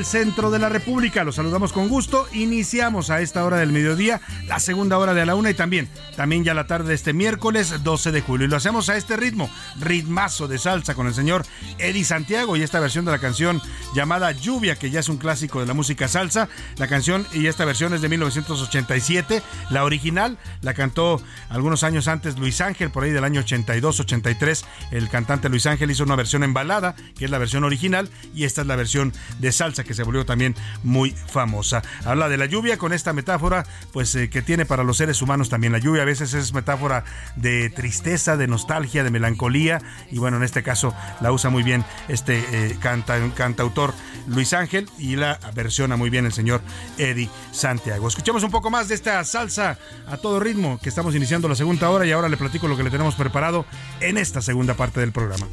[0.06, 1.24] Centro de la República.
[1.24, 2.28] Los saludamos con gusto.
[2.32, 6.44] Iniciamos a esta hora del mediodía, la segunda hora de la una y también, también
[6.44, 8.46] ya la tarde de este miércoles 12 de julio.
[8.46, 9.50] Y lo hacemos a este ritmo,
[9.80, 11.44] ritmazo de salsa con el señor
[11.78, 13.60] Eddie Santiago y esta versión de la canción
[13.94, 16.48] llamada Lluvia, que ya es un clásico de la música salsa.
[16.76, 19.42] La canción y esta versión es de 1987.
[19.70, 24.64] La original la cantó algunos años antes Luis Ángel, por ahí del año 82-83.
[24.92, 28.44] El cantante Luis Ángel hizo una versión en balada, que es la versión original, y
[28.44, 31.82] esta es la versión de salsa que se volvió también muy famosa.
[32.04, 35.48] Habla de la lluvia con esta metáfora, pues eh, que tiene para los seres humanos
[35.48, 36.02] también la lluvia.
[36.02, 37.04] A veces es metáfora
[37.36, 39.80] de tristeza, de nostalgia, de melancolía,
[40.10, 43.94] y bueno, en este caso la usa muy bien este eh, canta, cantautor
[44.26, 46.60] Luis Ángel y la versiona muy bien el señor
[46.98, 48.08] Eddie Santiago.
[48.08, 51.90] Escuchemos un poco más de esta salsa a todo ritmo que estamos iniciando la segunda
[51.90, 53.64] hora y ahora le platico lo que le tenemos preparado
[54.00, 55.46] en esta segunda parte del programa.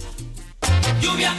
[1.02, 1.34] Lluvia,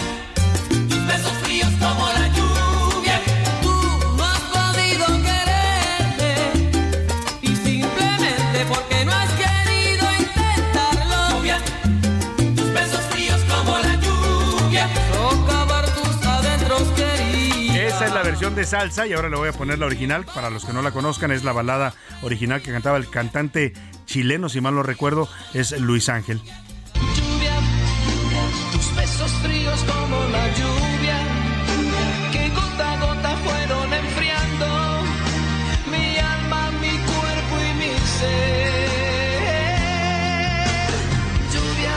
[18.04, 20.26] Esa es la versión de salsa y ahora le voy a poner la original.
[20.26, 23.72] Para los que no la conozcan, es la balada original que cantaba el cantante
[24.04, 26.36] chileno, si mal no recuerdo, es Luis Ángel.
[26.36, 27.54] Lluvia,
[28.72, 31.16] tus besos fríos como la lluvia,
[32.30, 34.66] que gota a gota fueron enfriando
[35.90, 38.90] mi alma, mi cuerpo y mi ser.
[41.54, 41.94] Lluvia.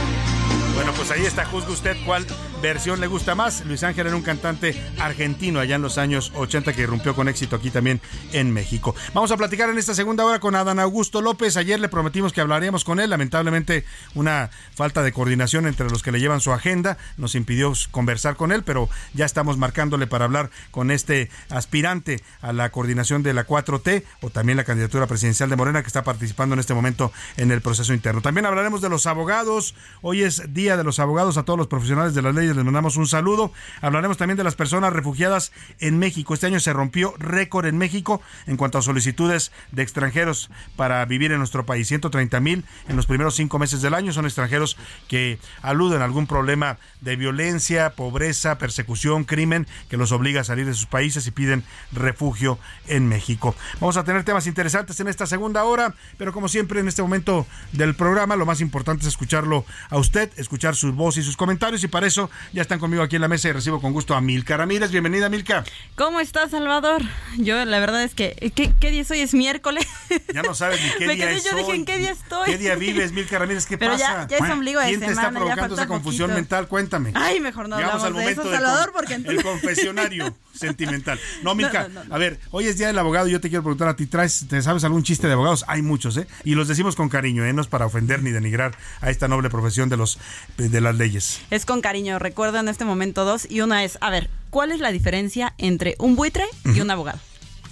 [0.73, 2.25] Bueno, pues ahí está, juzgue usted cuál
[2.61, 3.65] versión le gusta más.
[3.65, 7.55] Luis Ángel era un cantante argentino allá en los años 80 que irrumpió con éxito
[7.55, 8.01] aquí también
[8.33, 8.95] en México.
[9.13, 11.57] Vamos a platicar en esta segunda hora con Adán Augusto López.
[11.57, 13.09] Ayer le prometimos que hablaríamos con él.
[13.09, 13.85] Lamentablemente
[14.15, 18.51] una falta de coordinación entre los que le llevan su agenda nos impidió conversar con
[18.51, 23.45] él, pero ya estamos marcándole para hablar con este aspirante a la coordinación de la
[23.45, 27.51] 4T o también la candidatura presidencial de Morena que está participando en este momento en
[27.51, 28.21] el proceso interno.
[28.21, 29.75] También hablaremos de los abogados.
[30.01, 32.97] Hoy es Día de los abogados, a todos los profesionales de las leyes, les mandamos
[32.97, 33.51] un saludo.
[33.81, 36.33] Hablaremos también de las personas refugiadas en México.
[36.33, 41.31] Este año se rompió récord en México en cuanto a solicitudes de extranjeros para vivir
[41.31, 41.87] en nuestro país.
[41.87, 44.77] 130 mil en los primeros cinco meses del año son extranjeros
[45.07, 50.65] que aluden a algún problema de violencia, pobreza, persecución, crimen que los obliga a salir
[50.65, 53.55] de sus países y piden refugio en México.
[53.79, 57.45] Vamos a tener temas interesantes en esta segunda hora, pero como siempre en este momento
[57.71, 61.83] del programa lo más importante es escucharlo a usted, escuchar su voz y sus comentarios
[61.83, 64.21] y para eso ya están conmigo aquí en la mesa y recibo con gusto a
[64.21, 64.91] Milka Ramírez.
[64.91, 65.63] Bienvenida Milka.
[65.95, 67.01] ¿Cómo estás Salvador?
[67.37, 69.19] Yo la verdad es que ¿qué, qué día es hoy?
[69.19, 69.85] Es miércoles.
[70.33, 71.77] Ya no sabes ni qué Me día quedé, es yo dije, hoy?
[71.77, 72.45] ¿en qué día estoy?
[72.51, 73.65] ¿Qué día vives, Milka Ramírez?
[73.65, 74.27] ¿Qué Pero ya- pasa?
[74.27, 76.35] ya es ombligo de ¿Quién te está ya provocando esa confusión poquito.
[76.41, 76.67] mental?
[76.67, 77.11] Cuéntame.
[77.15, 78.93] Ay, mejor no Llegamos hablamos al de eso, momento Salvador,
[79.25, 81.19] el confesionario sentimental.
[81.43, 83.63] No, Milka, No, no, a ver, hoy es día del abogado y yo te quiero
[83.63, 85.65] preguntar a ti, ¿traes, te sabes algún chiste de abogados?
[85.67, 86.27] Hay muchos, ¿eh?
[86.43, 87.53] Y los decimos con cariño, ¿eh?
[87.53, 90.19] No es para ofender ni denigrar a esta noble profesión de los
[90.57, 91.41] de las leyes.
[91.49, 94.79] Es con cariño, recuerdo en este momento dos y una es, a ver, ¿cuál es
[94.79, 97.19] la diferencia entre un buitre y un abogado?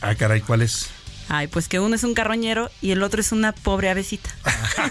[0.01, 0.89] Ah, caray, ¿cuál es?
[1.27, 4.29] Ay, pues que uno es un carroñero y el otro es una pobre avecita.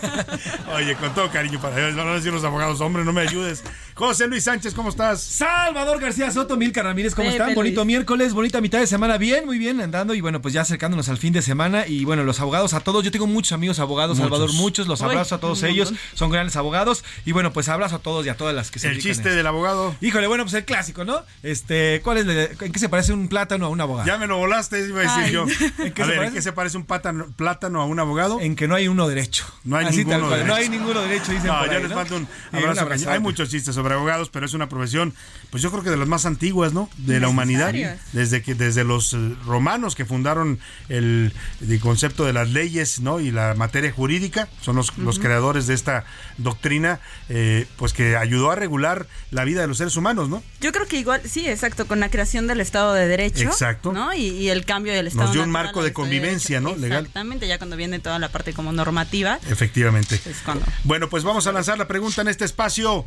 [0.75, 3.63] Oye, con todo cariño para ellos, van a decir los abogados, hombre, no me ayudes.
[3.97, 5.23] José Luis Sánchez, ¿cómo estás?
[5.23, 7.55] Salvador García Soto, Milka Ramírez, ¿cómo Pepe están?
[7.55, 11.09] Bonito miércoles, bonita mitad de semana, bien, muy bien, andando y bueno, pues ya acercándonos
[11.09, 14.17] al fin de semana y bueno, los abogados a todos, yo tengo muchos amigos abogados,
[14.19, 14.31] Muchos.
[14.33, 17.95] Salvador, muchos, los Uy, abrazo a todos ellos, son grandes abogados y bueno, pues abrazo
[17.95, 19.95] a todos y a todas las que se El chiste del abogado.
[20.01, 21.21] Híjole, bueno, pues el clásico, ¿no?
[21.45, 24.09] Este, ¿cuál es, la- en qué se parece un plátano a un abogado?
[24.09, 25.33] Ya me lo volaste, iba a decir Ay.
[25.33, 25.45] yo.
[25.85, 26.35] ¿En qué a se ver, ¿en parece?
[26.35, 28.41] qué se parece un plátano, plátano a un abogado?
[28.41, 29.45] En que no hay uno derecho.
[29.63, 30.49] No hay Así ninguno derecho.
[30.49, 31.95] No hay ninguno derecho, dicen No, por yo les ¿no?
[31.95, 32.27] mando un
[32.59, 33.09] abrazo.
[33.09, 35.15] Hay muchos chistes sobre abogados, pero es una profesión,
[35.51, 36.89] pues yo creo que de las más antiguas, ¿no?
[36.99, 37.75] De la humanidad.
[38.13, 40.59] Desde que desde los eh, romanos que fundaron
[40.89, 43.21] el, el concepto de las leyes, ¿no?
[43.21, 46.05] Y la materia jurídica, son los, los creadores de esta
[46.39, 50.43] doctrina, eh, pues que ayudó a regular la vida de los seres humanos, ¿no?
[50.61, 53.45] Yo creo que igual, sí, exacto, con la creación del Estado de Derecho.
[53.45, 53.93] Exacto.
[53.93, 54.15] ¿no?
[54.15, 56.61] Y, y el cambio del Estado Nos dio un marco de convivencia.
[56.61, 56.75] ¿no?
[56.77, 57.01] Legal.
[57.01, 59.39] Exactamente, ya cuando viene toda la parte como normativa.
[59.49, 60.21] Efectivamente.
[60.45, 60.65] Cuando.
[60.85, 63.05] Bueno, pues vamos a lanzar la pregunta en este espacio.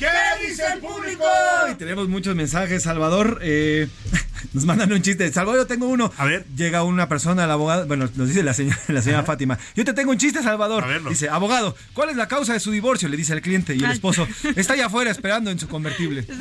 [0.00, 1.24] ¿Qué dice el público?
[1.70, 3.38] Y tenemos muchos mensajes, Salvador.
[3.42, 3.86] eh,
[4.54, 5.30] nos mandan un chiste.
[5.32, 6.10] Salvador, yo tengo uno.
[6.16, 6.46] A ver.
[6.56, 7.86] Llega una persona al abogado.
[7.86, 9.58] Bueno, nos dice la señora, la señora Fátima.
[9.76, 10.84] Yo te tengo un chiste, Salvador.
[11.08, 13.08] Dice, abogado, ¿cuál es la causa de su divorcio?
[13.10, 13.74] Le dice el cliente.
[13.76, 14.26] Y el esposo
[14.56, 16.26] está allá afuera esperando en su convertible.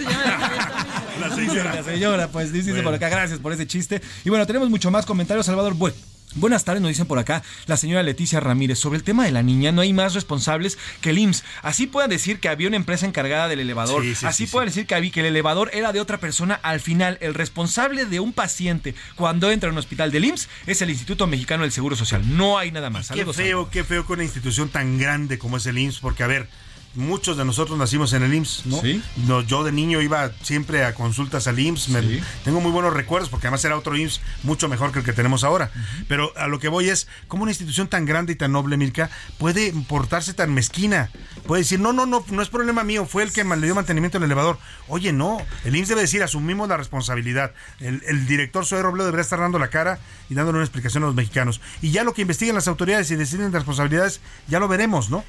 [1.20, 2.86] La Dice la señora, pues dice Bueno.
[2.86, 4.02] por acá, gracias por ese chiste.
[4.24, 5.74] Y bueno, tenemos mucho más comentarios, Salvador.
[5.76, 5.92] Bu-
[6.36, 8.78] Buenas tardes, nos dicen por acá la señora Leticia Ramírez.
[8.78, 11.44] Sobre el tema de la niña, no hay más responsables que el IMSS.
[11.64, 14.04] Así pueden decir que había una empresa encargada del elevador.
[14.04, 16.60] Sí, sí, Así sí, pueden decir que, había- que el elevador era de otra persona.
[16.62, 20.82] Al final, el responsable de un paciente cuando entra a un hospital del IMSS es
[20.84, 22.22] el Instituto Mexicano del Seguro Social.
[22.38, 23.08] No hay nada más.
[23.08, 26.22] Qué Saludos, feo, qué feo que una institución tan grande como es el IMSS, porque
[26.24, 26.48] a ver,
[26.96, 28.82] muchos de nosotros nacimos en el IMSS, ¿no?
[28.82, 29.02] Sí.
[29.28, 32.22] No, yo de niño iba siempre a consultas al IMSS, me- Sí.
[32.44, 35.44] tengo muy buenos recuerdos, porque además era otro IMSS mucho mejor que el que tenemos
[35.44, 35.72] ahora.
[36.08, 39.10] Pero a lo que voy es, ¿cómo una institución tan grande y tan noble, Mirka,
[39.38, 41.10] puede portarse tan mezquina?
[41.46, 44.18] Puede decir, no, no, no, no es problema mío, fue el que le dio mantenimiento
[44.18, 44.58] al elevador.
[44.88, 47.54] Oye, no, el IMSS debe decir, asumimos la responsabilidad.
[47.80, 51.08] El, el director Zoe Robledo debería estar dando la cara y dándole una explicación a
[51.08, 51.62] los mexicanos.
[51.82, 55.24] Y ya lo que investiguen las autoridades y deciden de responsabilidades, ya lo veremos, ¿no?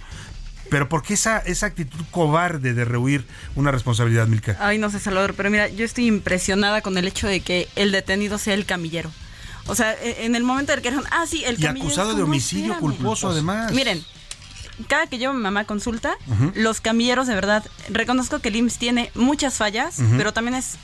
[0.70, 4.56] Pero ¿por qué esa, esa actitud cobarde de rehuir una responsabilidad, Milka?
[4.60, 7.92] Ay, no sé, Salvador, pero mira, yo estoy impresionada con el hecho de que el
[7.92, 9.10] detenido sea el camillero.
[9.66, 11.86] O sea, e- en el momento del que dijeron, ah, sí, el Y camillero.
[11.88, 12.80] acusado es de homicidio espérame.
[12.80, 13.72] culposo, además.
[13.72, 14.02] Miren,
[14.88, 16.14] cada que llevo a mi mamá a consulta,
[16.54, 20.76] los camilleros, de verdad, reconozco que el IMSS tiene muchas fallas, pero también es,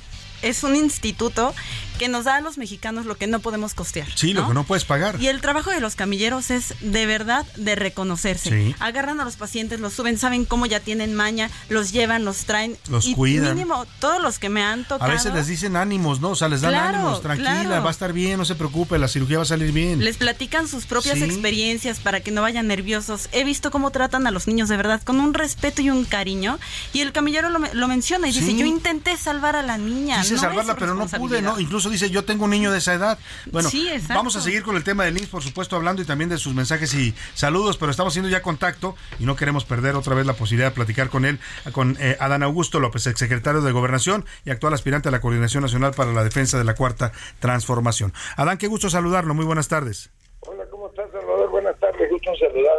[0.42, 1.54] es un instituto
[1.96, 4.06] que nos da a los mexicanos lo que no podemos costear.
[4.14, 5.20] Sí, lo que no puedes pagar.
[5.20, 8.50] Y el trabajo de los camilleros es de verdad de reconocerse.
[8.50, 8.74] Sí.
[8.80, 12.76] Agarran a los pacientes, los suben, saben cómo ya tienen maña, los llevan, los traen.
[12.88, 13.54] Los y cuidan.
[13.54, 15.10] Mínimo, todos los que me han A tocado.
[15.12, 16.30] veces les dicen ánimos, ¿no?
[16.30, 17.82] O sea, les dan Claro, ánimos, tranquila, claro.
[17.82, 20.04] va a estar bien, no se preocupe, la cirugía va a salir bien.
[20.04, 21.24] Les platican sus propias Sí.
[21.24, 23.28] experiencias para que no vayan nerviosos.
[23.32, 26.58] He visto cómo tratan a los niños de verdad con un respeto y un cariño.
[26.92, 30.20] Y el camillero lo, lo menciona y dice, yo intenté salvar a la niña.
[30.22, 31.52] Quise no salvarla, pero no pude, responsabilidad".
[31.54, 31.60] ¿no?
[31.60, 33.18] Incluso dice, yo tengo un niño de esa edad.
[33.50, 36.30] Bueno, Sí, vamos a seguir con el tema del IMSS, por supuesto, hablando y también
[36.30, 40.14] de sus mensajes y saludos, pero estamos haciendo ya contacto y no queremos perder otra
[40.14, 41.38] vez la posibilidad de platicar con él,
[41.72, 45.92] con eh, Adán Augusto López, exsecretario de Gobernación y actual aspirante a la Coordinación Nacional
[45.94, 48.12] para la Defensa de la Cuarta Transformación.
[48.36, 50.10] Adán, qué gusto saludarlo, muy buenas tardes.
[50.40, 51.50] Hola, ¿cómo estás, Salvador?
[51.50, 52.78] Buenas tardes, gusto saludar.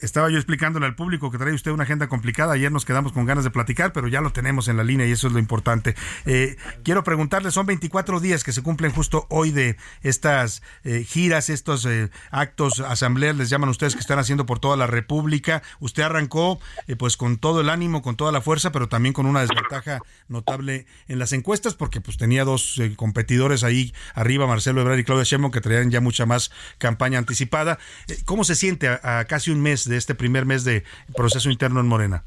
[0.00, 2.52] Estaba yo explicándole al público que trae usted una agenda complicada.
[2.52, 5.12] Ayer nos quedamos con ganas de platicar, pero ya lo tenemos en la línea y
[5.12, 5.94] eso es lo importante.
[6.26, 11.48] Eh, quiero preguntarle, son 24 días que se cumplen justo hoy de estas eh, giras,
[11.48, 15.62] estos eh, actos, asambleas, les llaman ustedes, que están haciendo por toda la República.
[15.80, 16.60] Usted arrancó
[16.98, 20.86] pues con todo el ánimo, con toda la fuerza, pero también con una desventaja notable
[21.08, 25.52] en las encuestas porque pues tenía dos competidores ahí arriba, Marcelo Ebrard y Claudia Sheinbaum,
[25.52, 27.78] que traían ya mucha más campaña anticipada.
[28.24, 30.84] ¿Cómo se siente a, casi un mes de este primer mes de
[31.16, 32.22] proceso interno en Morena?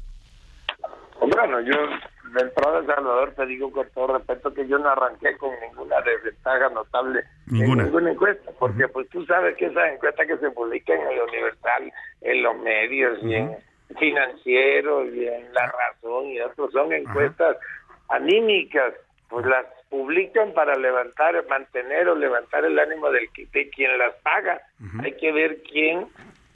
[1.20, 1.76] Bueno, yo
[2.34, 6.68] de entrada, Salvador, te digo con todo respeto que yo no arranqué con ninguna desventaja
[6.68, 7.82] notable ninguna.
[7.82, 11.22] en ninguna encuesta, porque pues tú sabes que esas encuestas que se publican en el
[11.22, 13.56] Universal, en los medios y en
[13.98, 17.56] financieros y en La Razón y otros son encuestas
[18.08, 18.92] anímicas,
[19.28, 24.60] pues las publican para levantar, mantener o levantar el ánimo del de quien las paga.
[25.02, 26.06] Hay que ver quién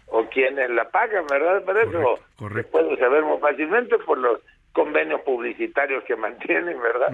[0.07, 1.63] o quiénes la pagan, ¿verdad?
[1.65, 2.19] Por eso
[2.55, 4.41] se puede saber muy fácilmente por los
[4.73, 7.11] convenios publicitarios que mantienen, ¿verdad?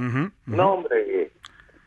[0.46, 1.30] No, hombre,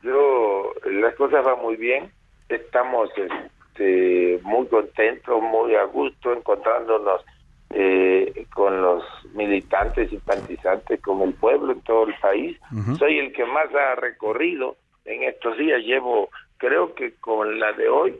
[0.01, 2.11] yo, las cosas van muy bien,
[2.49, 7.21] estamos este, muy contentos, muy a gusto, encontrándonos
[7.69, 12.59] eh, con los militantes y simpatizantes, con el pueblo en todo el país.
[12.99, 14.75] Soy el que más ha recorrido
[15.05, 15.81] en estos días.
[15.81, 18.19] Llevo, creo que con la de hoy,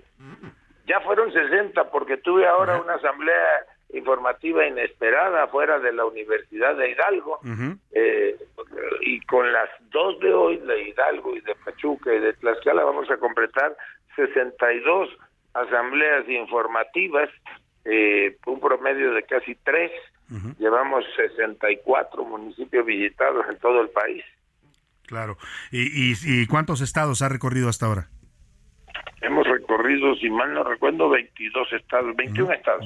[0.85, 6.91] ya fueron 60 porque tuve ahora una asamblea informativa inesperada fuera de la Universidad de
[6.91, 7.39] Hidalgo
[7.91, 8.35] eh,
[9.01, 13.09] y con las dos de hoy de Hidalgo y de Pachuca y de Tlaxcala vamos
[13.11, 13.77] a completar
[14.15, 15.09] 62
[15.53, 17.29] asambleas informativas
[17.85, 19.91] eh, un promedio de casi tres.
[20.57, 24.23] Llevamos 64 municipios visitados en todo el país.
[25.05, 25.37] Claro.
[25.69, 28.09] ¿Y, y, cuántos estados ha recorrido hasta ahora?
[29.23, 32.85] Hemos recorrido, si mal no recuerdo, 22 estados, 21 estados.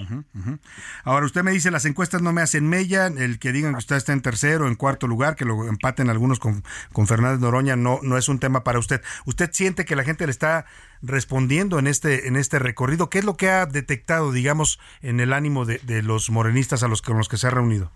[1.04, 3.96] Ahora, usted me dice, las encuestas no me hacen mella, el que digan que usted
[3.96, 6.62] está en tercero, en cuarto lugar, que lo empaten algunos con,
[6.94, 9.02] con Fernández Noroña, no, no es un tema para usted.
[9.26, 10.66] ¿Usted siente que la gente le está
[11.02, 13.10] respondiendo en este, en este recorrido?
[13.10, 16.88] ¿Qué es lo que ha detectado, digamos, en el ánimo de, de los morenistas a
[16.88, 17.90] los, con los que se ha reunido?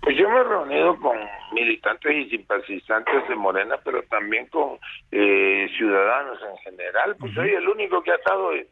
[0.00, 1.16] Pues yo me he reunido con
[1.64, 4.78] militantes y simpatizantes de Morena, pero también con
[5.10, 7.16] eh, ciudadanos en general.
[7.18, 8.66] Pues soy el único que ha estado en,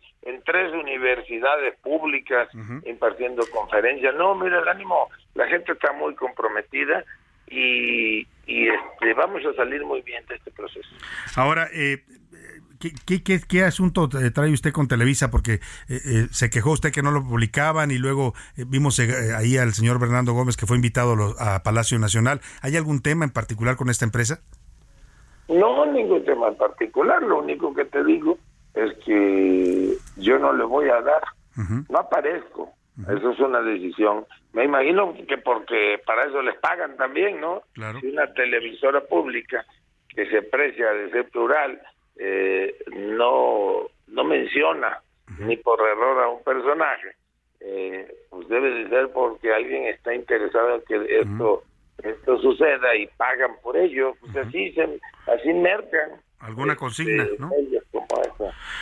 [0.45, 2.49] tres universidades públicas
[2.85, 4.15] impartiendo conferencias.
[4.15, 7.05] No, mira, el ánimo, la gente está muy comprometida
[7.49, 10.89] y, y este, vamos a salir muy bien de este proceso.
[11.37, 12.03] Ahora, eh,
[12.83, 15.31] ¿Qué, qué, qué, asunto trae usted con Televisa?
[15.31, 19.57] Porque eh, eh, se quejó usted que no lo publicaban y luego eh, vimos ahí
[19.57, 22.41] al señor Bernardo Gómez que fue invitado a Palacio Nacional.
[22.61, 24.41] ¿Hay algún tema en particular con esta empresa?
[25.49, 27.23] No, ningún tema en particular.
[27.23, 28.37] Lo único que te digo
[28.75, 31.23] es que yo no le voy a dar.
[31.89, 32.73] No aparezco.
[33.09, 34.27] Eso es una decisión.
[34.53, 37.63] Me imagino que porque para eso les pagan también, ¿no?
[37.75, 38.01] Claro.
[38.01, 39.65] Si una televisora pública
[40.09, 41.81] que se precia de ser plural
[42.17, 45.01] eh, no, no menciona
[45.39, 47.17] ni por error a un personaje,
[47.61, 51.63] eh, pues debe de ser porque alguien está interesado en que esto
[52.03, 56.21] esto suceda y pagan por ello, pues así se, así mercan.
[56.41, 57.51] Alguna consigna, este, ¿no?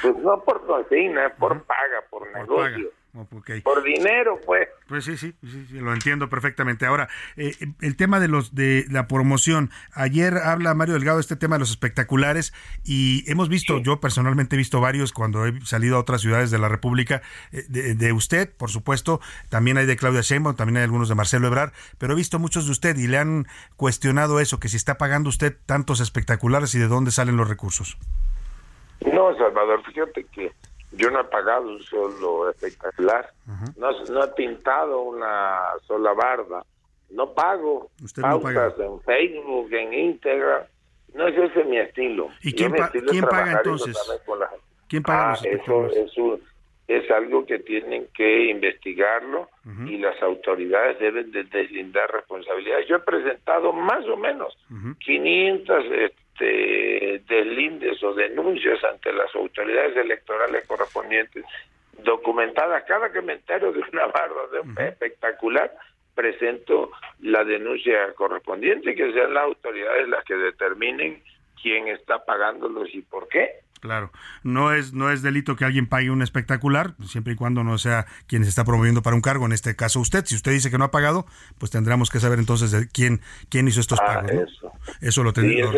[0.03, 2.91] Pues no por consigna, por paga, por, negocio.
[3.12, 4.68] Por dinero, pues.
[4.86, 5.34] Pues sí, sí,
[5.72, 6.86] lo entiendo perfectamente.
[6.86, 9.70] Ahora, eh, el tema de los de la promoción.
[9.94, 12.54] Ayer habla Mario Delgado de este tema de los espectaculares
[12.84, 16.58] y hemos visto, yo personalmente he visto varios cuando he salido a otras ciudades de
[16.58, 21.08] la República, eh, de, usted, por supuesto, también hay de Claudia Sheinbaum, también hay algunos
[21.08, 23.46] de Marcelo Ebrard, pero he visto muchos de usted y le han
[23.76, 27.98] cuestionado eso, que si está pagando usted tantos espectaculares y de dónde salen los recursos.
[29.00, 30.52] No, Salvador, fíjate que
[31.01, 33.30] yo no he pagado un solo espectacular,
[33.76, 36.64] no, no he pintado una sola barda,
[37.11, 38.72] no pago Usted no paga.
[38.78, 40.62] en Facebook, en Instagram,
[41.14, 42.28] no es ese mi estilo.
[42.42, 42.72] ¿Y quién,
[43.09, 43.96] ¿quién paga entonces?
[44.88, 46.40] ¿Quién paga ah, eso, eso
[46.86, 49.48] es algo que tienen que investigarlo
[49.86, 52.88] y las autoridades deben de deslindar responsabilidades.
[52.88, 54.59] Yo he presentado más o menos
[54.98, 55.84] 500
[56.41, 61.45] este, deslindes o denuncias ante las autoridades electorales correspondientes,
[62.03, 62.84] documentadas.
[62.86, 65.72] Cada que me entero de una barra de un espectacular,
[66.14, 71.22] presento la denuncia correspondiente, que sean las autoridades las que determinen
[71.62, 73.61] quién está pagándolos y por qué.
[73.80, 74.11] Claro,
[74.43, 78.05] no es no es delito que alguien pague un espectacular, siempre y cuando no sea
[78.26, 80.26] quien se está promoviendo para un cargo, en este caso usted.
[80.26, 81.24] Si usted dice que no ha pagado,
[81.59, 84.32] pues tendremos que saber entonces de quién quién hizo estos ah, pagos.
[84.32, 84.72] Eso.
[85.01, 85.74] eso lo tendríamos.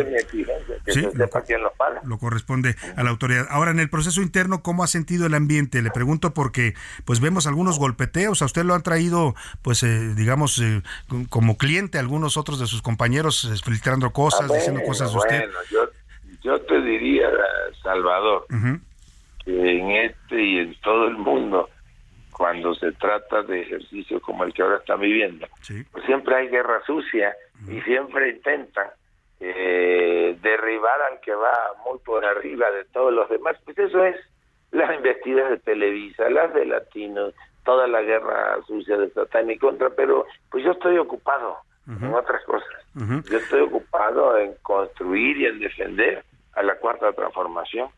[0.85, 2.01] Que Sí, se sepa quién lo paga.
[2.05, 3.47] lo corresponde a la autoridad.
[3.49, 5.81] Ahora, en el proceso interno, ¿cómo ha sentido el ambiente?
[5.81, 6.73] Le pregunto porque,
[7.05, 10.81] pues vemos algunos golpeteos, a usted lo han traído, pues, eh, digamos, eh,
[11.29, 15.37] como cliente, algunos otros de sus compañeros eh, filtrando cosas, Ah, diciendo cosas de usted.
[15.39, 15.89] bueno, yo,
[16.43, 17.29] yo te diría,
[17.81, 18.45] Salvador,
[19.45, 21.69] que en este y en todo el mundo,
[22.31, 25.47] cuando se trata de ejercicios como el que ahora están viviendo,
[25.91, 27.33] pues siempre hay guerra sucia
[27.69, 28.87] y siempre intentan
[29.45, 31.53] eh, derribar al que va
[31.85, 33.57] muy por arriba de todos los demás.
[33.65, 34.15] Pues eso es
[34.71, 37.33] las investidas de Televisa, las de Latinos,
[37.65, 42.41] toda la guerra sucia de Satán y contra, pero pues yo estoy ocupado en otras
[42.45, 42.69] cosas.
[43.29, 46.23] Yo estoy ocupado en construir y en defender
[46.53, 47.89] a la cuarta transformación.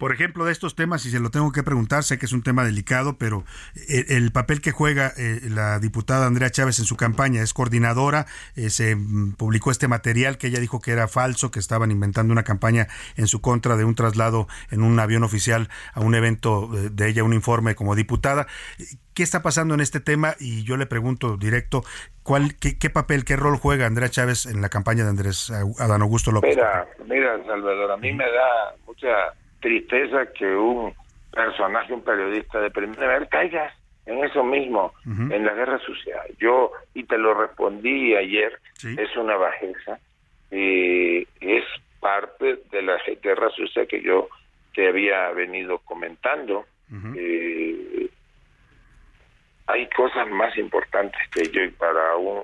[0.00, 2.42] Por ejemplo, de estos temas, y se lo tengo que preguntar, sé que es un
[2.42, 3.44] tema delicado, pero
[3.76, 8.24] eh, el, papel que juega eh, la diputada Andrea Chávez en su campaña es coordinadora,
[8.56, 12.32] eh, se mm, publicó este material que ella dijo que era falso, que estaban inventando
[12.32, 12.86] una campaña
[13.16, 17.06] en su contra de un traslado en un avión oficial a un evento eh, de
[17.06, 18.46] ella, un informe como diputada.
[19.12, 20.34] ¿Qué está pasando en este tema?
[20.40, 21.84] Y yo le pregunto directo,
[22.22, 26.00] ¿cuál, qué, qué papel, qué rol juega Andrea Chávez en la campaña de Andrés Adán
[26.00, 26.56] Augusto López?
[26.56, 29.08] Mira, mira, Salvador, a mí me da mucha
[29.60, 30.94] tristeza que un
[31.32, 33.74] personaje, un periodista de primer nivel caiga
[34.06, 36.16] en eso mismo, en la guerra sucia.
[36.38, 39.98] Yo, y te lo respondí ayer, es una bajeza,
[40.50, 41.64] y es
[42.00, 44.28] parte de la guerra sucia que yo
[44.74, 46.64] te había venido comentando.
[47.16, 48.08] Eh,
[49.66, 52.42] hay cosas más importantes que yo y para un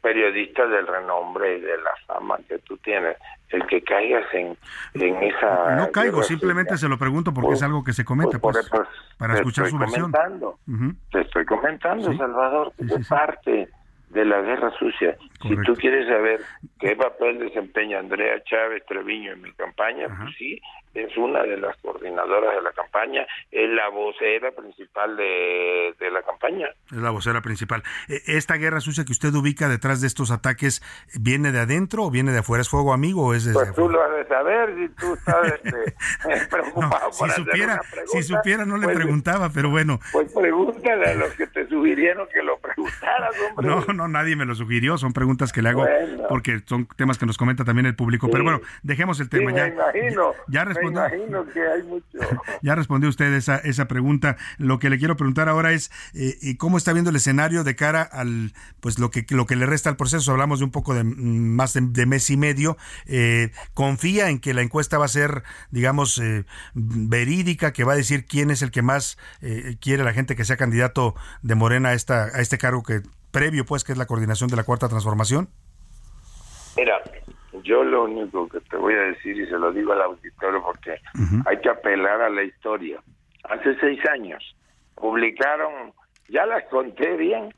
[0.00, 3.16] periodista del renombre y de la fama que tú tienes,
[3.50, 4.56] el que caigas en,
[4.94, 5.74] en esa...
[5.76, 8.88] No caigo, simplemente se lo pregunto porque es algo que se comenta, Por- pues, por-
[9.18, 10.10] para escuchar su versión.
[10.12, 10.94] comentando, Ujú.
[11.12, 12.18] Te estoy comentando, Sí.
[12.18, 13.68] Salvador, que es parte
[14.10, 15.16] de la guerra sucia.
[15.42, 16.40] Si tú quieres saber
[16.80, 20.60] qué papel desempeña Andrea Chávez Treviño en mi campaña, pues sí,
[20.94, 26.22] es una de las coordinadoras de la campaña, es la vocera principal de, de la
[26.22, 26.68] campaña.
[26.90, 27.82] Es la vocera principal.
[28.08, 30.82] Eh, ¿Esta guerra sucia que usted ubica detrás de estos ataques
[31.20, 32.62] viene de adentro o viene de afuera?
[32.62, 35.46] ¿Es fuego amigo o es desde Pues tú lo has de saber si tú estás
[35.62, 38.12] este, preocupado si por hacer supiera, una pregunta.
[38.12, 40.00] si supiera no le pues, preguntaba, pero bueno.
[40.12, 43.66] Pues pregúntale a los que te sugirieron que lo preguntaras, hombre.
[43.68, 46.24] No, no, nadie me lo sugirió, son preguntas que le hago Bueno.
[46.28, 48.30] porque son temas que nos comenta también el público.
[48.30, 49.66] Pero bueno, dejemos el Sí, tema me ya.
[49.68, 51.00] imagino, ya me respondió.
[51.08, 52.18] imagino que hay mucho.
[52.62, 54.36] Ya respondió usted esa, esa pregunta.
[54.58, 57.74] Lo que le quiero preguntar ahora es eh, ¿y cómo está viendo el escenario de
[57.74, 60.30] cara al pues lo que lo que le resta al proceso.
[60.30, 62.76] Hablamos de un poco de mm, más de, de mes y medio.
[63.06, 66.44] Eh, confía en que la encuesta va a ser, digamos, eh,
[66.74, 70.44] verídica, que va a decir quién es el que más eh, quiere la gente que
[70.44, 74.06] sea candidato de Morena a esta a este cargo que previo, pues, que es la
[74.06, 75.48] coordinación de la cuarta transformación.
[76.76, 77.00] Mira,
[77.62, 80.96] yo lo único que te voy a decir y se lo digo al auditorio porque
[81.46, 83.00] hay que apelar a la historia.
[83.44, 84.56] Hace seis años
[84.94, 85.92] publicaron,
[86.28, 87.52] ya las conté bien,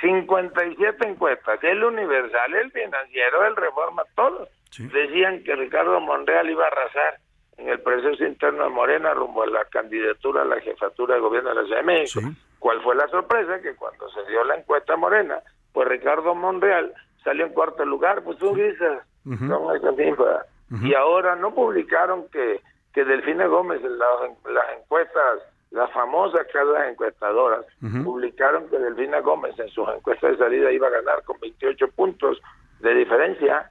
[0.00, 4.48] 57 encuestas, el Universal, el Financiero, el Reforma, todos
[4.78, 7.18] decían que Ricardo Monreal iba a arrasar
[7.58, 11.50] en el proceso interno de Morena rumbo a la candidatura a la jefatura de gobierno
[11.50, 12.20] de la Ciudad de México.
[12.58, 13.60] ¿Cuál fue la sorpresa?
[13.60, 15.40] Que cuando se dio la encuesta Morena,
[15.72, 16.92] pues Ricardo Monreal
[17.24, 20.46] salió en cuarto lugar, pues tú dices, son esas mismas.
[20.82, 22.60] Y ahora no publicaron que,
[22.94, 27.64] que Delfina Gómez en las, las encuestas, las famosas casas encuestadoras,
[28.04, 32.40] publicaron que Delfina Gómez en sus encuestas de salida iba a ganar con 28 puntos
[32.80, 33.70] de diferencia.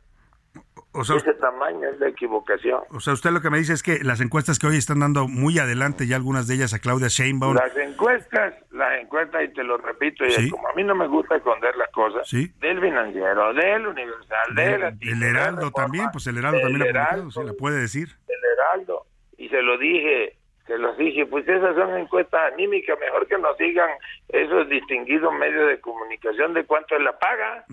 [0.94, 2.82] O sea, Ese tamaño es la equivocación.
[2.92, 5.28] O sea, usted lo que me dice es que las encuestas que hoy están dando
[5.28, 9.64] muy adelante, ya algunas de ellas a Claudia Sheinbaum, Las encuestas, las encuestas, y te
[9.64, 10.50] lo repito, y Sí.
[10.50, 12.52] como a mí no me gusta esconder las cosas, Sí.
[12.60, 16.90] del financiero, del universal, de la el Heraldo también, pues el Heraldo El también la
[17.02, 17.44] Heraldo.
[17.44, 18.10] la puede decir.
[18.28, 19.06] del Heraldo,
[19.38, 20.38] y se lo dije,
[20.68, 23.90] se los dije, pues esas son encuestas anímicas, mejor que nos digan
[24.30, 27.66] esos distinguidos medios de comunicación de cuánto es la paga.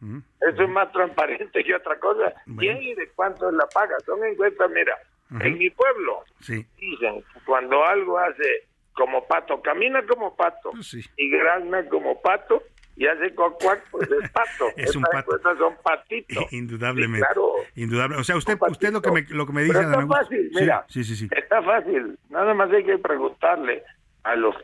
[0.00, 2.32] Eso es más transparente que otra cosa.
[2.58, 3.96] ¿Quién y de cuánto la paga?
[4.04, 4.96] Son encuestas, mira,
[5.44, 6.64] en mi pueblo Sí.
[6.78, 12.62] dicen, cuando algo hace como pato, camina como pato Pues y grazna como pato
[12.98, 14.68] y hace cuac, pues es pato.
[14.76, 15.36] Es un Estas pato.
[15.36, 16.44] encuestas son patitos.
[16.52, 17.18] Indudablemente.
[17.26, 17.52] Sí, claro.
[17.74, 18.16] Indudable.
[18.16, 20.50] O sea, usted, usted lo que me, lo que me dice, Pero está Augusto- fácil,
[20.54, 20.84] mira.
[20.88, 21.28] Sí, sí, sí.
[21.36, 23.82] Está fácil, nada más hay que preguntarle
[24.22, 24.54] a los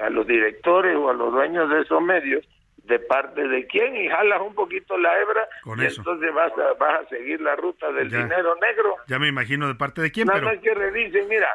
[0.00, 2.46] a los directores o a los dueños de esos medios
[2.84, 6.00] de parte de quién y jalas un poquito la hebra Con y eso.
[6.00, 8.18] entonces vas a, vas a seguir la ruta del Ya.
[8.18, 8.96] dinero negro.
[9.06, 11.48] Ya me imagino de parte de quién, Nada pero más que revisen, mira,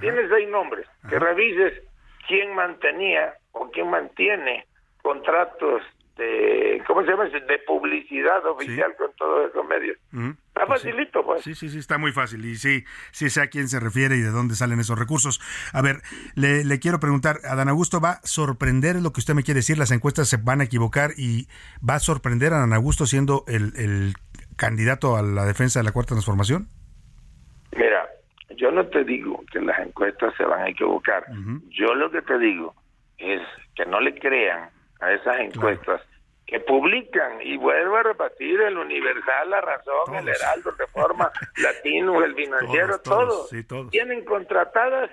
[0.00, 1.82] tienes seis nombres, que revises
[2.26, 4.66] quién mantenía o quién mantiene
[5.02, 5.82] contratos
[6.18, 7.24] de, ¿cómo se llama?
[7.24, 9.96] De publicidad oficial con todos esos medios.
[10.12, 10.34] Ujú.
[10.48, 11.42] Está facilito, pues.
[11.42, 12.44] Sí, sí, sí, está muy fácil.
[12.44, 15.40] Y sí, sí sé a quién se refiere y de dónde salen esos recursos.
[15.72, 16.02] A ver,
[16.34, 19.78] le, le quiero preguntar, Adán Augusto, ¿va a sorprender lo que usted me quiere decir?
[19.78, 21.46] ¿Las encuestas se van a equivocar y
[21.88, 24.14] va a sorprender a Adán Augusto siendo el, el
[24.56, 26.66] candidato a la defensa de la Cuarta Transformación?
[27.76, 28.08] Mira,
[28.56, 31.24] yo no te digo que las encuestas se van a equivocar.
[31.70, 32.74] Yo lo que te digo
[33.18, 33.40] es
[33.76, 34.70] que no le crean
[35.00, 36.02] a esas encuestas
[36.46, 42.34] que publican y vuelvo a repetir el Universal, La Razón, el Heraldo, Reforma, Latino, el
[42.34, 43.90] Financiero, Todos, todos, todos, sí, todos.
[43.90, 45.10] tienen contratadas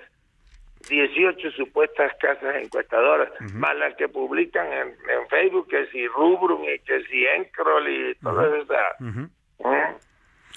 [0.88, 6.78] 18 supuestas casas encuestadoras, más las que publican en, en Facebook, que si Rubrum y
[6.80, 9.00] que si Encrol y todas esas.
[9.00, 9.24] ¿Mm?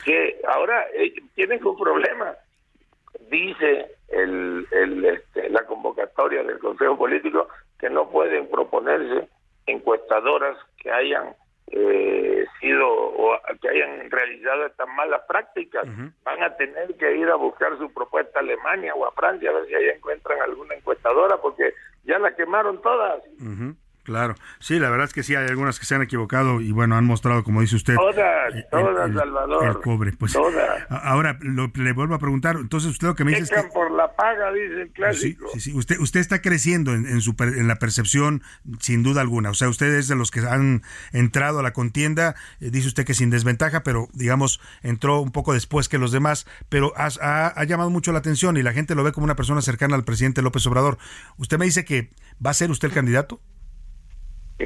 [0.06, 2.36] Que ahora eh, tienen un problema.
[3.30, 7.48] Dice el, el, este, la convocatoria del Consejo Político
[7.80, 9.30] que no pueden proponerse
[9.66, 11.36] encuestadoras que hayan
[11.72, 15.86] eh, sido o que hayan realizado estas malas prácticas.
[16.24, 19.54] Van a tener que ir a buscar su propuesta a Alemania o a Francia a
[19.54, 21.74] ver si ahí encuentran alguna encuestadora porque
[22.04, 23.22] ya la quemaron todas.
[24.04, 26.96] Claro, sí, la verdad es que sí, hay algunas que se han equivocado y bueno,
[26.96, 28.16] han mostrado, como dice usted, Todas,
[28.72, 29.68] todas, el- Salvador.
[29.68, 30.14] el cobre.
[30.14, 30.82] Pues, Todas.
[30.90, 33.92] Ahora lo- le vuelvo a preguntar, entonces usted lo que me dice es que por
[33.92, 35.48] la paga, dice el Sí, clásico.
[35.54, 35.74] sí, sí.
[35.74, 38.42] Usted, usted está creciendo en, en su en la percepción,
[38.80, 39.52] sin duda alguna.
[39.52, 40.82] O sea, usted es de los que han
[41.12, 45.54] entrado a la contienda, eh, dice usted que sin desventaja, pero digamos, entró un poco
[45.54, 49.12] después que los demás, pero ha llamado mucho la atención y la gente lo ve
[49.12, 50.98] como una persona cercana al presidente López Obrador.
[51.38, 52.10] ¿Usted me dice que
[52.44, 53.40] va a ser usted el candidato?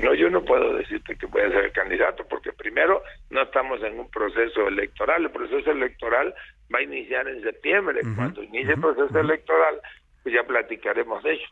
[0.02, 4.00] No, yo no puedo decirte que voy a ser candidato porque primero no estamos en
[4.00, 5.24] un proceso electoral.
[5.24, 6.34] El proceso electoral
[6.74, 8.02] va a iniciar en septiembre.
[8.16, 9.80] Cuando inicie el proceso electoral,
[10.24, 11.46] pues ya platicaremos de ello.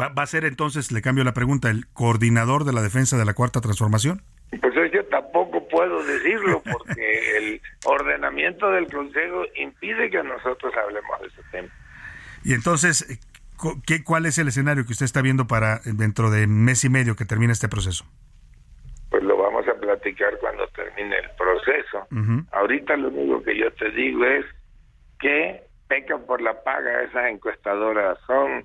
[0.00, 3.24] ¿Va, va a ser entonces, le cambio la pregunta, el coordinador de la defensa de
[3.24, 4.22] la Cuarta Transformación?
[4.60, 11.26] Pues yo tampoco puedo decirlo porque el ordenamiento del Consejo impide que nosotros hablemos de
[11.28, 11.68] ese tema.
[12.44, 13.18] Y entonces,
[13.86, 16.88] ¿qué, ¿cuál es el escenario que usted está viendo para eh, dentro de mes y
[16.88, 18.04] medio que termine este proceso?
[19.10, 22.06] Pues lo vamos a platicar cuando termine el proceso.
[22.52, 24.44] Ahorita lo único que yo te digo es
[25.18, 28.18] que pecan por la paga esas encuestadoras.
[28.26, 28.64] Son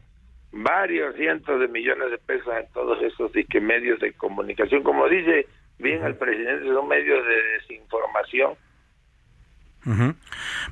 [0.51, 4.83] varios cientos de millones de pesos en todos esos disque medios de comunicación.
[4.83, 5.47] Como dice
[5.79, 8.53] bien el presidente, son medios de desinformación.
[9.85, 10.13] Ujú.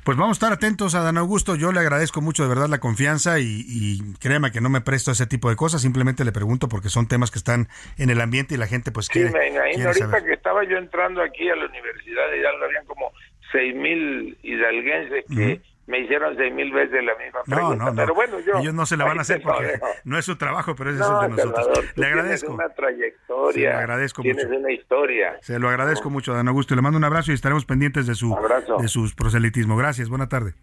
[0.04, 1.56] Pues vamos a estar atentos a Dan Augusto.
[1.56, 5.10] Yo le agradezco mucho de verdad la confianza y, y créame que no me presto
[5.10, 5.82] a ese tipo de cosas.
[5.82, 7.68] Simplemente le pregunto porque son temas que están
[7.98, 10.24] en el ambiente y la gente pues Sí, quiere, me imagino ahorita saber.
[10.24, 13.12] que estaba yo entrando aquí a la universidad de Hidalgo, habían como
[13.52, 15.60] seis mil hidalguenses que
[15.90, 17.84] me hicieron seis mil veces la misma No, pregunta.
[17.84, 17.96] no, no.
[17.96, 18.58] Pero bueno, yo...
[18.58, 21.22] Ellos no se la van a hacer porque no es su trabajo, pero ese No,
[21.22, 21.64] es el de nosotros.
[21.66, 22.52] Salvador, le tienes agradezco.
[22.54, 23.52] una trayectoria.
[23.52, 24.58] Sí, le agradezco tienes mucho.
[24.58, 25.36] una historia.
[25.42, 26.74] Se lo agradezco mucho, Dan Augusto.
[26.74, 28.76] Le mando un abrazo y estaremos pendientes de su, Abrazo.
[28.78, 29.76] de su proselitismo.
[29.76, 30.54] Gracias, buena tarde.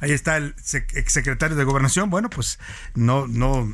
[0.00, 2.10] Ahí está el sec- exsecretario de Gobernación.
[2.10, 2.58] Bueno, pues
[2.94, 3.66] no, no,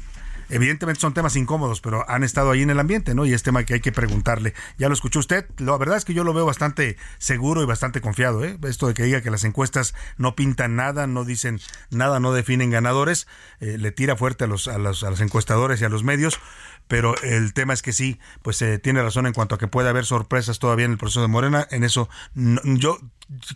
[0.53, 3.27] evidentemente son temas incómodos, pero han estado ahí en el ambiente, ¿no?
[3.27, 4.55] Y es tema que hay que preguntarle.
[4.79, 5.47] Ya lo escuchó usted.
[5.59, 8.59] La verdad es que yo lo veo bastante seguro y bastante confiado, ¿eh?
[8.63, 11.61] Esto de que diga que las encuestas no pintan nada, no dicen
[11.91, 13.27] nada, no definen ganadores,
[13.61, 16.39] eh, le tira fuerte a los, a los, a los encuestadores y a los medios.
[16.89, 19.89] Pero el tema es que sí, pues eh, tiene razón en cuanto a que puede
[19.89, 21.67] haber sorpresas todavía en el proceso de Morena.
[21.71, 22.99] En eso no- yo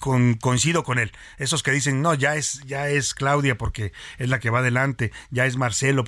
[0.01, 1.13] con- coincido con él.
[1.39, 5.13] Esos que dicen, no, ya es, ya es Claudia porque es la que va adelante,
[5.31, 6.05] ya es Marcelo.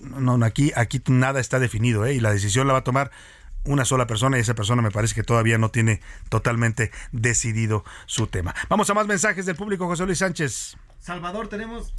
[0.00, 2.14] no, aquí, aquí nada está definido, ¿eh?
[2.14, 3.10] Y la decisión la va a tomar
[3.66, 8.26] una sola persona y esa persona me parece que todavía no tiene totalmente decidido su
[8.26, 8.54] tema.
[8.68, 10.76] Vamos a más mensajes del público, José Luis Sánchez.
[11.00, 11.94] Salvador, tenemos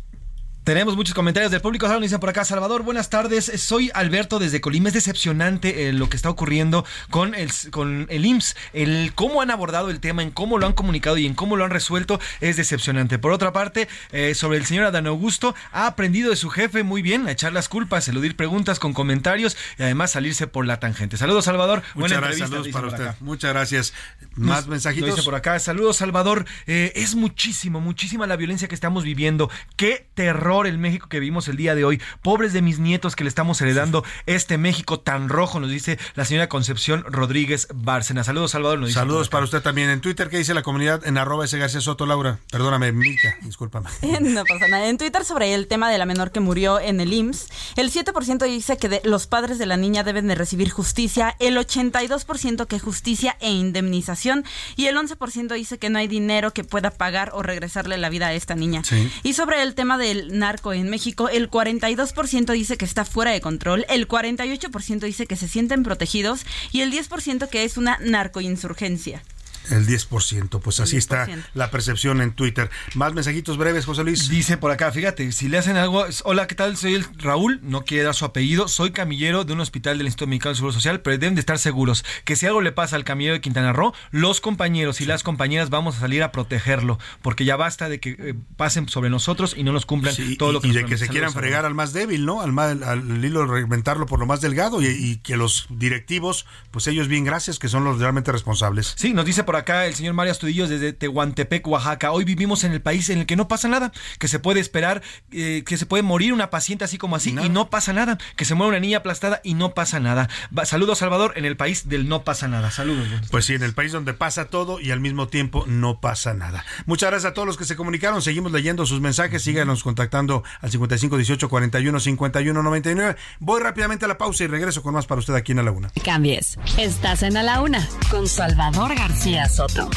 [0.66, 1.86] Tenemos muchos comentarios del público.
[1.86, 3.52] Ahora dicen por acá, Salvador, buenas tardes.
[3.62, 4.88] Soy Alberto desde Colima.
[4.88, 8.56] Es decepcionante eh, lo que está ocurriendo con el, con el IMSS.
[8.74, 11.66] El cómo han abordado el tema, en cómo lo han comunicado y en cómo lo
[11.66, 13.20] han resuelto es decepcionante.
[13.20, 17.04] Por otra parte, eh, sobre el señor Adán Augusto, ha aprendido de su jefe muy
[17.04, 21.16] bien a echar las culpas, eludir preguntas con comentarios y además salirse por la tangente.
[21.18, 21.84] Saludos, Salvador.
[21.94, 23.04] Muchas Buena gracias, saludos para usted.
[23.04, 23.18] acá.
[23.20, 23.94] Muchas gracias.
[24.34, 25.10] Más Nos- mensajitos.
[25.10, 26.46] nos dice por acá, saludos Salvador.
[26.66, 29.52] Eh, es muchísimo, muchísima la violencia que estamos viviendo.
[29.76, 32.02] Qué terror el México que vivimos el día de hoy.
[32.22, 36.23] Pobres de mis nietos que le estamos heredando este México tan rojo, nos dice la
[36.26, 38.23] señora Concepción Rodríguez Bárcena.
[38.23, 38.80] Saludos Salvador.
[38.80, 39.90] Nos dice Saludos para usted también.
[39.90, 41.06] En Twitter, ¿qué dice la comunidad?
[41.06, 42.40] En arroba ese García Soto, Laura.
[42.52, 43.90] Perdóname, Mica, discúlpame.
[44.22, 44.88] No pasa nada.
[44.88, 48.45] En Twitter sobre el tema de la menor que murió en el IMSS, el 7%
[48.45, 52.80] dice que de- los padres de la niña deben de recibir justicia, el 82% que
[52.80, 54.45] justicia e indemnización
[54.76, 58.27] y el 11% dice que no hay dinero que pueda pagar o regresarle la vida
[58.27, 58.84] a esta niña.
[58.84, 59.11] Sí.
[59.23, 63.42] Y sobre el tema del narco en México, el 42% dice que está fuera de
[63.42, 69.24] control, el 48% dice que se sienten protegidos y el 10% que es una narcoinsurgencia.
[69.72, 72.70] El 10%, pues así está la percepción en Twitter.
[72.94, 74.30] Más mensajitos breves, José Luis.
[74.30, 76.78] Dice por acá, fíjate, si le hacen algo, hola, ¿qué tal?
[76.78, 80.28] Soy el Raúl, no quiere dar su apellido, soy camillero de un hospital del Instituto
[80.28, 83.04] Mexicano de Seguro Social, pero deben de estar seguros que si algo le pasa al
[83.04, 87.46] camillero de Quintana Roo, los compañeros y las compañeras vamos a salir a protegerlo, porque
[87.46, 90.68] ya basta de que eh, pasen sobre nosotros y no nos cumplan todo lo que
[90.68, 92.42] y nos de que se quieran fregar al más débil, ¿no?
[92.42, 96.88] Al, más, al hilo reventarlo por lo más delgado y, y que los directivos, pues
[96.88, 98.94] ellos bien gracias, que son los realmente responsables.
[98.98, 102.11] Sí, nos dice por acá el señor Mario Astudillos desde Tehuantepec, Oaxaca.
[102.11, 105.02] Hoy vivimos en el país en el que no pasa nada, que se puede esperar,
[105.32, 108.45] eh, que se puede morir una paciente así como así y no pasa nada, que
[108.45, 110.30] se muere una niña aplastada y no pasa nada.
[110.57, 112.72] Va- Saludos, Salvador, en el país del no pasa nada.
[112.72, 113.07] Saludos.
[113.32, 116.65] Pues sí, en el país donde pasa todo y al mismo tiempo no pasa nada.
[116.86, 118.22] Muchas gracias a todos los que se comunicaron.
[118.22, 119.41] Seguimos leyendo sus mensajes.
[119.44, 123.15] Síganos contactando al 55 18 41 51 99.
[123.40, 125.72] Voy rápidamente a la pausa y regreso con más para usted aquí en A la
[125.72, 125.90] Una.
[126.03, 126.57] Cambies.
[126.77, 129.90] Estás en A la Una con Salvador García Soto.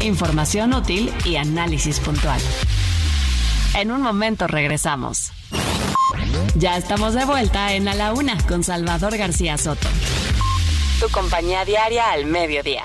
[0.00, 2.40] Información útil y análisis puntual.
[3.74, 5.32] En un momento regresamos.
[6.54, 9.88] Ya estamos de vuelta en A la Una con Salvador García Soto.
[11.00, 12.84] Tu compañía diaria al mediodía.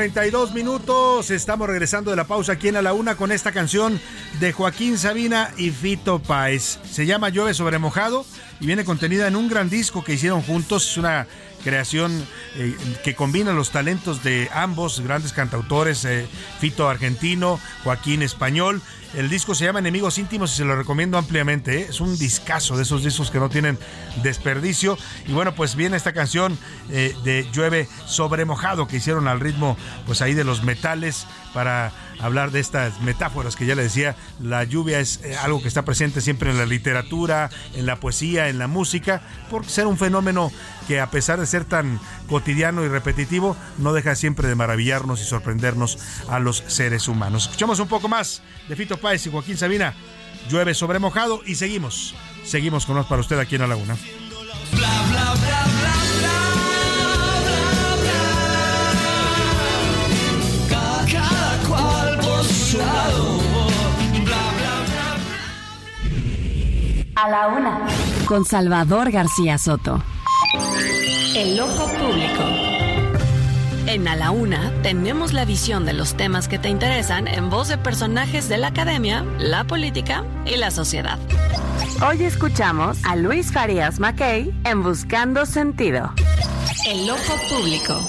[0.00, 1.30] 32 minutos.
[1.30, 4.00] Estamos regresando de la pausa aquí en A la Una con esta canción
[4.40, 6.78] de Joaquín Sabina y Fito Páez.
[6.90, 8.24] Se llama Llueve sobre mojado
[8.60, 10.92] y viene contenida en un gran disco que hicieron juntos.
[10.92, 11.26] Es una
[11.62, 16.26] creación eh, que combina los talentos de ambos grandes cantautores, eh,
[16.58, 18.82] Fito argentino, Joaquín español.
[19.14, 21.80] El disco se llama Enemigos Íntimos y se lo recomiendo ampliamente.
[21.80, 21.86] ¿eh?
[21.88, 23.78] Es un discazo de esos discos que no tienen
[24.22, 24.98] desperdicio.
[25.26, 26.58] Y bueno, pues viene esta canción
[26.88, 32.52] de Llueve sobre mojado que hicieron al ritmo pues ahí de los metales para hablar
[32.52, 34.14] de estas metáforas que ya le decía.
[34.40, 38.58] La lluvia es algo que está presente siempre en la literatura, en la poesía, en
[38.58, 40.52] la música, por ser un fenómeno
[40.86, 41.98] que a pesar de ser tan
[42.28, 42.39] cotidiano
[42.84, 45.98] y repetitivo, no deja siempre de maravillarnos y sorprendernos
[46.28, 47.44] a los seres humanos.
[47.44, 49.94] Escuchamos un poco más de Fito Páez y Joaquín Sabina.
[50.48, 52.14] Llueve sobre mojado y seguimos.
[52.44, 53.96] Seguimos con más para usted aquí en La Laguna.
[67.16, 67.86] A la Una
[68.24, 70.02] con Salvador García Soto.
[71.34, 72.42] El ojo público.
[73.86, 77.68] En A la Una tenemos la visión de los temas que te interesan en voz
[77.68, 81.20] de personajes de la academia, la política y la sociedad.
[82.04, 86.12] Hoy escuchamos a Luis Farías Mackey en Buscando Sentido.
[86.88, 88.00] El ojo público.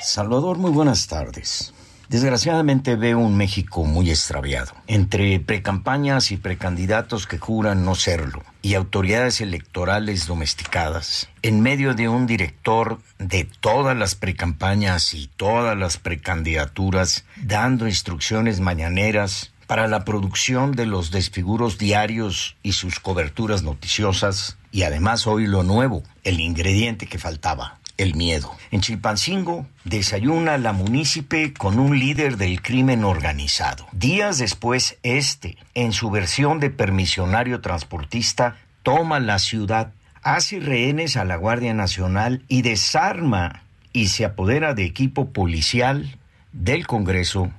[0.00, 1.73] Salvador, muy buenas tardes.
[2.14, 8.74] Desgraciadamente veo un México muy extraviado, entre precampañas y precandidatos que juran no serlo, y
[8.74, 15.98] autoridades electorales domesticadas, en medio de un director de todas las precampañas y todas las
[15.98, 24.56] precandidaturas dando instrucciones mañaneras para la producción de los desfiguros diarios y sus coberturas noticiosas,
[24.70, 28.54] y además hoy lo nuevo, el ingrediente que faltaba, el miedo.
[28.70, 33.86] En Chilpancingo desayuna la munícipe con un líder del crimen organizado.
[33.92, 39.92] Días después, este, en su versión de permisionario transportista, toma la ciudad,
[40.22, 43.62] hace rehenes a la Guardia Nacional y desarma
[43.92, 46.18] y se apodera de equipo policial
[46.52, 47.50] del Congreso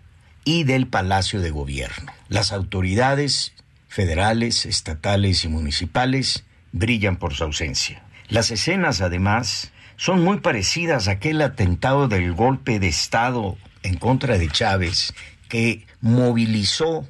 [0.44, 2.12] y del Palacio de Gobierno.
[2.30, 3.53] Las autoridades
[3.88, 8.03] federales, estatales y municipales brillan por su ausencia.
[8.28, 14.38] Las escenas, además, son muy parecidas a aquel atentado del golpe de Estado en contra
[14.38, 15.13] de Chávez
[15.47, 17.07] que movilizó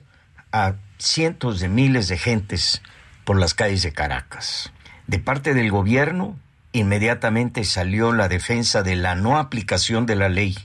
[0.51, 2.81] a cientos de miles de gentes
[3.23, 4.71] por las calles de Caracas.
[5.07, 6.37] De parte del gobierno,
[6.73, 10.55] inmediatamente salió la defensa de la no aplicación de la ley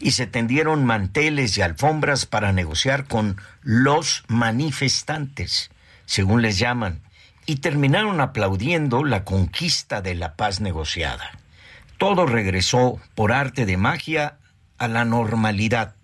[0.00, 5.70] y se tendieron manteles y alfombras para negociar con los manifestantes,
[6.06, 7.00] según les llaman,
[7.46, 11.32] y terminaron aplaudiendo la conquista de la paz negociada.
[11.98, 14.38] Todo regresó por arte de magia
[14.78, 15.96] a la normalidad,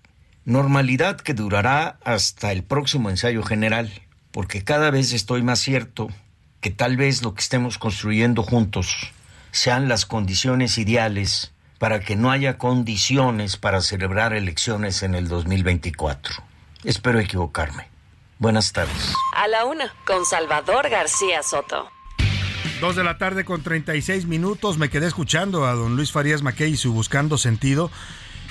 [0.45, 3.93] normalidad que durará hasta el próximo ensayo general,
[4.33, 6.09] porque cada vez estoy más cierto
[6.61, 9.13] que tal vez lo que estemos construyendo juntos
[9.53, 16.43] sean las condiciones ideales para que no haya condiciones para celebrar elecciones en el 2024.
[16.83, 17.89] Espero equivocarme.
[18.41, 19.15] Buenas tardes.
[19.37, 21.94] A la una, con Salvador García Soto.
[22.85, 24.77] Dos de la tarde con 36 minutos.
[24.77, 27.91] Me quedé escuchando a don Luis Farías Mackey y su Buscando Sentido.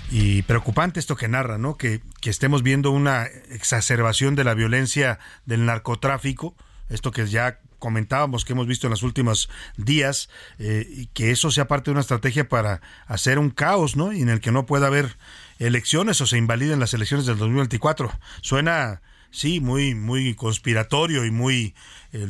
[0.10, 1.78] Y preocupante esto que narra, ¿no?
[1.78, 6.56] Que, que estemos viendo una exacerbación de la violencia del narcotráfico.
[6.90, 11.52] Esto que ya comentábamos que hemos visto en los últimos días, eh, y que eso
[11.52, 14.14] sea parte de una estrategia para hacer un caos, ¿no?
[14.14, 15.16] Y en el que no pueda haber
[15.60, 18.12] elecciones o se invaliden las elecciones del 2024.
[18.42, 19.04] Suena
[19.34, 21.76] sí, muy, muy conspiratorio y muy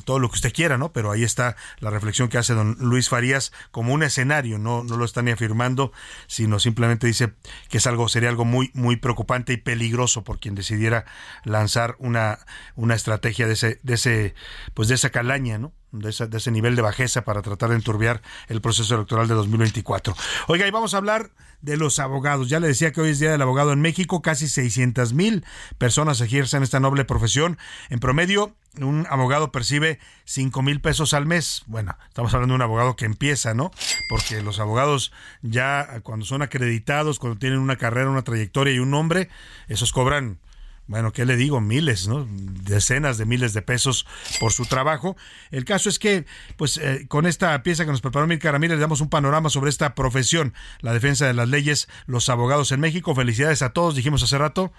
[0.03, 0.91] todo lo que usted quiera, ¿no?
[0.91, 4.97] Pero ahí está la reflexión que hace don Luis Farías como un escenario, no, no
[4.97, 5.91] lo está ni afirmando,
[6.27, 7.33] sino simplemente dice
[7.69, 11.05] que es algo, sería algo muy, muy preocupante y peligroso por quien decidiera
[11.43, 12.39] lanzar una,
[12.75, 14.35] una estrategia de ese, de ese,
[14.73, 15.73] pues de esa calaña, ¿no?
[15.91, 19.35] De ese, de ese nivel de bajeza para tratar de enturbiar el proceso electoral de
[19.35, 20.15] 2024.
[20.47, 21.31] Oiga, y vamos a hablar
[21.63, 22.49] de los abogados.
[22.49, 25.43] Ya le decía que hoy es Día del Abogado en México, casi 600 mil
[25.79, 27.57] personas ejercen esta noble profesión.
[27.89, 31.63] En promedio, un abogado percibe 5 mil pesos al mes.
[31.65, 33.71] Bueno, estamos hablando de un abogado que empieza, ¿no?
[34.09, 38.91] Porque los abogados ya cuando son acreditados, cuando tienen una carrera, una trayectoria y un
[38.91, 39.29] nombre,
[39.67, 40.39] esos cobran
[40.85, 41.61] bueno, ¿qué le digo?
[41.61, 42.27] Miles, ¿no?
[42.29, 44.05] Decenas de miles de pesos
[44.39, 45.15] por su trabajo.
[45.49, 46.25] El caso es que,
[46.57, 49.69] pues, eh, con esta pieza que nos preparó Mirka Ramírez, le damos un panorama sobre
[49.69, 53.15] esta profesión, la defensa de las leyes, los abogados en México.
[53.15, 54.73] Felicidades a todos, dijimos hace rato.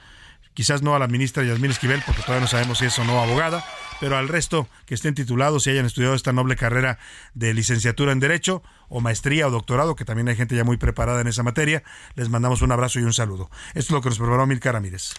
[0.53, 3.21] Quizás no a la ministra Yasmín Esquivel, porque todavía no sabemos si es o no
[3.21, 3.65] abogada,
[3.99, 6.99] pero al resto que estén titulados y hayan estudiado esta noble carrera
[7.33, 11.21] de licenciatura en Derecho, o maestría o doctorado, que también hay gente ya muy preparada
[11.21, 11.83] en esa materia,
[12.15, 13.51] les mandamos un abrazo y un saludo.
[13.71, 15.15] Esto es lo que nos preparó Mirka Ramírez.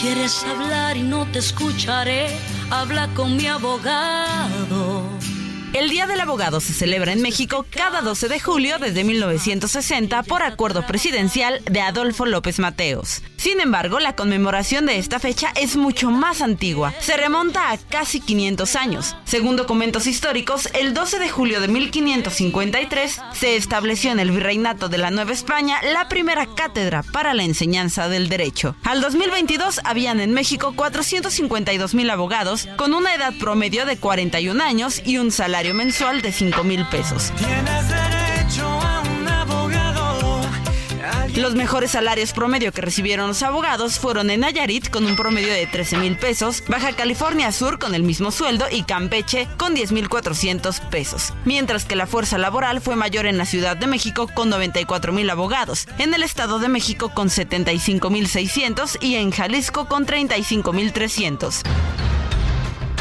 [0.00, 2.28] ¿Quieres hablar y no te escucharé?
[2.70, 5.04] Habla con mi abogado.
[5.72, 10.42] El Día del Abogado se celebra en México cada 12 de julio desde 1960 por
[10.42, 13.22] acuerdo presidencial de Adolfo López Mateos.
[13.36, 16.92] Sin embargo, la conmemoración de esta fecha es mucho más antigua.
[16.98, 19.16] Se remonta a casi 500 años.
[19.24, 24.98] Según documentos históricos, el 12 de julio de 1553 se estableció en el Virreinato de
[24.98, 28.74] la Nueva España la primera cátedra para la enseñanza del derecho.
[28.82, 35.00] Al 2022 habían en México 452 mil abogados con una edad promedio de 41 años
[35.04, 37.32] y un salario mensual de 5 mil pesos.
[41.36, 45.66] Los mejores salarios promedio que recibieron los abogados fueron en Nayarit con un promedio de
[45.66, 50.08] 13 mil pesos, Baja California Sur con el mismo sueldo y Campeche con 10 mil
[50.08, 51.32] 400 pesos.
[51.44, 55.30] Mientras que la fuerza laboral fue mayor en la Ciudad de México con 94 mil
[55.30, 60.72] abogados, en el Estado de México con 75 mil 600 y en Jalisco con 35
[60.72, 61.62] mil 300.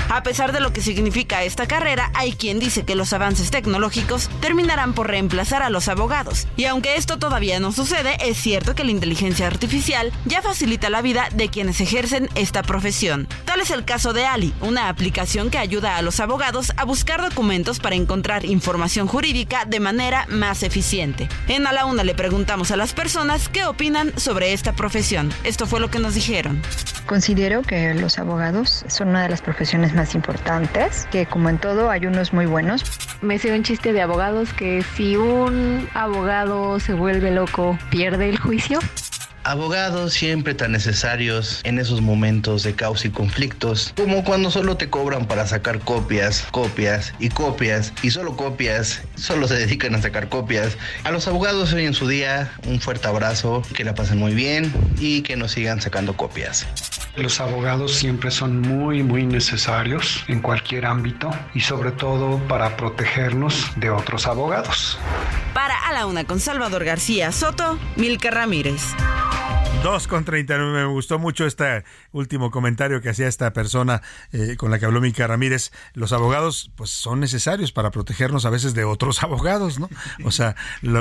[0.10, 4.28] A pesar de lo que significa esta carrera, hay quien dice que los avances tecnológicos
[4.42, 6.48] terminarán por reemplazar a los abogados.
[6.58, 11.04] Y aunque esto todavía no sucede, es cierto que la inteligencia artificial ya facilita la
[11.04, 13.28] vida de quienes ejercen esta profesión.
[13.46, 17.22] Tal es el caso de Ali, una aplicación que ayuda a los abogados a buscar
[17.22, 21.30] documentos para encontrar información jurídica de manera más eficiente.
[21.48, 25.32] En A la Una le preguntamos a las personas qué opinan sobre esta profesión.
[25.44, 26.62] Esto fue lo que nos dijeron.
[27.06, 32.06] Considero que los abogados son una de las profesiones importantes, que como en todo hay
[32.06, 32.84] unos muy buenos.
[33.22, 38.38] Me sé un chiste de abogados que si un abogado se vuelve loco, pierde el
[38.38, 38.80] juicio.
[39.44, 44.90] Abogados siempre tan necesarios en esos momentos de caos y conflictos, como cuando solo te
[44.90, 50.30] cobran para sacar copias, copias y copias, y solo copias, solo se dedican a sacar
[50.30, 50.78] copias.
[51.04, 54.74] A los abogados hoy en su día, un fuerte abrazo, que la pasen muy bien
[55.00, 56.68] y que nos sigan sacando copias.
[57.16, 63.72] Los abogados siempre son muy, muy necesarios en cualquier ámbito y sobre todo para protegernos
[63.78, 64.98] de otros abogados.
[65.54, 68.82] Para A la Una con Salvador García Soto, Milka Ramírez.
[69.84, 70.74] 2 con 39.
[70.74, 74.02] Me gustó mucho este último comentario que hacía esta persona
[74.34, 75.72] eh, con la que habló Mica Ramírez.
[75.94, 79.90] Los abogados, pues, son necesarios para protegernos a veces de otros abogados, ¿no?
[80.26, 80.58] O sea,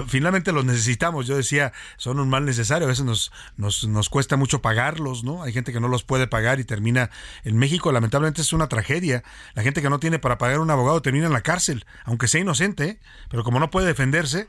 [0.06, 1.26] finalmente los necesitamos.
[1.26, 2.86] Yo decía, son un mal necesario.
[2.86, 5.42] A veces nos, nos, nos cuesta mucho pagarlos, ¿no?
[5.42, 7.10] Hay gente que no los puede pagar y termina
[7.42, 7.90] en México.
[7.90, 9.24] Lamentablemente es una tragedia.
[9.54, 12.42] La gente que no tiene para pagar un abogado termina en la cárcel, aunque sea
[12.42, 13.00] inocente, ¿eh?
[13.28, 14.48] pero como no puede defenderse,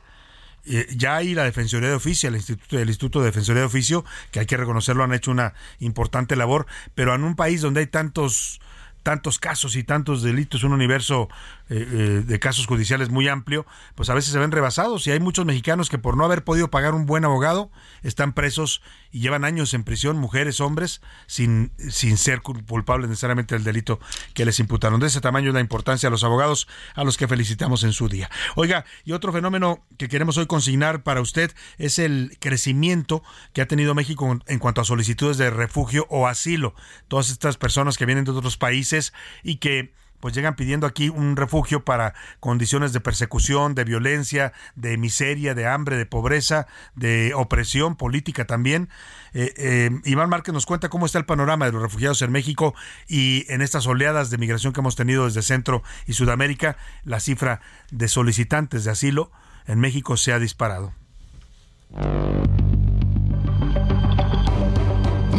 [0.64, 4.40] ya hay la Defensoría de Oficio, el Instituto, el Instituto de Defensoría de Oficio, que
[4.40, 8.60] hay que reconocerlo, han hecho una importante labor, pero en un país donde hay tantos
[9.02, 11.28] tantos casos y tantos delitos, un universo
[11.72, 13.64] eh, eh, de casos judiciales muy amplio,
[13.94, 16.68] pues a veces se ven rebasados y hay muchos mexicanos que por no haber podido
[16.68, 17.70] pagar un buen abogado
[18.02, 18.82] están presos
[19.12, 24.00] y llevan años en prisión, mujeres, hombres, sin, sin ser culpables necesariamente del delito
[24.34, 24.98] que les imputaron.
[24.98, 26.66] De ese tamaño es la importancia de los abogados
[26.96, 28.28] a los que felicitamos en su día.
[28.56, 33.22] Oiga, y otro fenómeno que queremos hoy consignar para usted es el crecimiento
[33.52, 36.74] que ha tenido México en cuanto a solicitudes de refugio o asilo.
[37.06, 39.12] Todas estas personas que vienen de otros países
[39.44, 44.96] y que pues llegan pidiendo aquí un refugio para condiciones de persecución, de violencia, de
[44.96, 48.88] miseria, de hambre, de pobreza, de opresión política también.
[49.32, 52.74] Eh, eh, Iván Márquez nos cuenta cómo está el panorama de los refugiados en México
[53.08, 57.60] y en estas oleadas de migración que hemos tenido desde Centro y Sudamérica, la cifra
[57.90, 59.30] de solicitantes de asilo
[59.66, 60.92] en México se ha disparado.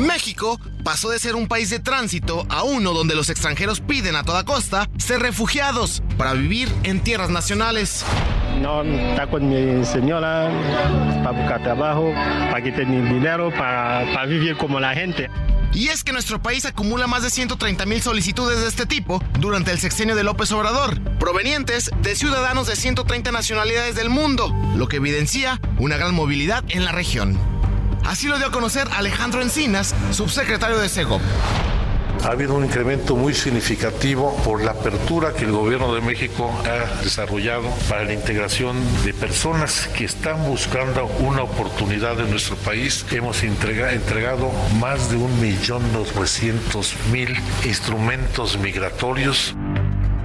[0.02, 4.24] México pasó de ser un país de tránsito a uno donde los extranjeros piden a
[4.24, 8.04] toda costa ser refugiados para vivir en tierras nacionales.
[8.60, 10.50] No, está con mi señora
[11.24, 12.12] para buscar trabajo,
[12.50, 15.30] para que tenga dinero, para, para vivir como la gente.
[15.74, 19.72] Y es que nuestro país acumula más de 130 mil solicitudes de este tipo durante
[19.72, 24.98] el sexenio de López Obrador, provenientes de ciudadanos de 130 nacionalidades del mundo, lo que
[24.98, 27.61] evidencia una gran movilidad en la región.
[28.06, 31.22] Así lo dio a conocer Alejandro Encinas, subsecretario de SEGOP.
[32.24, 37.02] Ha habido un incremento muy significativo por la apertura que el gobierno de México ha
[37.04, 43.06] desarrollado para la integración de personas que están buscando una oportunidad en nuestro país.
[43.12, 49.56] Hemos entregado más de un millón doscientos mil instrumentos migratorios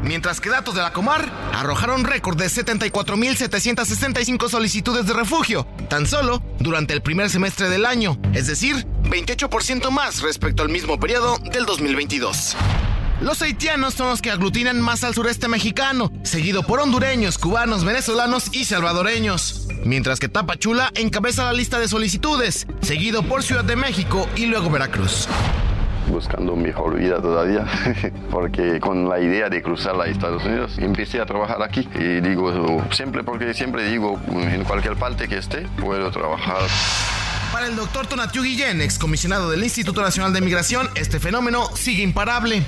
[0.03, 6.43] mientras que datos de la Comar arrojaron récord de 74.765 solicitudes de refugio, tan solo
[6.59, 11.67] durante el primer semestre del año, es decir, 28% más respecto al mismo periodo del
[11.67, 12.57] 2022.
[13.21, 18.51] Los haitianos son los que aglutinan más al sureste mexicano, seguido por hondureños, cubanos, venezolanos
[18.53, 19.69] y salvadoreños.
[19.85, 24.69] Mientras que Tapachula encabeza la lista de solicitudes, seguido por Ciudad de México y luego
[24.69, 25.29] Veracruz
[26.09, 27.67] buscando mejor vida todavía,
[28.31, 32.83] porque con la idea de cruzar a Estados Unidos empecé a trabajar aquí y digo
[32.91, 36.63] siempre porque siempre digo en cualquier parte que esté puedo trabajar.
[37.53, 42.63] Para el doctor Tonatiu Guillén, excomisionado del Instituto Nacional de Migración, este fenómeno sigue imparable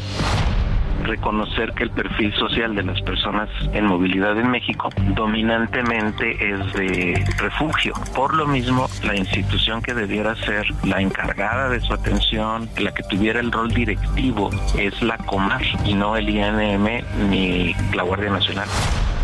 [1.04, 7.24] reconocer que el perfil social de las personas en movilidad en México dominantemente es de
[7.38, 7.94] refugio.
[8.14, 13.02] Por lo mismo, la institución que debiera ser la encargada de su atención, la que
[13.04, 18.68] tuviera el rol directivo, es la Comar y no el INM ni la Guardia Nacional.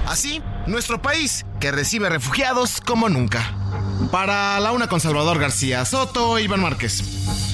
[0.07, 3.55] Así, nuestro país, que recibe refugiados como nunca.
[4.11, 7.54] Para la una con Salvador García Soto, Iván Márquez.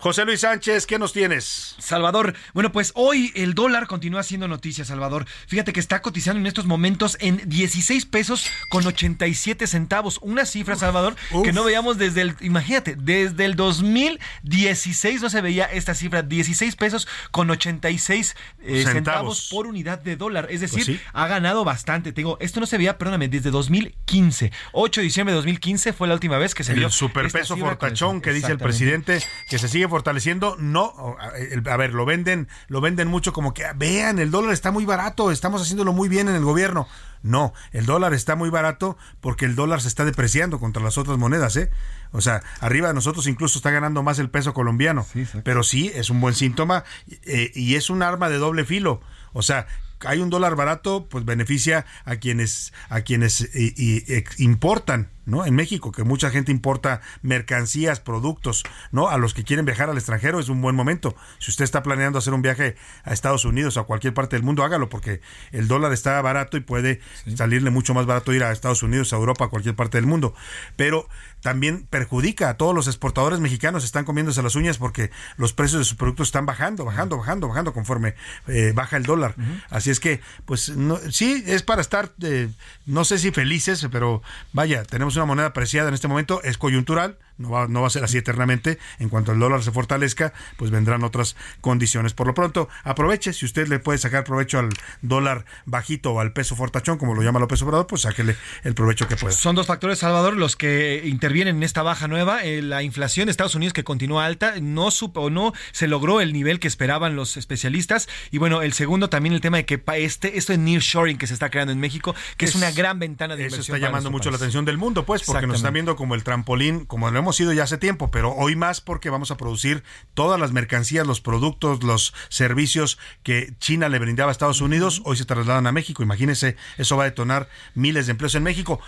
[0.00, 1.74] José Luis Sánchez, ¿qué nos tienes?
[1.78, 5.26] Salvador, bueno, pues hoy el dólar continúa siendo noticia, Salvador.
[5.46, 10.18] Fíjate que está cotizando en estos momentos en 16 pesos con 87 centavos.
[10.22, 15.66] Una cifra, Salvador, que no veíamos desde el, imagínate, desde el 2016 no se veía
[15.66, 19.48] esta cifra, 16 pesos con 86 eh, centavos.
[19.50, 20.46] por unidad de dólar.
[20.48, 22.12] Es decir, Pues ha ganado bastante.
[22.14, 24.50] Tengo, esto no se veía, perdóname, desde 2015.
[24.72, 26.86] 8 de diciembre de 2015 fue la última vez que se vio.
[26.86, 31.92] El superpeso fortachón el- que dice el presidente que se sigue fortaleciendo, no, a ver,
[31.92, 35.92] lo venden, lo venden mucho como que vean, el dólar está muy barato, estamos haciéndolo
[35.92, 36.88] muy bien en el gobierno.
[37.22, 41.18] No, el dólar está muy barato porque el dólar se está depreciando contra las otras
[41.18, 41.70] monedas, ¿eh?
[42.12, 45.04] O sea, arriba de nosotros incluso está ganando más el peso colombiano.
[45.44, 46.84] pero sí, es un buen síntoma
[47.26, 49.02] eh, y es un arma de doble filo.
[49.34, 49.66] O sea,
[50.06, 54.02] hay un dólar barato, pues beneficia a quienes a quienes y-
[54.38, 55.46] importan, ¿no?
[55.46, 59.08] En México, que mucha gente importa mercancías, productos, ¿no?
[59.08, 61.14] A los que quieren viajar al extranjero es un buen momento.
[61.38, 64.42] Si usted está planeando hacer un viaje a Estados Unidos o a cualquier parte del
[64.42, 65.20] mundo, hágalo porque
[65.52, 67.00] el dólar está barato y puede
[67.34, 70.34] salirle mucho más barato ir a Estados Unidos, a Europa, a cualquier parte del mundo.
[70.76, 71.08] Pero
[71.40, 75.84] también perjudica a todos los exportadores mexicanos, están comiéndose las uñas porque los precios de
[75.84, 78.14] sus productos están bajando, bajando, bajando, bajando conforme
[78.46, 79.34] eh, baja el dólar.
[79.70, 82.50] Así es que, pues no, sí, es para estar, eh,
[82.86, 87.18] no sé si felices, pero vaya, tenemos una moneda apreciada en este momento, es coyuntural,
[87.40, 88.78] no va, no va a ser así eternamente.
[88.98, 92.14] En cuanto el dólar se fortalezca, pues vendrán otras condiciones.
[92.14, 94.68] Por lo pronto, aproveche, si usted le puede sacar provecho al
[95.02, 99.08] dólar bajito o al peso fortachón, como lo llama López Obrador, pues sáquele el provecho
[99.08, 99.34] que pueda.
[99.34, 102.44] Son dos factores, Salvador, los que intervienen en esta baja nueva.
[102.44, 106.32] Eh, la inflación de Estados Unidos que continúa alta, no supo, no se logró el
[106.32, 108.08] nivel que esperaban los especialistas.
[108.30, 111.34] Y bueno, el segundo también el tema de que este, esto de nearshoring que se
[111.34, 113.76] está creando en México, que es, Es- una gran ventana de Eso inversión.
[113.76, 116.22] está para llamando mucho la atención del mundo, pues, porque nos están viendo como el
[116.24, 119.82] trampolín, como lo hemos sido ya hace tiempo, pero hoy más porque vamos a producir
[120.14, 125.16] todas las mercancías, los productos, los servicios que China le brindaba a Estados Unidos, hoy
[125.16, 126.02] se trasladan a México.
[126.02, 128.80] Imagínense, eso va a detonar miles de empleos en México.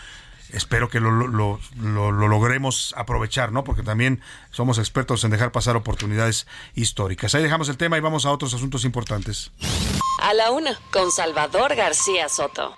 [0.52, 3.64] Espero que lo, lo- lo- lo- lo logremos aprovechar, ¿no?
[3.64, 4.20] Porque también
[4.50, 7.34] somos expertos en dejar pasar oportunidades históricas.
[7.34, 9.50] Ahí dejamos el tema y vamos a otros asuntos importantes.
[10.20, 12.76] A la una, con Salvador García Soto.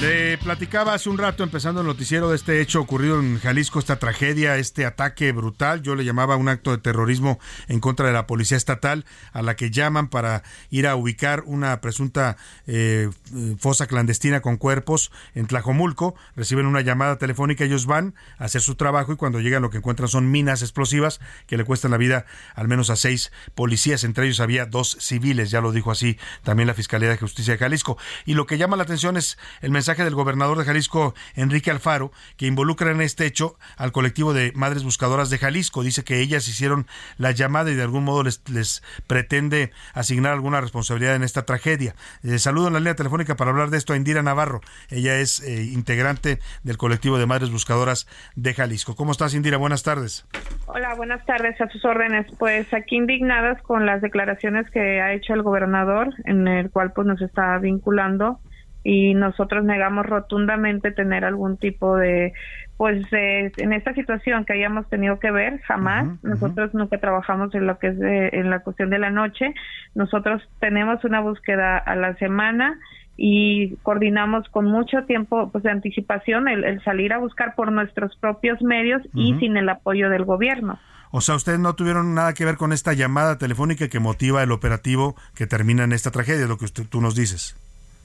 [0.00, 3.98] Le platicaba hace un rato, empezando el noticiero, de este hecho ocurrido en Jalisco, esta
[3.98, 5.80] tragedia, este ataque brutal.
[5.82, 9.56] Yo le llamaba un acto de terrorismo en contra de la policía estatal, a la
[9.56, 12.36] que llaman para ir a ubicar una presunta
[12.66, 16.14] eh, eh, fosa clandestina con cuerpos en Tlajomulco.
[16.36, 19.78] Reciben una llamada telefónica, ellos van a hacer su trabajo y cuando llegan lo que
[19.78, 24.04] encuentran son minas explosivas que le cuestan la vida al menos a seis policías.
[24.04, 27.58] Entre ellos había dos civiles, ya lo dijo así también la Fiscalía de Justicia de
[27.58, 27.96] Jalisco.
[28.26, 32.10] Y lo que llama la atención es el mensaje del gobernador de Jalisco, Enrique Alfaro,
[32.36, 35.84] que involucra en este hecho al colectivo de Madres Buscadoras de Jalisco.
[35.84, 36.86] Dice que ellas hicieron
[37.18, 41.94] la llamada y de algún modo les, les pretende asignar alguna responsabilidad en esta tragedia.
[42.24, 44.60] Eh, saludo en la línea telefónica para hablar de esto a Indira Navarro.
[44.90, 48.96] Ella es eh, integrante del colectivo de Madres Buscadoras de Jalisco.
[48.96, 49.56] ¿Cómo estás, Indira?
[49.56, 50.26] Buenas tardes.
[50.66, 52.26] Hola, buenas tardes, a sus órdenes.
[52.38, 57.06] Pues aquí indignadas con las declaraciones que ha hecho el gobernador, en el cual pues
[57.06, 58.40] nos está vinculando
[58.88, 62.32] y nosotros negamos rotundamente tener algún tipo de,
[62.76, 66.06] pues de- en esta situación que hayamos tenido que ver, jamás.
[66.22, 69.54] Nosotros nunca trabajamos en lo que es de- en la cuestión de la noche.
[69.96, 72.78] Nosotros tenemos una búsqueda a la semana
[73.16, 78.14] y coordinamos con mucho tiempo pues de anticipación el, el salir a buscar por nuestros
[78.18, 80.78] propios medios y sin el apoyo del gobierno.
[81.10, 84.52] O sea, ustedes no tuvieron nada que ver con esta llamada telefónica que motiva el
[84.52, 87.56] operativo que termina en esta tragedia, lo que usted, tú nos dices.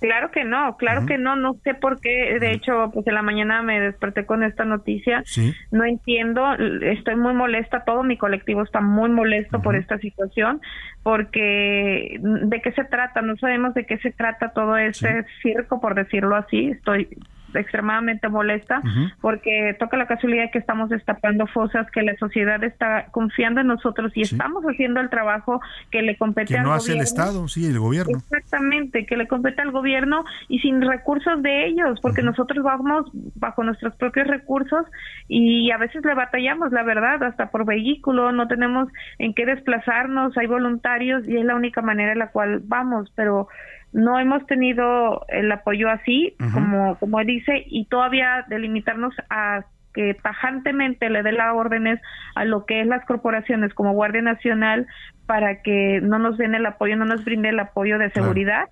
[0.01, 3.21] Claro que no, claro que no, no sé por qué, de hecho, pues en la
[3.21, 5.53] mañana me desperté con esta noticia, Sí.
[5.69, 10.59] no entiendo, estoy muy molesta, todo mi colectivo está muy molesto por esta situación,
[11.03, 13.21] porque ¿de qué se trata?
[13.21, 17.07] No sabemos de qué se trata todo este circo, por decirlo así, estoy
[17.55, 18.81] extremadamente molesta
[19.21, 24.11] porque toca la casualidad que estamos destapando fosas que la sociedad está confiando en nosotros
[24.15, 27.01] y estamos haciendo el trabajo que le compete Que al no hace el.
[27.01, 28.17] Estado, sí, el gobierno.
[28.17, 33.63] Exactamente, que le compete al gobierno y sin recursos de ellos, porque nosotros vamos bajo
[33.63, 34.85] nuestros propios recursos
[35.27, 38.87] y a veces le batallamos, la verdad, hasta por vehículo, no tenemos
[39.17, 43.47] en qué desplazarnos, hay voluntarios y es la única manera en la cual vamos, pero
[43.93, 46.51] no hemos tenido el apoyo así, Ujú.
[46.53, 51.99] como, como dice, y todavía delimitarnos a que tajantemente le dé las órdenes
[52.35, 54.87] a lo que es las corporaciones como Guardia Nacional
[55.25, 58.69] para que no nos den el apoyo, no nos brinde el apoyo de seguridad,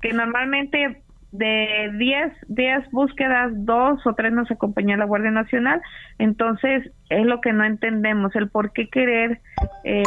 [0.00, 5.80] que normalmente de 10, 10 búsquedas, dos o tres nos acompañó la Guardia Nacional.
[6.18, 9.40] Entonces, es lo que no entendemos, el por qué querer
[9.84, 10.02] eh,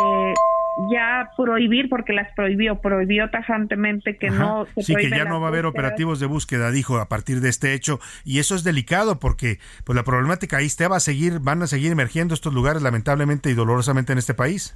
[0.91, 5.47] ya prohibir, porque las prohibió, prohibió tajantemente que no se Sí, que ya no va
[5.47, 7.99] a haber operativos de búsqueda, dijo, a partir de este hecho.
[8.23, 11.67] Y eso es delicado porque pues la problemática ahí está, va a seguir, van a
[11.67, 14.75] seguir emergiendo estos lugares lamentablemente y dolorosamente en este país.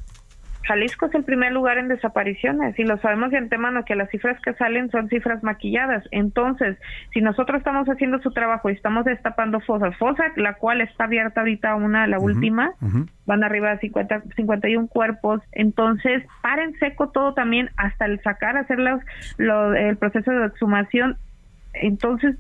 [0.70, 4.40] Jalisco es el primer lugar en desapariciones y lo sabemos de antemano que las cifras
[4.42, 6.04] que salen son cifras maquilladas.
[6.12, 6.78] Entonces,
[7.12, 11.42] si nosotros estamos haciendo su trabajo y estamos destapando fosas, fosa la cual está abierta
[11.42, 12.74] ahorita una, la última,
[13.26, 18.78] van arriba de 50, 51 cuerpos, entonces paren seco todo también hasta el sacar, hacer
[18.78, 19.02] los,
[19.40, 21.18] el proceso de exhumación.
[21.74, 22.36] Entonces,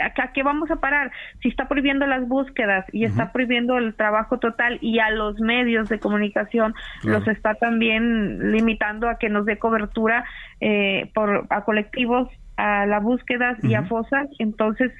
[0.00, 1.12] ¿a qué vamos a parar?
[1.42, 5.88] Si está prohibiendo las búsquedas y está prohibiendo el trabajo total y a los medios
[5.88, 10.24] de comunicación los está también limitando a que nos dé cobertura
[10.60, 14.92] eh, por a colectivos, a las búsquedas y a fosas, entonces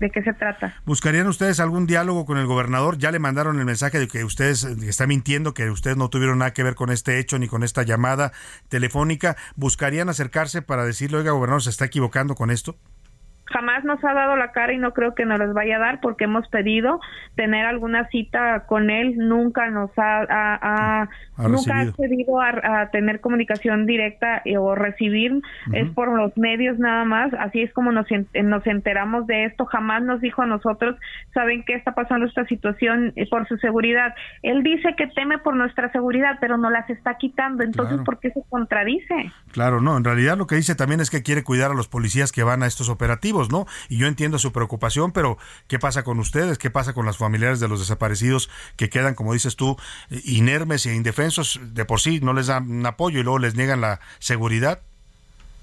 [0.00, 0.74] ¿De qué se trata?
[0.84, 2.98] ¿Buscarían ustedes algún diálogo con el gobernador?
[2.98, 6.52] Ya le mandaron el mensaje de que ustedes está mintiendo, que ustedes no tuvieron nada
[6.52, 8.32] que ver con este hecho ni con esta llamada
[8.68, 9.36] telefónica.
[9.54, 12.76] ¿Buscarían acercarse para decirle, oiga, gobernador, se está equivocando con esto?
[13.46, 16.00] Jamás nos ha dado la cara y no creo que nos los vaya a dar
[16.00, 17.00] porque hemos pedido
[17.34, 21.08] tener alguna cita con él, nunca nos ha,
[21.38, 25.42] nunca ha pedido a, tener comunicación directa o recibir,
[25.72, 28.06] es por los medios nada más, así es como nos,
[28.42, 30.96] nos enteramos de esto, jamás nos dijo a nosotros,
[31.32, 34.14] saben qué está pasando esta situación eh, por su seguridad.
[34.42, 38.30] Él dice que teme por nuestra seguridad, pero no las está quitando, entonces ¿por qué
[38.30, 39.32] se contradice?
[39.52, 42.32] Claro, no, en realidad lo que dice también es que quiere cuidar a los policías
[42.32, 43.66] que van a estos operativos ¿no?
[43.88, 45.38] Y yo entiendo su preocupación, pero
[45.68, 46.58] ¿qué pasa con ustedes?
[46.58, 49.76] ¿Qué pasa con las familiares de los desaparecidos que quedan, como dices tú,
[50.24, 51.60] inermes e indefensos?
[51.62, 54.80] De por sí no les dan apoyo y luego les niegan la seguridad.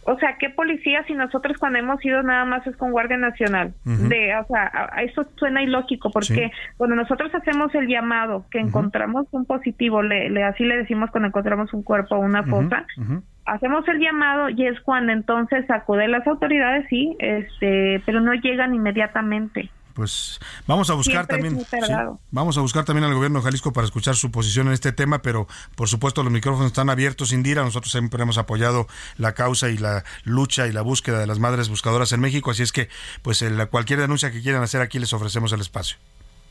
[0.03, 3.73] O sea, ¿qué policía si nosotros cuando hemos ido nada más es con Guardia Nacional?
[3.85, 9.45] de, o sea, eso suena ilógico porque cuando nosotros hacemos el llamado que encontramos un
[9.45, 12.85] positivo, le, así le decimos cuando encontramos un cuerpo o una fosa,
[13.45, 18.73] hacemos el llamado y es cuando entonces acuden las autoridades, sí, este, pero no llegan
[18.73, 19.69] inmediatamente.
[19.93, 21.59] Pues vamos a buscar también
[22.31, 25.21] vamos a buscar también al gobierno de Jalisco para escuchar su posición en este tema,
[25.21, 28.87] pero por supuesto los micrófonos están abiertos, Indira, nosotros siempre hemos apoyado
[29.17, 32.63] la causa y la lucha y la búsqueda de las madres buscadoras en México, así
[32.63, 32.87] es que
[33.21, 35.97] pues cualquier denuncia que quieran hacer aquí les ofrecemos el espacio.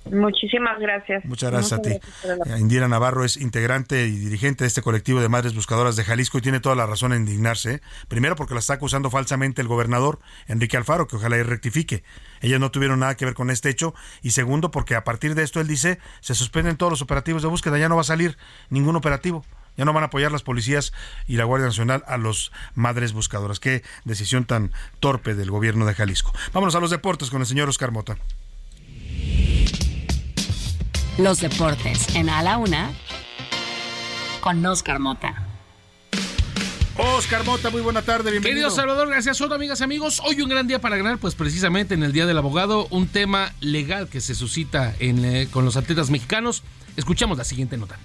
[0.07, 1.25] Muchísimas gracias.
[1.25, 1.99] Muchas gracias a ti.
[2.59, 6.41] Indira Navarro es integrante y dirigente de este colectivo de madres buscadoras de Jalisco y
[6.41, 7.75] tiene toda la razón en indignarse.
[7.75, 7.81] ¿eh?
[8.09, 10.19] Primero porque la está acusando falsamente el gobernador
[10.49, 12.03] Enrique Alfaro, que ojalá y rectifique.
[12.41, 13.95] Ellas no tuvieron nada que ver con este hecho.
[14.23, 17.49] Y segundo porque a partir de esto él dice se suspenden todos los operativos de
[17.49, 18.37] búsqueda, ya no va a salir
[18.71, 19.45] ningún operativo.
[19.77, 20.93] Ya no van a apoyar las policías
[21.29, 23.61] y la Guardia Nacional a los madres buscadoras.
[23.61, 26.33] Qué decisión tan torpe del gobierno de Jalisco.
[26.53, 28.17] Vámonos a los deportes con el señor Oscar Mota.
[31.23, 32.93] Los deportes en A la Una
[34.41, 35.47] con Oscar Mota.
[36.97, 38.69] Oscar Mota, muy buena tarde, bienvenido.
[38.69, 40.23] Querido Salvador, gracias a amigos, amigos.
[40.25, 43.53] Hoy un gran día para ganar, pues precisamente en el Día del Abogado, un tema
[43.61, 46.63] legal que se suscita en, eh, con los atletas mexicanos.
[46.97, 47.99] Escuchamos la siguiente nota.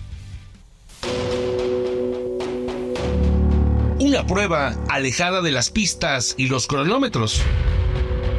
[3.99, 7.41] Una prueba alejada de las pistas y los cronómetros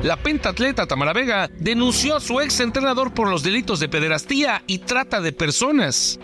[0.03, 4.79] la pentatleta Tamara Vega denunció a su ex entrenador por los delitos de pederastía y
[4.79, 6.19] trata de personas.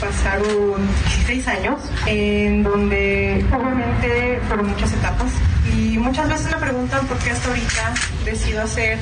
[0.00, 0.86] Pasaron
[1.26, 5.32] 16 años en donde obviamente fueron muchas etapas
[5.74, 8.98] y muchas veces me preguntan por qué hasta ahorita decido hacer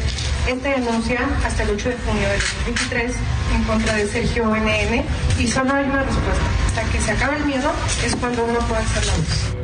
[0.46, 3.16] esta denuncia hasta el 8 de junio del 2023
[3.56, 5.04] en contra de Sergio NN
[5.38, 6.44] y solo hay una respuesta.
[6.66, 7.72] Hasta que se acabe el miedo
[8.04, 9.63] es cuando uno puede hacer la luz.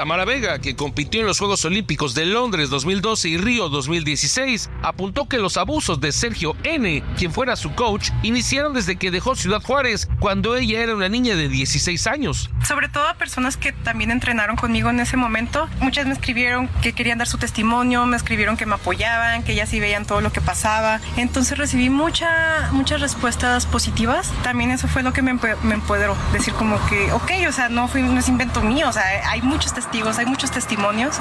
[0.00, 5.28] Tamara Vega, que compitió en los Juegos Olímpicos de Londres 2012 y Río 2016, apuntó
[5.28, 9.62] que los abusos de Sergio N., quien fuera su coach, iniciaron desde que dejó Ciudad
[9.62, 12.48] Juárez, cuando ella era una niña de 16 años.
[12.66, 15.68] Sobre todo a personas que también entrenaron conmigo en ese momento.
[15.80, 19.66] Muchas me escribieron que querían dar su testimonio, me escribieron que me apoyaban, que ya
[19.66, 21.02] sí veían todo lo que pasaba.
[21.18, 24.32] Entonces recibí mucha, muchas respuestas positivas.
[24.44, 26.16] También eso fue lo que me, empoderó.
[26.32, 29.42] Decir como que, ok, o sea, no, fue, no es invento mío, o sea, hay
[29.42, 31.16] muchos testimonios hay muchos testimonios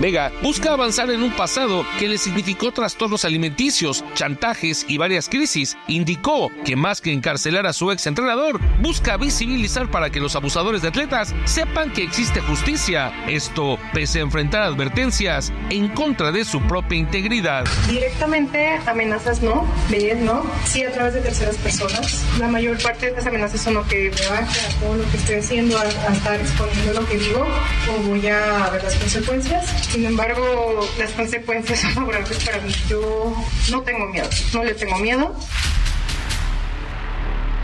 [0.00, 5.76] Vega busca avanzar en un pasado que le significó trastornos alimenticios, chantajes y varias crisis.
[5.88, 10.82] Indicó que más que encarcelar a su ex entrenador, busca visibilizar para que los abusadores
[10.82, 13.10] de atletas sepan que existe justicia.
[13.26, 17.64] Esto pese a enfrentar advertencias en contra de su propia integridad.
[17.88, 22.22] Directamente amenazas no, él no, sí a través de terceras personas.
[22.38, 25.16] La mayor parte de las amenazas son lo que me baja a todo lo que
[25.16, 27.46] estoy haciendo, a, a estar exponiendo lo que digo,
[27.90, 29.85] o voy a ver las consecuencias.
[29.90, 32.72] Sin embargo, las consecuencias son favorables para mí.
[32.88, 33.34] Yo
[33.70, 35.34] no tengo miedo, no le tengo miedo.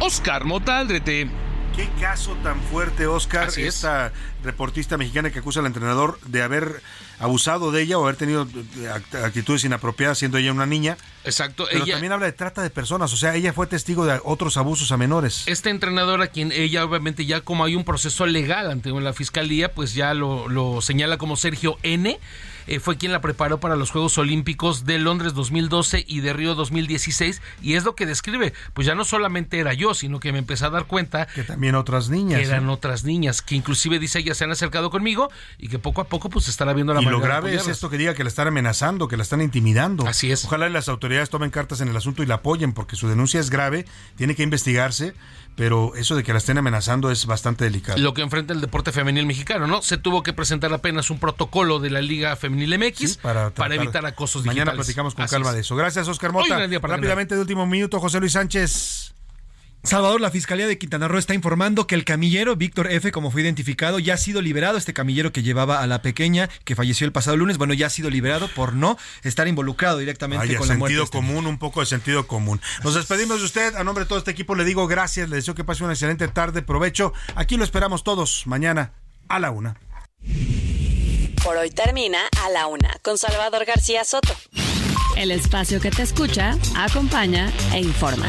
[0.01, 1.42] Oscar Motaldrete.
[1.77, 3.49] Qué caso tan fuerte, Oscar.
[3.49, 3.77] Así es.
[3.77, 4.13] Esta
[4.45, 6.83] reportista mexicana que acusa al entrenador de haber
[7.19, 10.99] abusado de ella o haber tenido eh, act- actitudes inapropiadas siendo ella una niña.
[11.25, 11.67] Exacto.
[11.71, 13.13] Pero ella, también habla de trata de personas.
[13.15, 15.45] O sea, ella fue testigo de otros abusos a menores.
[15.47, 19.73] Este entrenador a quien ella obviamente ya como hay un proceso legal ante la fiscalía,
[19.73, 22.19] pues ya lo, lo señala como Sergio N.
[22.67, 26.55] eh, fue quien la preparó para los Juegos Olímpicos de Londres 2012 y de Río
[26.55, 30.39] 2016 y es lo que describe, pues ya no solamente era yo, sino que me
[30.39, 32.41] empecé a dar cuenta Que también otras niñas.
[32.41, 32.73] que eran ¿eh?
[32.73, 36.31] otras niñas, que inclusive dice ella se han acercado conmigo y que poco a poco
[36.31, 39.09] pues estará viendo la Y lo grave es esto que diga que la están amenazando,
[39.09, 40.07] que la están intimidando.
[40.07, 40.45] Así es.
[40.45, 43.51] Ojalá las autoridades tomen cartas en el asunto y la apoyen, porque su denuncia es
[43.51, 43.87] grave,
[44.17, 45.15] tiene que investigarse,
[45.57, 47.99] pero eso de que la estén amenazando es bastante delicado.
[47.99, 49.83] lo que enfrenta el deporte femenil mexicano, ¿no?
[49.83, 53.75] Se tuvo que presentar apenas un protocolo de la Liga Femenil MX Sí, para, para,
[53.75, 54.87] evitar acosos Mañana digitales.
[54.87, 55.55] platicamos con Así calma es.
[55.57, 55.77] de eso.
[55.77, 56.59] Gracias, Oscar Mota.
[56.59, 59.12] Rápidamente, de último minuto, José Luis Sánchez.
[59.85, 63.43] Salvador, la Fiscalía de Quintana Roo está informando que el camillero Víctor F., como fue
[63.43, 64.79] identificado, ya ha sido liberado.
[64.79, 67.91] Este camillero que llevaba a la pequeña que falleció el pasado lunes, bueno, ya ha
[67.91, 70.95] sido liberado por no estar involucrado directamente Vaya, con la muerte.
[70.95, 72.61] sentido este común, un poco de sentido común.
[72.85, 73.75] Nos despedimos de usted.
[73.75, 75.29] A nombre de todo este equipo le digo gracias.
[75.29, 76.63] Le deseo que pase una excelente tarde.
[76.63, 77.13] Provecho.
[77.35, 78.93] Aquí lo esperamos todos mañana
[79.29, 79.77] a la una.
[81.43, 84.35] Por hoy termina a la una con Salvador García Soto.
[85.17, 88.29] El espacio que te escucha, acompaña e informa.